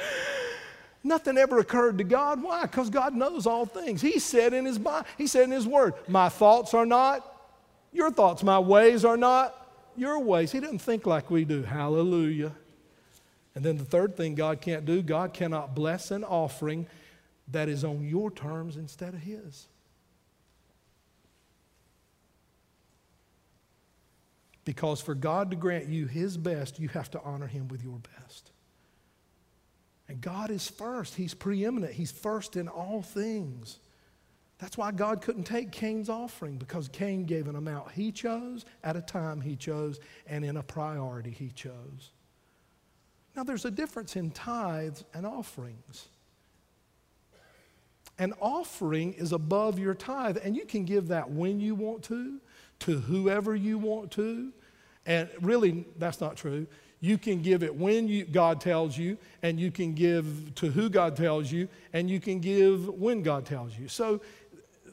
Nothing 1.02 1.36
ever 1.36 1.58
occurred 1.58 1.98
to 1.98 2.04
God. 2.04 2.40
Why? 2.40 2.62
Because 2.62 2.88
God 2.88 3.16
knows 3.16 3.48
all 3.48 3.66
things. 3.66 4.00
He 4.00 4.20
said 4.20 4.54
in 4.54 4.64
his 4.64 4.78
He 5.16 5.26
said 5.26 5.42
in 5.42 5.50
his 5.50 5.66
word, 5.66 5.94
My 6.06 6.28
thoughts 6.28 6.74
are 6.74 6.86
not 6.86 7.34
your 7.92 8.12
thoughts, 8.12 8.44
my 8.44 8.60
ways 8.60 9.04
are 9.04 9.16
not 9.16 9.56
your 9.96 10.20
ways. 10.20 10.52
He 10.52 10.60
doesn't 10.60 10.78
think 10.78 11.04
like 11.04 11.32
we 11.32 11.44
do. 11.44 11.64
Hallelujah. 11.64 12.52
And 13.56 13.64
then 13.64 13.76
the 13.76 13.84
third 13.84 14.16
thing 14.16 14.36
God 14.36 14.60
can't 14.60 14.84
do, 14.84 15.02
God 15.02 15.32
cannot 15.32 15.74
bless 15.74 16.12
an 16.12 16.22
offering 16.22 16.86
that 17.48 17.68
is 17.68 17.82
on 17.82 18.06
your 18.06 18.30
terms 18.30 18.76
instead 18.76 19.14
of 19.14 19.20
his. 19.22 19.66
Because 24.68 25.00
for 25.00 25.14
God 25.14 25.48
to 25.48 25.56
grant 25.56 25.86
you 25.86 26.04
His 26.04 26.36
best, 26.36 26.78
you 26.78 26.88
have 26.88 27.10
to 27.12 27.22
honor 27.22 27.46
Him 27.46 27.68
with 27.68 27.82
your 27.82 27.98
best. 28.18 28.50
And 30.10 30.20
God 30.20 30.50
is 30.50 30.68
first, 30.68 31.14
He's 31.14 31.32
preeminent, 31.32 31.94
He's 31.94 32.12
first 32.12 32.54
in 32.54 32.68
all 32.68 33.00
things. 33.00 33.78
That's 34.58 34.76
why 34.76 34.92
God 34.92 35.22
couldn't 35.22 35.44
take 35.44 35.72
Cain's 35.72 36.10
offering, 36.10 36.58
because 36.58 36.86
Cain 36.88 37.24
gave 37.24 37.48
an 37.48 37.56
amount 37.56 37.92
he 37.92 38.12
chose, 38.12 38.66
at 38.84 38.94
a 38.94 39.00
time 39.00 39.40
he 39.40 39.56
chose, 39.56 40.00
and 40.26 40.44
in 40.44 40.58
a 40.58 40.62
priority 40.62 41.30
he 41.30 41.48
chose. 41.48 42.10
Now, 43.34 43.44
there's 43.44 43.64
a 43.64 43.70
difference 43.70 44.16
in 44.16 44.32
tithes 44.32 45.02
and 45.14 45.24
offerings. 45.24 46.08
An 48.18 48.34
offering 48.38 49.14
is 49.14 49.32
above 49.32 49.78
your 49.78 49.94
tithe, 49.94 50.36
and 50.44 50.54
you 50.54 50.66
can 50.66 50.84
give 50.84 51.08
that 51.08 51.30
when 51.30 51.58
you 51.58 51.74
want 51.74 52.02
to, 52.02 52.38
to 52.80 52.98
whoever 52.98 53.54
you 53.54 53.78
want 53.78 54.10
to. 54.12 54.52
And 55.06 55.28
really, 55.40 55.86
that's 55.98 56.20
not 56.20 56.36
true. 56.36 56.66
You 57.00 57.16
can 57.16 57.42
give 57.42 57.62
it 57.62 57.74
when 57.74 58.08
you, 58.08 58.24
God 58.24 58.60
tells 58.60 58.98
you, 58.98 59.16
and 59.42 59.58
you 59.58 59.70
can 59.70 59.94
give 59.94 60.54
to 60.56 60.70
who 60.70 60.90
God 60.90 61.16
tells 61.16 61.50
you, 61.50 61.68
and 61.92 62.10
you 62.10 62.20
can 62.20 62.40
give 62.40 62.88
when 62.88 63.22
God 63.22 63.46
tells 63.46 63.78
you. 63.78 63.88
So, 63.88 64.20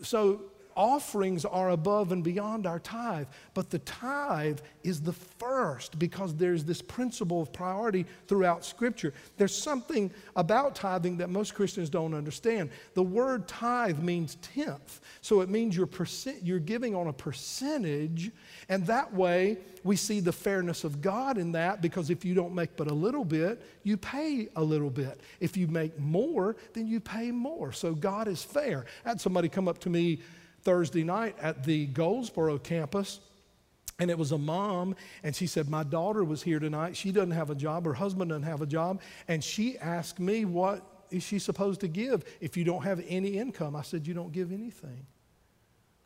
so 0.03 0.41
offerings 0.75 1.45
are 1.45 1.69
above 1.69 2.11
and 2.11 2.23
beyond 2.23 2.67
our 2.67 2.79
tithe, 2.79 3.27
but 3.53 3.69
the 3.69 3.79
tithe 3.79 4.59
is 4.83 5.01
the 5.01 5.13
first 5.13 5.97
because 5.97 6.35
there's 6.35 6.63
this 6.63 6.81
principle 6.81 7.41
of 7.41 7.53
priority 7.53 8.05
throughout 8.27 8.65
Scripture. 8.65 9.13
There's 9.37 9.55
something 9.55 10.11
about 10.35 10.75
tithing 10.75 11.17
that 11.17 11.29
most 11.29 11.55
Christians 11.55 11.89
don't 11.89 12.13
understand. 12.13 12.69
The 12.93 13.03
word 13.03 13.47
tithe 13.47 13.99
means 13.99 14.35
tenth, 14.41 15.01
so 15.21 15.41
it 15.41 15.49
means 15.49 15.75
you're, 15.77 15.85
percent, 15.85 16.43
you're 16.43 16.59
giving 16.59 16.93
on 16.93 17.07
a 17.07 17.13
percentage, 17.13 18.31
and 18.69 18.85
that 18.87 19.13
way 19.13 19.57
we 19.83 19.95
see 19.95 20.19
the 20.19 20.33
fairness 20.33 20.83
of 20.83 21.01
God 21.01 21.37
in 21.37 21.51
that 21.53 21.81
because 21.81 22.09
if 22.09 22.25
you 22.25 22.33
don't 22.33 22.53
make 22.53 22.75
but 22.75 22.89
a 22.89 22.93
little 22.93 23.23
bit, 23.23 23.61
you 23.83 23.97
pay 23.97 24.49
a 24.55 24.63
little 24.63 24.89
bit. 24.89 25.21
If 25.39 25.55
you 25.55 25.67
make 25.67 25.97
more, 25.99 26.55
then 26.73 26.87
you 26.87 26.99
pay 26.99 27.31
more. 27.31 27.71
So 27.71 27.93
God 27.93 28.27
is 28.27 28.43
fair. 28.43 28.85
I 29.05 29.09
had 29.09 29.21
somebody 29.21 29.47
come 29.47 29.67
up 29.67 29.79
to 29.79 29.89
me 29.89 30.19
Thursday 30.65 31.03
night 31.03 31.37
at 31.39 31.63
the 31.63 31.85
Goldsboro 31.85 32.57
campus. 32.57 33.21
And 33.97 34.11
it 34.11 34.17
was 34.17 34.33
a 34.33 34.37
mom, 34.37 34.97
and 35.23 35.33
she 35.33 35.47
said, 35.47 35.69
My 35.69 35.83
daughter 35.83 36.25
was 36.25 36.43
here 36.43 36.59
tonight. 36.59 36.97
She 36.97 37.13
doesn't 37.13 37.31
have 37.31 37.49
a 37.49 37.55
job, 37.55 37.85
her 37.85 37.93
husband 37.93 38.29
doesn't 38.29 38.43
have 38.43 38.61
a 38.61 38.65
job. 38.65 38.99
And 39.29 39.41
she 39.41 39.77
asked 39.77 40.19
me, 40.19 40.43
What 40.43 40.85
is 41.11 41.23
she 41.23 41.39
supposed 41.39 41.79
to 41.81 41.87
give 41.87 42.25
if 42.41 42.57
you 42.57 42.65
don't 42.65 42.83
have 42.83 43.01
any 43.07 43.37
income? 43.37 43.73
I 43.73 43.83
said, 43.83 44.05
You 44.05 44.13
don't 44.13 44.33
give 44.33 44.51
anything. 44.51 45.05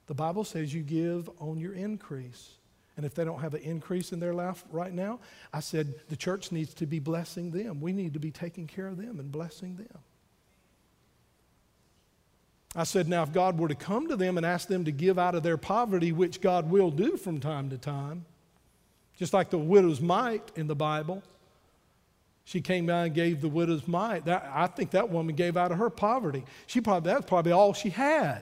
The 0.05 0.13
Bible 0.13 0.43
says 0.43 0.73
you 0.73 0.81
give 0.81 1.29
on 1.39 1.59
your 1.59 1.73
increase. 1.73 2.55
And 2.97 3.05
if 3.05 3.15
they 3.15 3.23
don't 3.23 3.39
have 3.39 3.53
an 3.53 3.61
increase 3.61 4.11
in 4.11 4.19
their 4.19 4.33
life 4.33 4.65
right 4.71 4.91
now, 4.93 5.19
I 5.53 5.61
said, 5.61 5.93
The 6.09 6.15
church 6.15 6.51
needs 6.51 6.73
to 6.75 6.85
be 6.85 6.99
blessing 6.99 7.49
them. 7.49 7.79
We 7.79 7.93
need 7.93 8.13
to 8.13 8.19
be 8.19 8.29
taking 8.29 8.67
care 8.67 8.87
of 8.87 8.97
them 8.97 9.19
and 9.19 9.31
blessing 9.31 9.77
them. 9.77 9.99
I 12.75 12.83
said, 12.83 13.07
now, 13.07 13.23
if 13.23 13.33
God 13.33 13.57
were 13.57 13.67
to 13.67 13.75
come 13.75 14.07
to 14.09 14.15
them 14.15 14.37
and 14.37 14.45
ask 14.45 14.67
them 14.67 14.85
to 14.85 14.91
give 14.91 15.17
out 15.17 15.33
of 15.33 15.41
their 15.43 15.57
poverty, 15.57 16.11
which 16.11 16.39
God 16.39 16.69
will 16.69 16.91
do 16.91 17.17
from 17.17 17.39
time 17.39 17.69
to 17.71 17.77
time, 17.77 18.25
just 19.17 19.33
like 19.33 19.49
the 19.49 19.57
widow's 19.57 19.99
mite 20.01 20.51
in 20.55 20.67
the 20.67 20.75
Bible, 20.75 21.23
She 22.45 22.61
came 22.61 22.87
down 22.87 23.05
and 23.05 23.13
gave 23.13 23.41
the 23.41 23.47
widow's 23.49 23.87
mite. 23.87 24.25
That, 24.25 24.49
I 24.51 24.65
think 24.65 24.91
that 24.91 25.11
woman 25.11 25.35
gave 25.35 25.55
out 25.55 25.71
of 25.71 25.77
her 25.77 25.91
poverty. 25.91 26.43
She 26.65 26.81
probably, 26.81 27.11
that's 27.11 27.27
probably 27.27 27.51
all 27.51 27.73
she 27.73 27.91
had. 27.91 28.41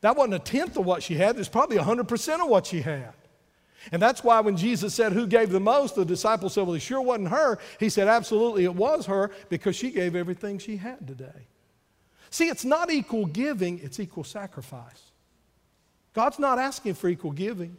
That 0.00 0.16
wasn't 0.16 0.34
a 0.34 0.38
tenth 0.38 0.76
of 0.76 0.86
what 0.86 1.02
she 1.02 1.14
had, 1.14 1.36
it's 1.36 1.48
probably 1.48 1.76
100% 1.76 2.40
of 2.40 2.48
what 2.48 2.66
she 2.66 2.82
had. 2.82 3.12
And 3.90 4.00
that's 4.00 4.22
why 4.22 4.40
when 4.40 4.56
Jesus 4.56 4.94
said, 4.94 5.12
Who 5.12 5.26
gave 5.26 5.50
the 5.50 5.58
most? 5.58 5.96
the 5.96 6.04
disciples 6.04 6.54
said, 6.54 6.66
Well, 6.66 6.76
it 6.76 6.80
sure 6.80 7.00
wasn't 7.00 7.28
her. 7.28 7.58
He 7.80 7.88
said, 7.88 8.06
Absolutely, 8.06 8.64
it 8.64 8.74
was 8.74 9.06
her 9.06 9.32
because 9.48 9.74
she 9.74 9.90
gave 9.90 10.14
everything 10.14 10.58
she 10.58 10.76
had 10.76 11.06
today. 11.06 11.46
See, 12.30 12.48
it's 12.48 12.64
not 12.64 12.90
equal 12.90 13.26
giving, 13.26 13.80
it's 13.80 13.98
equal 13.98 14.24
sacrifice. 14.24 15.10
God's 16.12 16.38
not 16.38 16.58
asking 16.58 16.94
for 16.94 17.08
equal 17.08 17.32
giving. 17.32 17.76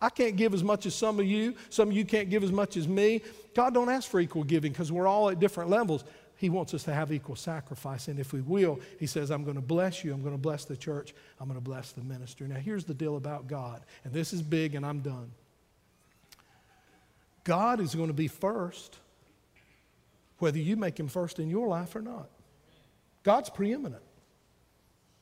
I 0.00 0.10
can't 0.10 0.36
give 0.36 0.52
as 0.54 0.62
much 0.62 0.86
as 0.86 0.94
some 0.94 1.18
of 1.18 1.26
you. 1.26 1.54
Some 1.70 1.88
of 1.88 1.96
you 1.96 2.04
can't 2.04 2.28
give 2.28 2.44
as 2.44 2.52
much 2.52 2.76
as 2.76 2.86
me. 2.86 3.22
God 3.54 3.72
don't 3.72 3.88
ask 3.88 4.10
for 4.10 4.20
equal 4.20 4.44
giving 4.44 4.72
because 4.72 4.92
we're 4.92 5.06
all 5.06 5.30
at 5.30 5.40
different 5.40 5.70
levels. 5.70 6.04
He 6.36 6.50
wants 6.50 6.74
us 6.74 6.84
to 6.84 6.92
have 6.92 7.12
equal 7.12 7.36
sacrifice. 7.36 8.08
And 8.08 8.18
if 8.18 8.32
we 8.32 8.42
will, 8.42 8.78
He 8.98 9.06
says, 9.06 9.30
I'm 9.30 9.42
going 9.42 9.56
to 9.56 9.62
bless 9.62 10.04
you. 10.04 10.12
I'm 10.12 10.20
going 10.20 10.34
to 10.34 10.40
bless 10.40 10.66
the 10.66 10.76
church. 10.76 11.14
I'm 11.40 11.48
going 11.48 11.58
to 11.58 11.64
bless 11.64 11.92
the 11.92 12.02
minister. 12.02 12.46
Now, 12.46 12.56
here's 12.56 12.84
the 12.84 12.92
deal 12.92 13.16
about 13.16 13.46
God. 13.46 13.82
And 14.04 14.12
this 14.12 14.32
is 14.34 14.42
big, 14.42 14.74
and 14.74 14.84
I'm 14.84 15.00
done. 15.00 15.30
God 17.44 17.80
is 17.80 17.94
going 17.94 18.08
to 18.08 18.14
be 18.14 18.28
first, 18.28 18.98
whether 20.40 20.58
you 20.58 20.76
make 20.76 21.00
Him 21.00 21.08
first 21.08 21.38
in 21.38 21.48
your 21.48 21.68
life 21.68 21.96
or 21.96 22.02
not. 22.02 22.28
God's 23.26 23.50
preeminent. 23.50 24.04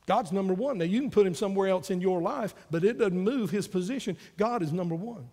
God's 0.04 0.30
number 0.30 0.52
one. 0.52 0.76
Now, 0.76 0.84
you 0.84 1.00
can 1.00 1.10
put 1.10 1.26
him 1.26 1.34
somewhere 1.34 1.68
else 1.68 1.90
in 1.90 2.02
your 2.02 2.20
life, 2.20 2.54
but 2.70 2.84
it 2.84 2.98
doesn't 2.98 3.18
move 3.18 3.50
his 3.50 3.66
position. 3.66 4.18
God 4.36 4.62
is 4.62 4.74
number 4.74 4.94
one. 4.94 5.30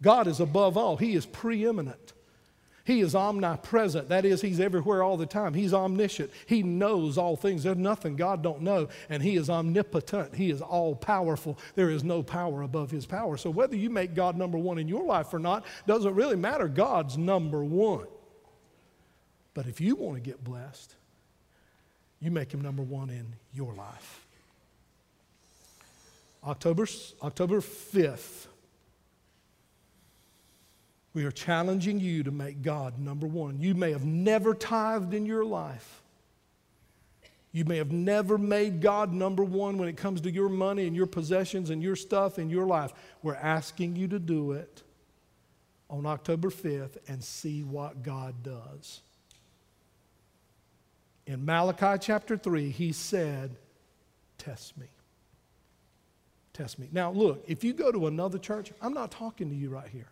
God 0.00 0.28
is 0.28 0.38
above 0.38 0.76
all, 0.76 0.96
he 0.96 1.16
is 1.16 1.26
preeminent. 1.26 2.12
He 2.84 3.00
is 3.00 3.14
omnipresent. 3.14 4.08
That 4.08 4.24
is, 4.24 4.40
he's 4.40 4.60
everywhere 4.60 5.02
all 5.02 5.18
the 5.18 5.26
time. 5.26 5.52
He's 5.52 5.74
omniscient. 5.74 6.30
He 6.46 6.62
knows 6.62 7.18
all 7.18 7.36
things. 7.36 7.64
There's 7.64 7.76
nothing 7.76 8.16
God 8.16 8.40
don't 8.42 8.62
know. 8.62 8.88
And 9.10 9.22
he 9.22 9.36
is 9.36 9.50
omnipotent. 9.50 10.34
He 10.34 10.50
is 10.50 10.62
all 10.62 10.94
powerful. 10.94 11.58
There 11.74 11.90
is 11.90 12.02
no 12.02 12.22
power 12.22 12.62
above 12.62 12.90
his 12.90 13.04
power. 13.04 13.36
So 13.36 13.50
whether 13.50 13.76
you 13.76 13.90
make 13.90 14.14
God 14.14 14.38
number 14.38 14.56
one 14.56 14.78
in 14.78 14.88
your 14.88 15.04
life 15.04 15.34
or 15.34 15.38
not 15.38 15.66
doesn't 15.86 16.14
really 16.14 16.36
matter. 16.36 16.66
God's 16.66 17.18
number 17.18 17.62
one. 17.62 18.06
But 19.52 19.66
if 19.66 19.82
you 19.82 19.94
want 19.94 20.14
to 20.14 20.22
get 20.22 20.42
blessed, 20.42 20.94
you 22.20 22.30
make 22.30 22.52
him 22.52 22.60
number 22.60 22.82
one 22.82 23.10
in 23.10 23.26
your 23.54 23.74
life. 23.74 24.26
October, 26.44 26.86
October 27.22 27.60
5th, 27.60 28.46
we 31.14 31.24
are 31.24 31.30
challenging 31.30 32.00
you 32.00 32.22
to 32.22 32.30
make 32.30 32.62
God 32.62 32.98
number 32.98 33.26
one. 33.26 33.60
You 33.60 33.74
may 33.74 33.92
have 33.92 34.04
never 34.04 34.54
tithed 34.54 35.14
in 35.14 35.26
your 35.26 35.44
life. 35.44 36.02
You 37.50 37.64
may 37.64 37.78
have 37.78 37.90
never 37.90 38.38
made 38.38 38.80
God 38.80 39.12
number 39.12 39.42
one 39.42 39.78
when 39.78 39.88
it 39.88 39.96
comes 39.96 40.20
to 40.20 40.30
your 40.30 40.48
money 40.48 40.86
and 40.86 40.94
your 40.94 41.06
possessions 41.06 41.70
and 41.70 41.82
your 41.82 41.96
stuff 41.96 42.38
in 42.38 42.50
your 42.50 42.66
life. 42.66 42.92
We're 43.22 43.34
asking 43.34 43.96
you 43.96 44.06
to 44.08 44.18
do 44.18 44.52
it 44.52 44.82
on 45.90 46.04
October 46.06 46.50
5th 46.50 46.98
and 47.08 47.24
see 47.24 47.62
what 47.62 48.02
God 48.02 48.42
does. 48.42 49.00
In 51.28 51.44
Malachi 51.44 51.98
chapter 52.00 52.38
3, 52.38 52.70
he 52.70 52.90
said, 52.90 53.54
Test 54.38 54.78
me. 54.78 54.86
Test 56.54 56.78
me. 56.78 56.88
Now, 56.90 57.10
look, 57.10 57.44
if 57.46 57.62
you 57.62 57.74
go 57.74 57.92
to 57.92 58.06
another 58.06 58.38
church, 58.38 58.72
I'm 58.80 58.94
not 58.94 59.10
talking 59.10 59.50
to 59.50 59.54
you 59.54 59.68
right 59.68 59.86
here. 59.86 60.08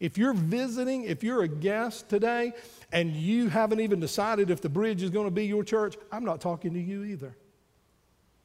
If 0.00 0.18
you're 0.18 0.34
visiting, 0.34 1.04
if 1.04 1.24
you're 1.24 1.42
a 1.42 1.48
guest 1.48 2.10
today, 2.10 2.52
and 2.92 3.16
you 3.16 3.48
haven't 3.48 3.80
even 3.80 4.00
decided 4.00 4.50
if 4.50 4.60
the 4.60 4.68
bridge 4.68 5.02
is 5.02 5.08
going 5.08 5.26
to 5.26 5.30
be 5.30 5.46
your 5.46 5.64
church, 5.64 5.96
I'm 6.12 6.26
not 6.26 6.42
talking 6.42 6.74
to 6.74 6.80
you 6.80 7.04
either. 7.04 7.34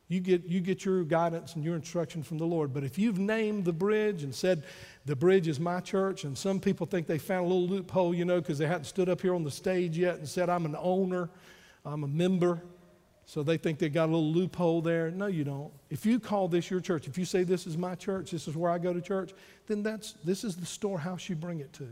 You 0.07 0.22
get, 0.22 0.45
you 0.45 0.61
get 0.61 0.86
your 0.86 1.03
guidance 1.03 1.55
and 1.55 1.65
your 1.65 1.76
instruction 1.76 2.24
from 2.24 2.38
the 2.38 2.45
Lord. 2.45 2.74
But 2.74 2.86
if 2.86 2.97
you've 2.97 3.20
named 3.20 3.65
the 3.65 3.74
bridge 3.74 4.24
and 4.24 4.34
said, 4.34 4.63
the 5.05 5.18
bridge 5.18 5.49
is 5.49 5.59
my 5.59 5.82
church, 5.82 6.24
and 6.24 6.38
some 6.38 6.61
people 6.61 6.88
think 6.88 7.07
they 7.07 7.18
found 7.18 7.45
a 7.45 7.49
little 7.49 7.68
loophole, 7.68 8.15
you 8.15 8.24
know, 8.24 8.39
because 8.39 8.57
they 8.57 8.68
hadn't 8.68 8.86
stood 8.86 9.09
up 9.09 9.20
here 9.20 9.36
on 9.36 9.43
the 9.43 9.51
stage 9.51 9.97
yet 9.97 10.15
and 10.15 10.30
said, 10.30 10.47
I'm 10.47 10.63
an 10.63 10.78
owner 10.80 11.30
I'm 11.88 12.04
a 12.04 12.08
member. 12.08 12.62
So 13.26 13.44
they 13.44 13.58
think 13.58 13.78
they 13.78 13.90
got 13.90 14.06
a 14.06 14.12
little 14.12 14.32
loophole 14.32 14.82
there. 14.82 15.12
No, 15.12 15.28
you 15.28 15.44
don't. 15.44 15.72
If 15.90 16.06
you 16.06 16.18
call 16.18 16.48
this 16.48 16.72
your 16.72 16.80
church, 16.80 17.08
if 17.08 17.18
you 17.18 17.26
say 17.26 17.44
this 17.44 17.68
is 17.68 17.78
my 17.78 17.94
church, 17.94 18.32
this 18.32 18.48
is 18.48 18.56
where 18.56 18.72
I 18.72 18.78
go 18.78 18.94
to 18.94 19.02
church, 19.02 19.34
then 19.68 19.84
that's 19.84 20.14
this 20.24 20.46
is 20.46 20.56
the 20.56 20.66
storehouse 20.66 21.28
you 21.28 21.36
bring 21.36 21.60
it 21.60 21.74
to. 21.74 21.88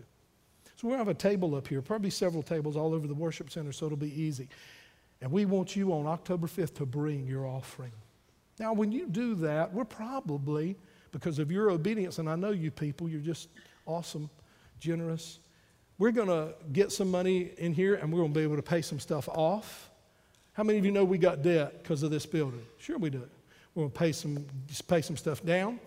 So 0.78 0.88
we 0.88 0.94
have 0.94 1.10
a 1.10 1.14
table 1.14 1.56
up 1.56 1.68
here, 1.68 1.82
probably 1.82 2.10
several 2.10 2.42
tables 2.42 2.78
all 2.78 2.94
over 2.94 3.06
the 3.06 3.14
worship 3.14 3.52
center, 3.52 3.74
so 3.74 3.86
it'll 3.86 3.98
be 3.98 4.22
easy. 4.22 4.48
And 5.22 5.30
we 5.32 5.46
want 5.46 5.76
you 5.76 5.92
on 5.94 6.06
October 6.06 6.48
5th 6.48 6.76
to 6.76 6.86
bring 6.86 7.28
your 7.28 7.46
offering. 7.46 7.92
Now, 8.60 8.74
when 8.74 8.92
you 8.92 9.08
do 9.08 9.36
that, 9.36 9.74
we're 9.74 9.86
probably, 9.86 10.78
because 11.12 11.40
of 11.40 11.52
your 11.52 11.70
obedience, 11.70 12.20
and 12.20 12.30
I 12.30 12.36
know 12.36 12.52
you 12.52 12.72
people, 12.72 13.10
you're 13.10 13.20
just 13.20 13.50
awesome, 13.86 14.30
generous, 14.80 15.40
we're 15.98 16.12
going 16.12 16.28
to 16.28 16.54
get 16.74 16.92
some 16.92 17.10
money 17.10 17.52
in 17.58 17.74
here 17.74 17.96
and 17.96 18.12
we're 18.12 18.20
going 18.20 18.34
to 18.34 18.40
be 18.40 18.44
able 18.44 18.58
to 18.58 18.62
pay 18.62 18.82
some 18.82 19.00
stuff 19.00 19.30
off. 19.30 19.90
How 20.54 20.64
many 20.64 20.78
of 20.78 20.86
you 20.86 20.92
know 20.92 21.06
we 21.06 21.18
got 21.18 21.42
debt 21.42 21.82
because 21.82 22.04
of 22.04 22.12
this 22.12 22.26
building? 22.26 22.66
Sure, 22.78 22.98
we 22.98 23.10
do. 23.10 23.28
We're 23.74 23.84
going 23.84 23.92
to 23.92 24.00
pay 24.00 24.12
some, 24.12 24.46
just 24.68 24.88
pay 24.88 25.02
some 25.02 25.18
stuff 25.18 25.44
down. 25.44 25.80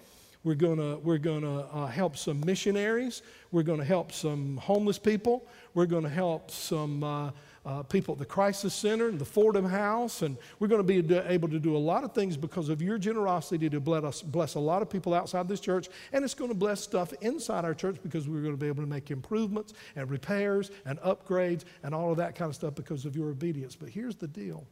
We're 0.45 0.55
going 0.55 0.79
to, 0.79 0.97
we're 0.99 1.19
to 1.19 1.67
uh, 1.73 1.87
help 1.87 2.17
some 2.17 2.41
missionaries. 2.41 3.23
We're 3.51 3.63
going 3.63 3.81
to 3.81 3.85
help 3.85 4.13
some 4.13 4.57
homeless 4.59 4.99
people. 4.99 5.47
We're 5.75 5.87
going 5.87 6.05
to 6.05 6.11
help 6.11 6.51
some 6.51 7.03
uh, 7.03 7.31
uh, 7.69 7.83
people 7.83 8.13
at 8.13 8.19
the 8.19 8.25
Crisis 8.25 8.73
Center 8.73 9.09
and 9.09 9.19
the 9.19 9.27
Fordham 9.27 9.67
House. 9.67 10.23
And 10.23 10.39
we're 10.59 10.69
going 10.69 10.85
to 10.85 11.03
be 11.03 11.15
able 11.15 11.49
to 11.49 11.59
do 11.59 11.77
a 11.77 11.79
lot 11.79 12.03
of 12.03 12.15
things 12.15 12.35
because 12.35 12.71
of 12.71 12.81
your 12.81 12.97
generosity 12.97 13.69
to 13.69 13.79
bless, 13.79 14.23
bless 14.23 14.55
a 14.55 14.61
lot 14.61 14.81
of 14.81 14.89
people 14.89 15.13
outside 15.13 15.49
this 15.49 15.61
church. 15.61 15.89
And 16.15 16.25
it's 16.25 16.33
going 16.33 16.51
to 16.51 16.57
bless 16.57 16.81
stuff 16.81 17.13
inside 17.21 17.67
our 17.67 17.75
church 17.75 17.99
because 18.03 18.27
we're 18.27 18.41
going 18.41 18.55
to 18.55 18.59
be 18.59 18.69
able 18.69 18.83
to 18.83 18.89
make 18.89 19.11
improvements 19.11 19.75
and 19.97 20.11
repairs 20.11 20.71
and 20.87 20.99
upgrades 21.01 21.65
and 21.83 21.95
all 21.95 22.11
of 22.11 22.17
that 22.17 22.35
kind 22.35 22.49
of 22.49 22.55
stuff 22.55 22.75
because 22.75 23.05
of 23.05 23.15
your 23.15 23.29
obedience. 23.29 23.77
But 23.77 23.91
here's 23.91 24.17
the 24.17 24.29
deal. 24.29 24.67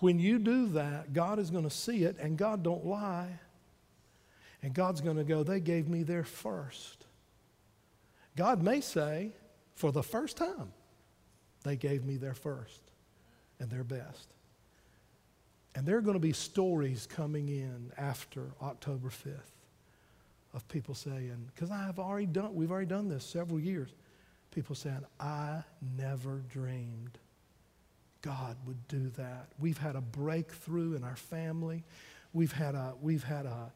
When 0.00 0.18
you 0.18 0.38
do 0.38 0.66
that, 0.68 1.14
God 1.14 1.38
is 1.38 1.50
going 1.50 1.64
to 1.64 1.70
see 1.70 2.04
it, 2.04 2.18
and 2.18 2.36
God 2.36 2.62
don't 2.62 2.84
lie. 2.84 3.38
And 4.62 4.74
God's 4.74 5.00
going 5.00 5.16
to 5.16 5.24
go, 5.24 5.42
they 5.42 5.60
gave 5.60 5.88
me 5.88 6.02
their 6.02 6.24
first. 6.24 7.06
God 8.36 8.62
may 8.62 8.82
say, 8.82 9.32
for 9.74 9.92
the 9.92 10.02
first 10.02 10.36
time, 10.36 10.72
they 11.62 11.76
gave 11.76 12.04
me 12.04 12.16
their 12.16 12.34
first 12.34 12.80
and 13.58 13.70
their 13.70 13.84
best. 13.84 14.28
And 15.74 15.86
there 15.86 15.96
are 15.96 16.02
going 16.02 16.14
to 16.14 16.20
be 16.20 16.32
stories 16.32 17.06
coming 17.06 17.48
in 17.48 17.92
after 17.96 18.50
October 18.60 19.08
5th 19.08 19.38
of 20.52 20.66
people 20.68 20.94
saying, 20.94 21.48
because 21.54 21.70
I 21.70 21.84
have 21.84 21.98
already 21.98 22.26
done, 22.26 22.54
we've 22.54 22.70
already 22.70 22.86
done 22.86 23.08
this 23.08 23.24
several 23.24 23.60
years. 23.60 23.90
People 24.50 24.74
saying, 24.74 25.04
I 25.20 25.62
never 25.96 26.42
dreamed 26.50 27.18
God 28.22 28.56
would 28.66 28.88
do 28.88 29.10
that. 29.16 29.48
We've 29.58 29.78
had 29.78 29.96
a 29.96 30.00
breakthrough 30.00 30.94
in 30.94 31.04
our 31.04 31.16
family. 31.16 31.84
We've 32.32 32.52
had 32.52 32.74
a, 32.74 32.94
we've 33.00 33.24
had 33.24 33.46
a, 33.46 33.72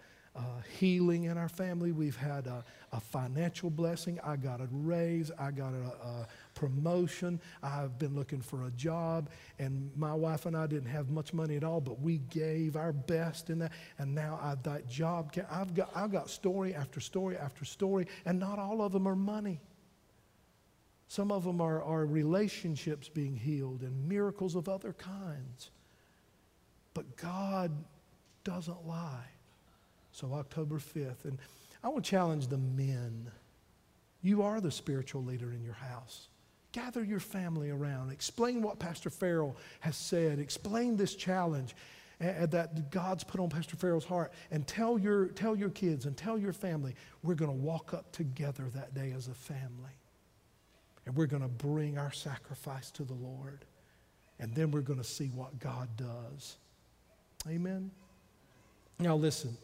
healing 0.79 1.25
in 1.25 1.39
our 1.39 1.49
family. 1.49 1.93
We've 1.93 2.17
had 2.17 2.49
a, 2.49 2.65
a, 2.93 2.99
financial 2.99 3.71
blessing. 3.71 4.19
I 4.25 4.35
got 4.35 4.61
a 4.61 4.67
raise. 4.73 5.31
I 5.39 5.53
got 5.53 5.75
a, 5.75 6.07
a, 6.07 6.27
promotion. 6.55 7.41
I've 7.63 7.99
been 7.99 8.15
looking 8.15 8.41
for 8.41 8.67
a 8.67 8.71
job. 8.73 9.31
And 9.59 9.91
my 9.97 10.15
wife 10.15 10.47
and 10.47 10.57
I 10.57 10.67
didn't 10.67 10.89
have 10.89 11.11
much 11.11 11.33
money 11.33 11.57
at 11.57 11.65
all, 11.65 11.81
but 11.81 12.01
we 12.01 12.19
gave 12.31 12.77
our 12.77 12.93
best 12.93 13.51
in 13.51 13.59
that. 13.61 13.73
And 13.99 14.15
now 14.15 14.39
I've 14.43 14.63
that 14.65 14.89
job. 14.89 15.35
I've 15.51 15.75
got, 15.75 15.91
I've 15.95 16.13
got 16.13 16.31
story 16.31 16.75
after 16.75 17.01
story 17.01 17.37
after 17.37 17.65
story, 17.65 18.07
and 18.25 18.39
not 18.39 18.59
all 18.59 18.83
of 18.83 18.93
them 18.93 19.07
are 19.07 19.17
money. 19.17 19.61
Some 21.09 21.31
of 21.31 21.45
them 21.45 21.61
are, 21.61 21.83
are 21.83 22.07
relationships 22.07 23.09
being 23.09 23.37
healed 23.37 23.83
and 23.83 24.09
miracles 24.09 24.57
of 24.57 24.69
other 24.69 24.93
kinds. 24.95 25.71
But 26.93 27.17
God 27.17 27.73
doesn't 28.43 28.87
lie. 28.87 29.27
So, 30.13 30.33
October 30.33 30.79
5th. 30.79 31.25
And 31.25 31.39
I 31.83 31.89
want 31.89 32.05
to 32.05 32.11
challenge 32.11 32.49
the 32.49 32.59
men. 32.59 33.31
You 34.23 34.43
are 34.43 34.61
the 34.61 34.71
spiritual 34.71 35.25
leader 35.25 35.53
in 35.53 35.63
your 35.63 35.75
house. 35.75 36.29
Gather 36.75 37.05
your 37.05 37.21
family 37.21 37.71
around. 37.71 38.11
Explain 38.11 38.61
what 38.61 38.81
Pastor 38.81 39.09
Farrell 39.09 39.57
has 39.79 39.97
said. 39.97 40.41
Explain 40.41 40.97
this 40.97 41.15
challenge 41.15 41.77
eh, 42.21 42.33
eh, 42.37 42.47
that 42.47 42.91
God's 42.91 43.23
put 43.23 43.41
on 43.41 43.49
Pastor 43.49 43.77
Farrell's 43.77 44.05
heart. 44.05 44.33
And 44.51 44.67
tell 44.67 44.99
your, 44.99 45.27
tell 45.27 45.55
your 45.55 45.71
kids 45.71 46.05
and 46.05 46.17
tell 46.17 46.37
your 46.37 46.53
family, 46.53 46.97
we're 47.23 47.37
going 47.37 47.53
to 47.53 47.57
walk 47.57 47.95
up 47.95 48.11
together 48.11 48.65
that 48.75 48.93
day 48.93 49.13
as 49.13 49.29
a 49.29 49.35
family. 49.35 49.93
And 51.07 51.15
we're 51.15 51.27
going 51.27 51.43
to 51.43 51.49
bring 51.49 51.97
our 51.97 52.11
sacrifice 52.11 52.91
to 52.91 53.05
the 53.05 53.15
Lord. 53.15 53.65
And 54.41 54.53
then 54.53 54.73
we're 54.73 54.81
going 54.81 54.99
to 54.99 55.05
see 55.05 55.29
what 55.29 55.61
God 55.61 55.89
does. 55.97 56.57
Amen. 57.49 57.93
Now, 58.99 59.15
listen. 59.15 59.57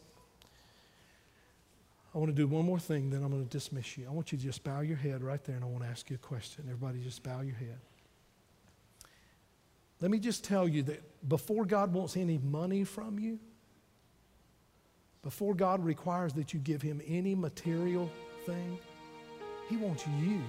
I 2.14 2.18
want 2.18 2.28
to 2.30 2.34
do 2.34 2.48
one 2.48 2.64
more 2.64 2.78
thing, 2.78 3.10
then 3.10 3.22
I'm 3.22 3.30
going 3.30 3.44
to 3.44 3.50
dismiss 3.50 3.96
you. 3.96 4.06
I 4.08 4.10
want 4.10 4.32
you 4.32 4.38
to 4.38 4.44
just 4.44 4.64
bow 4.64 4.80
your 4.80 4.96
head 4.96 5.22
right 5.22 5.42
there, 5.44 5.54
and 5.54 5.64
I 5.64 5.68
want 5.68 5.84
to 5.84 5.88
ask 5.88 6.10
you 6.10 6.16
a 6.16 6.18
question. 6.18 6.64
Everybody, 6.66 7.00
just 7.02 7.22
bow 7.22 7.40
your 7.40 7.54
head. 7.54 7.78
Let 10.00 10.10
me 10.10 10.18
just 10.18 10.42
tell 10.42 10.66
you 10.66 10.82
that 10.84 11.28
before 11.28 11.64
God 11.64 11.92
wants 11.92 12.16
any 12.16 12.38
money 12.38 12.84
from 12.84 13.18
you, 13.18 13.38
before 15.22 15.54
God 15.54 15.84
requires 15.84 16.32
that 16.32 16.52
you 16.52 16.60
give 16.60 16.82
Him 16.82 17.00
any 17.06 17.34
material 17.34 18.10
thing, 18.44 18.78
He 19.68 19.76
wants 19.76 20.04
you. 20.20 20.42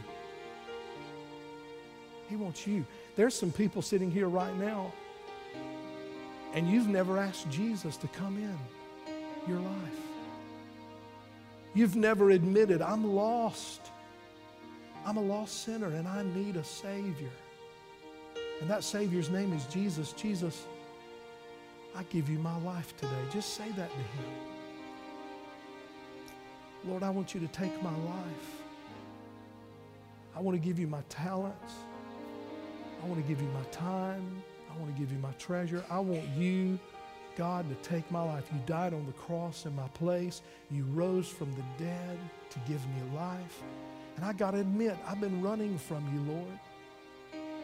He 2.27 2.37
wants 2.37 2.65
you. 2.65 2.85
There's 3.17 3.35
some 3.35 3.51
people 3.51 3.81
sitting 3.81 4.09
here 4.09 4.29
right 4.29 4.55
now, 4.57 4.93
and 6.53 6.67
you've 6.67 6.87
never 6.87 7.19
asked 7.19 7.49
Jesus 7.51 7.97
to 7.97 8.07
come 8.07 8.37
in 8.37 8.57
your 9.47 9.59
life. 9.59 10.10
You've 11.73 11.95
never 11.95 12.31
admitted, 12.31 12.81
I'm 12.81 13.15
lost. 13.15 13.81
I'm 15.05 15.17
a 15.17 15.21
lost 15.21 15.63
sinner 15.63 15.87
and 15.87 16.07
I 16.07 16.23
need 16.23 16.55
a 16.57 16.63
Savior. 16.63 17.31
And 18.59 18.69
that 18.69 18.83
Savior's 18.83 19.29
name 19.29 19.53
is 19.53 19.65
Jesus. 19.65 20.13
Jesus, 20.13 20.65
I 21.95 22.03
give 22.03 22.29
you 22.29 22.37
my 22.39 22.57
life 22.59 22.95
today. 22.97 23.11
Just 23.31 23.55
say 23.55 23.69
that 23.69 23.89
to 23.89 23.97
Him. 23.97 24.31
Lord, 26.85 27.03
I 27.03 27.09
want 27.09 27.33
you 27.33 27.39
to 27.39 27.47
take 27.47 27.81
my 27.81 27.89
life. 27.89 28.61
I 30.35 30.39
want 30.39 30.59
to 30.59 30.65
give 30.65 30.79
you 30.79 30.87
my 30.87 31.01
talents. 31.09 31.73
I 33.03 33.07
want 33.07 33.21
to 33.21 33.27
give 33.27 33.41
you 33.41 33.47
my 33.49 33.63
time. 33.71 34.43
I 34.73 34.79
want 34.79 34.93
to 34.93 34.99
give 34.99 35.11
you 35.11 35.17
my 35.19 35.31
treasure. 35.33 35.83
I 35.89 35.99
want 35.99 36.27
you, 36.37 36.79
God, 37.35 37.65
to 37.69 37.89
take 37.89 38.09
my 38.11 38.21
life. 38.21 38.45
You 38.53 38.59
died 38.65 38.93
on 38.93 39.05
the 39.05 39.13
cross 39.13 39.65
in 39.65 39.75
my 39.75 39.87
place. 39.89 40.41
You 40.69 40.83
rose 40.93 41.27
from 41.27 41.51
the 41.53 41.83
dead 41.83 42.19
to 42.49 42.59
give 42.67 42.85
me 42.87 43.15
life. 43.15 43.63
And 44.15 44.25
I 44.25 44.33
got 44.33 44.51
to 44.51 44.59
admit, 44.59 44.97
I've 45.07 45.21
been 45.21 45.41
running 45.41 45.77
from 45.77 46.03
you, 46.13 46.33
Lord. 46.33 46.59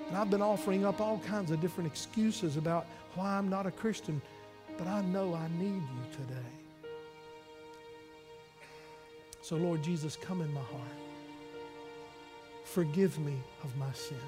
And 0.08 0.18
I've 0.18 0.30
been 0.30 0.42
offering 0.42 0.86
up 0.86 1.02
all 1.02 1.20
kinds 1.20 1.52
of 1.52 1.60
different 1.60 1.88
excuses 1.88 2.56
about 2.56 2.86
why 3.16 3.38
I'm 3.38 3.50
not 3.50 3.66
a 3.66 3.72
Christian. 3.72 4.22
But 4.78 4.88
I 4.88 5.02
know 5.02 5.34
I 5.34 5.48
need 5.60 5.82
you 5.82 6.12
today. 6.12 6.50
So, 9.42 9.56
Lord 9.56 9.84
Jesus, 9.84 10.16
come 10.16 10.42
in 10.42 10.54
my 10.54 10.62
heart. 10.62 10.82
Forgive 12.64 13.18
me 13.20 13.34
of 13.64 13.76
my 13.78 13.92
sins. 13.94 14.20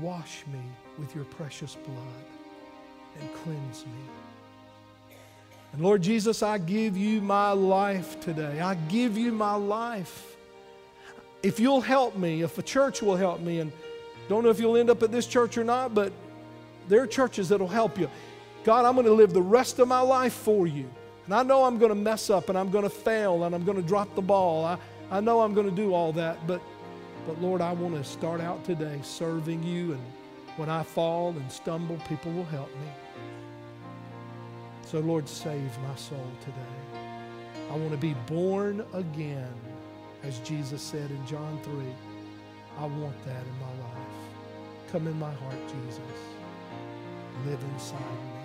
Wash 0.00 0.44
me 0.52 0.60
with 0.98 1.14
your 1.14 1.24
precious 1.24 1.76
blood 1.76 2.39
and 3.18 3.34
cleanse 3.34 3.84
me. 3.86 3.92
And 5.72 5.82
Lord 5.82 6.02
Jesus, 6.02 6.42
I 6.42 6.58
give 6.58 6.96
you 6.96 7.20
my 7.20 7.52
life 7.52 8.20
today. 8.20 8.60
I 8.60 8.74
give 8.74 9.16
you 9.16 9.32
my 9.32 9.54
life. 9.54 10.36
If 11.42 11.60
you'll 11.60 11.80
help 11.80 12.16
me, 12.16 12.42
if 12.42 12.58
a 12.58 12.62
church 12.62 13.02
will 13.02 13.16
help 13.16 13.40
me, 13.40 13.60
and 13.60 13.72
don't 14.28 14.44
know 14.44 14.50
if 14.50 14.60
you'll 14.60 14.76
end 14.76 14.90
up 14.90 15.02
at 15.02 15.12
this 15.12 15.26
church 15.26 15.56
or 15.56 15.64
not, 15.64 15.94
but 15.94 16.12
there 16.88 17.02
are 17.02 17.06
churches 17.06 17.48
that'll 17.48 17.68
help 17.68 17.98
you. 17.98 18.10
God, 18.64 18.84
I'm 18.84 18.94
going 18.94 19.06
to 19.06 19.12
live 19.12 19.32
the 19.32 19.40
rest 19.40 19.78
of 19.78 19.88
my 19.88 20.00
life 20.00 20.34
for 20.34 20.66
you. 20.66 20.90
And 21.24 21.34
I 21.34 21.42
know 21.42 21.64
I'm 21.64 21.78
going 21.78 21.90
to 21.90 21.94
mess 21.94 22.30
up 22.30 22.48
and 22.48 22.58
I'm 22.58 22.70
going 22.70 22.84
to 22.84 22.90
fail 22.90 23.44
and 23.44 23.54
I'm 23.54 23.64
going 23.64 23.80
to 23.80 23.86
drop 23.86 24.14
the 24.14 24.22
ball. 24.22 24.64
I, 24.64 24.78
I 25.10 25.20
know 25.20 25.40
I'm 25.40 25.54
going 25.54 25.70
to 25.70 25.74
do 25.74 25.94
all 25.94 26.12
that, 26.12 26.46
but 26.46 26.60
but 27.26 27.40
Lord, 27.40 27.60
I 27.60 27.72
want 27.72 27.94
to 27.94 28.04
start 28.04 28.40
out 28.40 28.64
today 28.64 28.98
serving 29.02 29.62
you, 29.62 29.92
and 29.92 30.00
when 30.60 30.68
I 30.68 30.82
fall 30.82 31.30
and 31.30 31.50
stumble, 31.50 31.96
people 32.06 32.30
will 32.32 32.44
help 32.44 32.68
me. 32.74 32.88
So, 34.84 34.98
Lord, 35.00 35.26
save 35.26 35.70
my 35.88 35.94
soul 35.94 36.30
today. 36.40 37.00
I 37.70 37.76
want 37.76 37.92
to 37.92 37.96
be 37.96 38.12
born 38.26 38.84
again, 38.92 39.54
as 40.22 40.38
Jesus 40.40 40.82
said 40.82 41.10
in 41.10 41.26
John 41.26 41.58
3. 41.62 41.72
I 42.78 42.84
want 42.84 43.24
that 43.24 43.42
in 43.42 43.58
my 43.58 43.84
life. 43.86 44.92
Come 44.92 45.06
in 45.06 45.18
my 45.18 45.32
heart, 45.32 45.56
Jesus. 45.66 46.00
Live 47.46 47.62
inside 47.72 47.98
me. 47.98 48.39